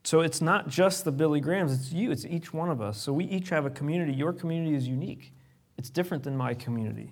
So 0.04 0.22
it's 0.22 0.40
not 0.40 0.70
just 0.70 1.04
the 1.04 1.12
Billy 1.12 1.40
Grahams, 1.40 1.74
it's 1.74 1.92
you, 1.92 2.12
it's 2.12 2.26
each 2.26 2.54
one 2.54 2.70
of 2.70 2.80
us. 2.80 3.02
So 3.02 3.12
we 3.12 3.26
each 3.26 3.50
have 3.50 3.66
a 3.66 3.72
community. 3.72 4.14
Your 4.14 4.34
community 4.34 4.76
is 4.76 4.88
unique, 4.88 5.34
it's 5.78 5.90
different 5.90 6.24
than 6.24 6.38
my 6.38 6.54
community. 6.54 7.12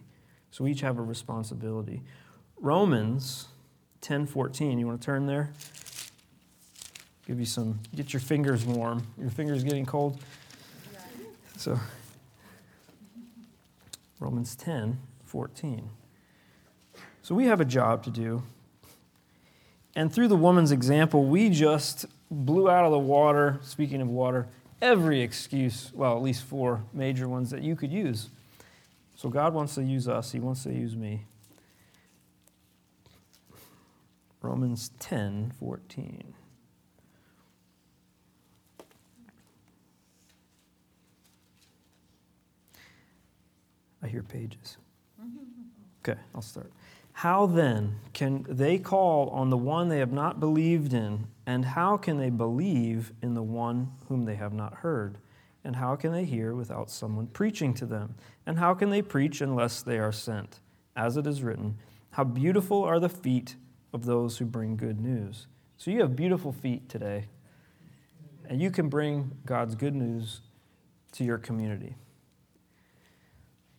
So 0.51 0.63
we 0.65 0.71
each 0.71 0.81
have 0.81 0.99
a 0.99 1.01
responsibility. 1.01 2.03
Romans 2.59 3.47
10:14. 4.01 4.77
You 4.77 4.85
want 4.85 5.01
to 5.01 5.05
turn 5.05 5.25
there? 5.25 5.51
Give 7.25 7.39
you 7.39 7.45
some 7.45 7.79
get 7.95 8.13
your 8.13 8.19
fingers 8.19 8.65
warm. 8.65 9.07
Your 9.17 9.31
fingers 9.31 9.63
getting 9.63 9.85
cold? 9.85 10.19
So 11.57 11.79
Romans 14.19 14.55
10:14. 14.57 15.87
So 17.23 17.33
we 17.33 17.45
have 17.45 17.61
a 17.61 17.65
job 17.65 18.03
to 18.03 18.11
do. 18.11 18.43
And 19.95 20.11
through 20.11 20.29
the 20.29 20.35
woman's 20.35 20.71
example, 20.71 21.25
we 21.25 21.49
just 21.49 22.05
blew 22.29 22.69
out 22.69 22.85
of 22.85 22.91
the 22.91 22.99
water, 22.99 23.59
speaking 23.61 24.01
of 24.01 24.07
water, 24.07 24.47
every 24.81 25.21
excuse, 25.21 25.91
well, 25.93 26.15
at 26.15 26.23
least 26.23 26.43
four 26.43 26.83
major 26.93 27.27
ones 27.27 27.49
that 27.49 27.61
you 27.61 27.75
could 27.75 27.91
use. 27.91 28.29
So 29.15 29.29
God 29.29 29.53
wants 29.53 29.75
to 29.75 29.83
use 29.83 30.07
us, 30.07 30.31
He 30.31 30.39
wants 30.39 30.63
to 30.63 30.73
use 30.73 30.95
me. 30.95 31.25
Romans 34.41 34.89
10 34.99 35.53
14. 35.59 36.33
I 44.03 44.07
hear 44.07 44.23
pages. 44.23 44.77
Okay, 46.03 46.19
I'll 46.33 46.41
start. 46.41 46.71
How 47.13 47.45
then 47.45 47.99
can 48.13 48.45
they 48.47 48.77
call 48.77 49.29
on 49.29 49.49
the 49.49 49.57
one 49.57 49.89
they 49.89 49.99
have 49.99 50.11
not 50.11 50.39
believed 50.39 50.93
in? 50.93 51.27
And 51.45 51.65
how 51.65 51.97
can 51.97 52.17
they 52.17 52.29
believe 52.29 53.11
in 53.21 53.33
the 53.33 53.43
one 53.43 53.91
whom 54.07 54.25
they 54.25 54.35
have 54.35 54.53
not 54.53 54.75
heard? 54.75 55.17
And 55.63 55.75
how 55.75 55.95
can 55.95 56.11
they 56.11 56.25
hear 56.25 56.55
without 56.55 56.89
someone 56.89 57.27
preaching 57.27 57.73
to 57.75 57.85
them? 57.85 58.15
And 58.45 58.57
how 58.57 58.73
can 58.73 58.89
they 58.89 59.01
preach 59.01 59.41
unless 59.41 59.81
they 59.81 59.99
are 59.99 60.11
sent? 60.11 60.59
As 60.95 61.17
it 61.17 61.27
is 61.27 61.43
written, 61.43 61.77
How 62.11 62.23
beautiful 62.23 62.83
are 62.83 62.99
the 62.99 63.09
feet 63.09 63.55
of 63.93 64.05
those 64.05 64.37
who 64.37 64.45
bring 64.45 64.77
good 64.77 64.99
news. 64.99 65.47
So 65.77 65.91
you 65.91 66.01
have 66.01 66.15
beautiful 66.15 66.51
feet 66.51 66.89
today, 66.89 67.25
and 68.47 68.61
you 68.61 68.71
can 68.71 68.89
bring 68.89 69.31
God's 69.45 69.75
good 69.75 69.95
news 69.95 70.41
to 71.13 71.23
your 71.23 71.37
community. 71.37 71.95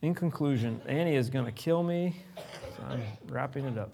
In 0.03 0.13
conclusion, 0.13 0.81
Annie 0.85 1.15
is 1.15 1.29
going 1.29 1.45
to 1.45 1.51
kill 1.53 1.81
me, 1.81 2.13
so 2.35 2.83
I'm 2.89 3.01
wrapping 3.29 3.63
it 3.63 3.77
up. 3.77 3.93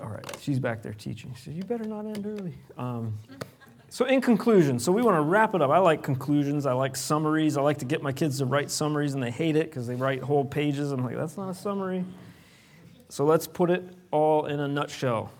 All 0.00 0.08
right, 0.08 0.24
she's 0.40 0.58
back 0.58 0.82
there 0.82 0.94
teaching. 0.94 1.34
She 1.34 1.42
said, 1.42 1.54
You 1.56 1.62
better 1.62 1.84
not 1.84 2.06
end 2.06 2.24
early. 2.24 2.54
Um, 2.78 3.18
so, 3.90 4.06
in 4.06 4.22
conclusion, 4.22 4.78
so 4.78 4.90
we 4.92 5.02
want 5.02 5.16
to 5.18 5.20
wrap 5.20 5.54
it 5.54 5.60
up. 5.60 5.70
I 5.70 5.76
like 5.76 6.02
conclusions. 6.02 6.64
I 6.64 6.72
like 6.72 6.96
summaries. 6.96 7.58
I 7.58 7.60
like 7.60 7.76
to 7.78 7.84
get 7.84 8.02
my 8.02 8.12
kids 8.12 8.38
to 8.38 8.46
write 8.46 8.70
summaries, 8.70 9.12
and 9.12 9.22
they 9.22 9.30
hate 9.30 9.56
it 9.56 9.66
because 9.66 9.86
they 9.86 9.94
write 9.94 10.22
whole 10.22 10.44
pages. 10.44 10.90
I'm 10.90 11.04
like, 11.04 11.16
that's 11.16 11.36
not 11.36 11.50
a 11.50 11.54
summary. 11.54 12.02
So, 13.10 13.26
let's 13.26 13.46
put 13.46 13.70
it 13.70 13.84
all 14.10 14.46
in 14.46 14.58
a 14.58 14.68
nutshell. 14.68 15.30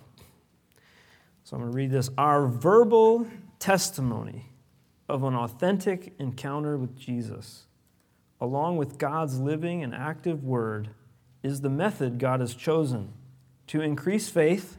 So, 1.44 1.56
I'm 1.56 1.62
going 1.62 1.72
to 1.72 1.76
read 1.76 1.90
this. 1.90 2.10
Our 2.18 2.48
verbal 2.48 3.26
testimony 3.58 4.44
of 5.08 5.24
an 5.24 5.34
authentic 5.34 6.12
encounter 6.18 6.76
with 6.76 6.98
Jesus, 6.98 7.64
along 8.40 8.76
with 8.76 8.98
God's 8.98 9.38
living 9.38 9.82
and 9.82 9.94
active 9.94 10.42
word, 10.42 10.90
is 11.42 11.60
the 11.60 11.70
method 11.70 12.18
God 12.18 12.40
has 12.40 12.54
chosen 12.54 13.12
to 13.66 13.80
increase 13.80 14.28
faith, 14.28 14.78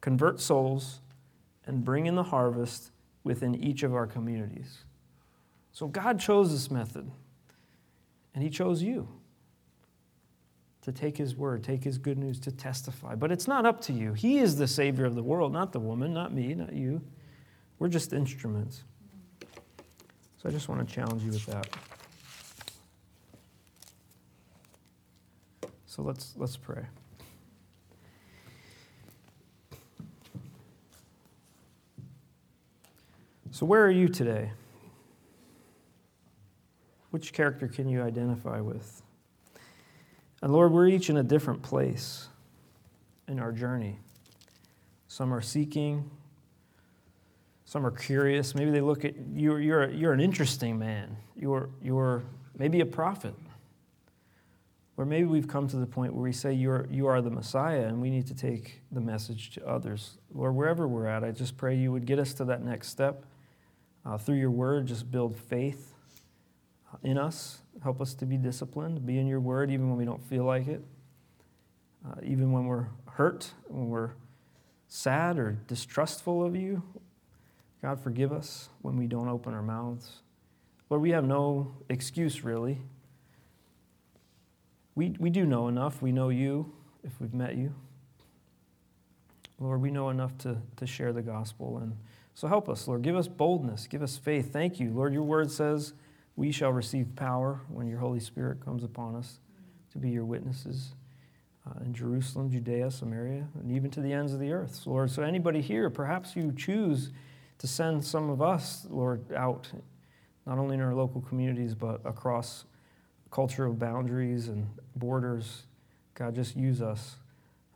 convert 0.00 0.40
souls, 0.40 1.00
and 1.66 1.84
bring 1.84 2.06
in 2.06 2.14
the 2.14 2.24
harvest 2.24 2.90
within 3.22 3.54
each 3.54 3.82
of 3.82 3.94
our 3.94 4.06
communities. 4.06 4.78
So 5.72 5.86
God 5.86 6.18
chose 6.18 6.50
this 6.50 6.70
method, 6.70 7.10
and 8.34 8.42
He 8.42 8.50
chose 8.50 8.82
you 8.82 9.08
to 10.82 10.92
take 10.92 11.18
His 11.18 11.36
word, 11.36 11.62
take 11.62 11.84
His 11.84 11.98
good 11.98 12.16
news, 12.16 12.40
to 12.40 12.50
testify. 12.50 13.14
But 13.14 13.30
it's 13.30 13.46
not 13.46 13.66
up 13.66 13.80
to 13.82 13.92
you. 13.92 14.14
He 14.14 14.38
is 14.38 14.56
the 14.56 14.66
Savior 14.66 15.04
of 15.04 15.14
the 15.14 15.22
world, 15.22 15.52
not 15.52 15.72
the 15.72 15.80
woman, 15.80 16.14
not 16.14 16.32
me, 16.32 16.54
not 16.54 16.72
you. 16.72 17.02
We're 17.78 17.88
just 17.88 18.12
instruments. 18.12 18.82
So 19.40 20.48
I 20.48 20.50
just 20.50 20.68
want 20.68 20.88
to 20.88 20.94
challenge 20.94 21.22
you 21.22 21.30
with 21.30 21.46
that. 21.46 21.68
So 25.98 26.04
let's 26.04 26.34
let's 26.36 26.56
pray. 26.56 26.84
So 33.50 33.66
where 33.66 33.84
are 33.84 33.90
you 33.90 34.06
today? 34.06 34.52
Which 37.10 37.32
character 37.32 37.66
can 37.66 37.88
you 37.88 38.00
identify 38.00 38.60
with? 38.60 39.02
And 40.40 40.52
Lord, 40.52 40.70
we're 40.70 40.86
each 40.86 41.10
in 41.10 41.16
a 41.16 41.24
different 41.24 41.62
place 41.62 42.28
in 43.26 43.40
our 43.40 43.50
journey. 43.50 43.98
Some 45.08 45.34
are 45.34 45.40
seeking, 45.40 46.08
some 47.64 47.84
are 47.84 47.90
curious. 47.90 48.54
Maybe 48.54 48.70
they 48.70 48.82
look 48.82 49.04
at 49.04 49.16
you, 49.34 49.56
you're, 49.56 49.90
you're 49.90 50.12
an 50.12 50.20
interesting 50.20 50.78
man. 50.78 51.16
You're, 51.34 51.70
you're 51.82 52.22
maybe 52.56 52.82
a 52.82 52.86
prophet. 52.86 53.34
Or 54.98 55.04
maybe 55.04 55.28
we've 55.28 55.46
come 55.46 55.68
to 55.68 55.76
the 55.76 55.86
point 55.86 56.12
where 56.12 56.24
we 56.24 56.32
say 56.32 56.52
you're, 56.52 56.88
you 56.90 57.06
are 57.06 57.22
the 57.22 57.30
Messiah 57.30 57.86
and 57.86 58.02
we 58.02 58.10
need 58.10 58.26
to 58.26 58.34
take 58.34 58.82
the 58.90 59.00
message 59.00 59.50
to 59.50 59.64
others. 59.64 60.18
Lord, 60.34 60.56
wherever 60.56 60.88
we're 60.88 61.06
at, 61.06 61.22
I 61.22 61.30
just 61.30 61.56
pray 61.56 61.76
you 61.76 61.92
would 61.92 62.04
get 62.04 62.18
us 62.18 62.34
to 62.34 62.44
that 62.46 62.64
next 62.64 62.88
step. 62.88 63.24
Uh, 64.04 64.18
through 64.18 64.38
your 64.38 64.50
word, 64.50 64.86
just 64.86 65.08
build 65.08 65.36
faith 65.36 65.94
in 67.04 67.16
us. 67.16 67.60
Help 67.84 68.00
us 68.00 68.12
to 68.14 68.26
be 68.26 68.36
disciplined, 68.36 69.06
be 69.06 69.20
in 69.20 69.28
your 69.28 69.38
word 69.38 69.70
even 69.70 69.88
when 69.88 69.96
we 69.96 70.04
don't 70.04 70.22
feel 70.24 70.42
like 70.42 70.66
it, 70.66 70.82
uh, 72.04 72.16
even 72.24 72.50
when 72.50 72.64
we're 72.64 72.88
hurt, 73.12 73.52
when 73.68 73.88
we're 73.90 74.10
sad 74.88 75.38
or 75.38 75.52
distrustful 75.68 76.44
of 76.44 76.56
you. 76.56 76.82
God, 77.82 78.00
forgive 78.00 78.32
us 78.32 78.68
when 78.82 78.96
we 78.96 79.06
don't 79.06 79.28
open 79.28 79.54
our 79.54 79.62
mouths. 79.62 80.22
Lord, 80.90 81.02
we 81.02 81.10
have 81.10 81.24
no 81.24 81.76
excuse 81.88 82.42
really. 82.42 82.80
We, 84.98 85.14
we 85.20 85.30
do 85.30 85.46
know 85.46 85.68
enough. 85.68 86.02
We 86.02 86.10
know 86.10 86.28
you 86.28 86.72
if 87.04 87.12
we've 87.20 87.32
met 87.32 87.54
you. 87.54 87.72
Lord, 89.60 89.80
we 89.80 89.92
know 89.92 90.10
enough 90.10 90.36
to, 90.38 90.56
to 90.74 90.88
share 90.88 91.12
the 91.12 91.22
gospel. 91.22 91.78
And 91.78 91.96
so 92.34 92.48
help 92.48 92.68
us, 92.68 92.88
Lord. 92.88 93.02
Give 93.02 93.14
us 93.14 93.28
boldness. 93.28 93.86
Give 93.86 94.02
us 94.02 94.16
faith. 94.16 94.52
Thank 94.52 94.80
you. 94.80 94.90
Lord, 94.90 95.12
your 95.12 95.22
word 95.22 95.52
says 95.52 95.92
we 96.34 96.50
shall 96.50 96.72
receive 96.72 97.14
power 97.14 97.60
when 97.68 97.86
your 97.86 98.00
Holy 98.00 98.18
Spirit 98.18 98.58
comes 98.64 98.82
upon 98.82 99.14
us 99.14 99.38
to 99.92 99.98
be 99.98 100.10
your 100.10 100.24
witnesses 100.24 100.94
uh, 101.64 101.78
in 101.84 101.94
Jerusalem, 101.94 102.50
Judea, 102.50 102.90
Samaria, 102.90 103.46
and 103.60 103.70
even 103.70 103.92
to 103.92 104.00
the 104.00 104.12
ends 104.12 104.32
of 104.32 104.40
the 104.40 104.50
earth. 104.50 104.74
So, 104.82 104.90
Lord, 104.90 105.12
so 105.12 105.22
anybody 105.22 105.60
here, 105.60 105.90
perhaps 105.90 106.34
you 106.34 106.50
choose 106.50 107.12
to 107.58 107.68
send 107.68 108.04
some 108.04 108.30
of 108.30 108.42
us, 108.42 108.84
Lord, 108.90 109.32
out, 109.32 109.70
not 110.44 110.58
only 110.58 110.74
in 110.74 110.80
our 110.80 110.92
local 110.92 111.20
communities, 111.20 111.76
but 111.76 112.00
across 112.04 112.64
cultural 113.30 113.74
boundaries 113.74 114.48
and 114.48 114.66
borders. 114.96 115.64
God, 116.14 116.34
just 116.34 116.56
use 116.56 116.82
us 116.82 117.16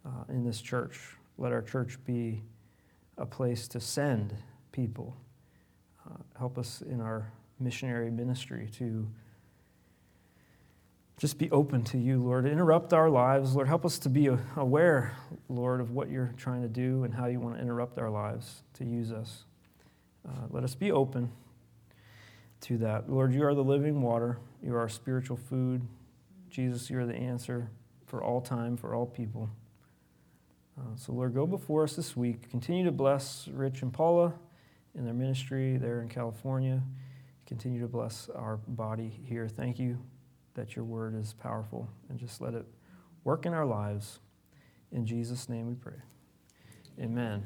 uh, 0.05 0.25
in 0.29 0.45
this 0.45 0.61
church. 0.61 1.01
Let 1.39 1.53
our 1.53 1.63
church 1.63 1.99
be 2.05 2.43
a 3.19 3.27
place 3.27 3.69
to 3.69 3.81
send 3.81 4.35
people. 4.73 5.17
Uh, 6.07 6.17
help 6.39 6.59
us 6.59 6.83
in 6.83 7.01
our 7.01 7.31
missionary 7.61 8.11
ministry 8.11 8.69
to 8.79 9.07
just 11.19 11.39
be 11.39 11.49
open 11.53 11.85
to 11.85 11.99
you, 11.99 12.21
Lord. 12.21 12.47
Interrupt 12.47 12.93
our 12.93 13.09
lives, 13.09 13.55
Lord. 13.55 13.69
Help 13.69 13.85
us 13.85 13.99
to 14.01 14.09
be 14.09 14.29
aware, 14.57 15.17
Lord, 15.49 15.81
of 15.81 15.93
what 15.93 16.11
you're 16.11 16.35
trying 16.37 16.63
to 16.63 16.69
do 16.69 17.05
and 17.05 17.15
how 17.15 17.27
you 17.27 17.39
want 17.39 17.57
to 17.57 17.63
interrupt 17.63 17.99
our 17.99 18.11
lives 18.11 18.63
to 18.75 18.85
use 18.85 19.13
us. 19.13 19.45
Uh, 20.29 20.47
let 20.51 20.65
us 20.65 20.75
be 20.75 20.91
open 20.91 21.31
to 22.63 22.79
that. 22.79 23.11
Lord, 23.11 23.33
you 23.35 23.45
are 23.45 23.55
the 23.55 23.65
living 23.65 24.03
water, 24.03 24.39
you 24.63 24.75
are 24.75 24.81
our 24.81 24.89
spiritual 24.89 25.37
food. 25.37 25.83
Jesus, 26.51 26.91
you 26.91 26.99
are 26.99 27.07
the 27.07 27.17
answer 27.17 27.71
for 28.07 28.23
all 28.23 28.41
time, 28.41 28.77
for 28.77 28.95
all 28.95 29.07
people. 29.07 29.51
Uh, 30.79 30.97
so, 30.97 31.13
Lord, 31.13 31.35
go 31.35 31.47
before 31.47 31.85
us 31.85 31.97
this 31.97 32.17
week. 32.17 32.51
Continue 32.51 32.85
to 32.85 32.93
bless 32.93 33.49
Rich 33.49 33.83
and 33.83 33.93
Paula 33.93 34.35
in 34.95 35.05
their 35.05 35.15
ministry 35.15 35.77
there 35.77 36.03
in 36.03 36.09
California. 36.09 36.83
Continue 37.47 37.81
to 37.81 37.89
bless 37.89 38.29
our 38.35 38.57
body 38.69 39.09
here. 39.25 39.49
Thank 39.49 39.79
you 39.79 39.99
that 40.55 40.77
your 40.77 40.85
word 40.85 41.15
is 41.15 41.35
powerful 41.35 41.89
and 42.09 42.19
just 42.19 42.41
let 42.41 42.55
it 42.55 42.67
work 43.25 43.47
in 43.47 43.55
our 43.55 43.67
lives. 43.67 44.19
In 44.91 45.07
Jesus' 45.07 45.49
name 45.49 45.67
we 45.67 45.75
pray. 45.75 46.01
Amen. 47.01 47.45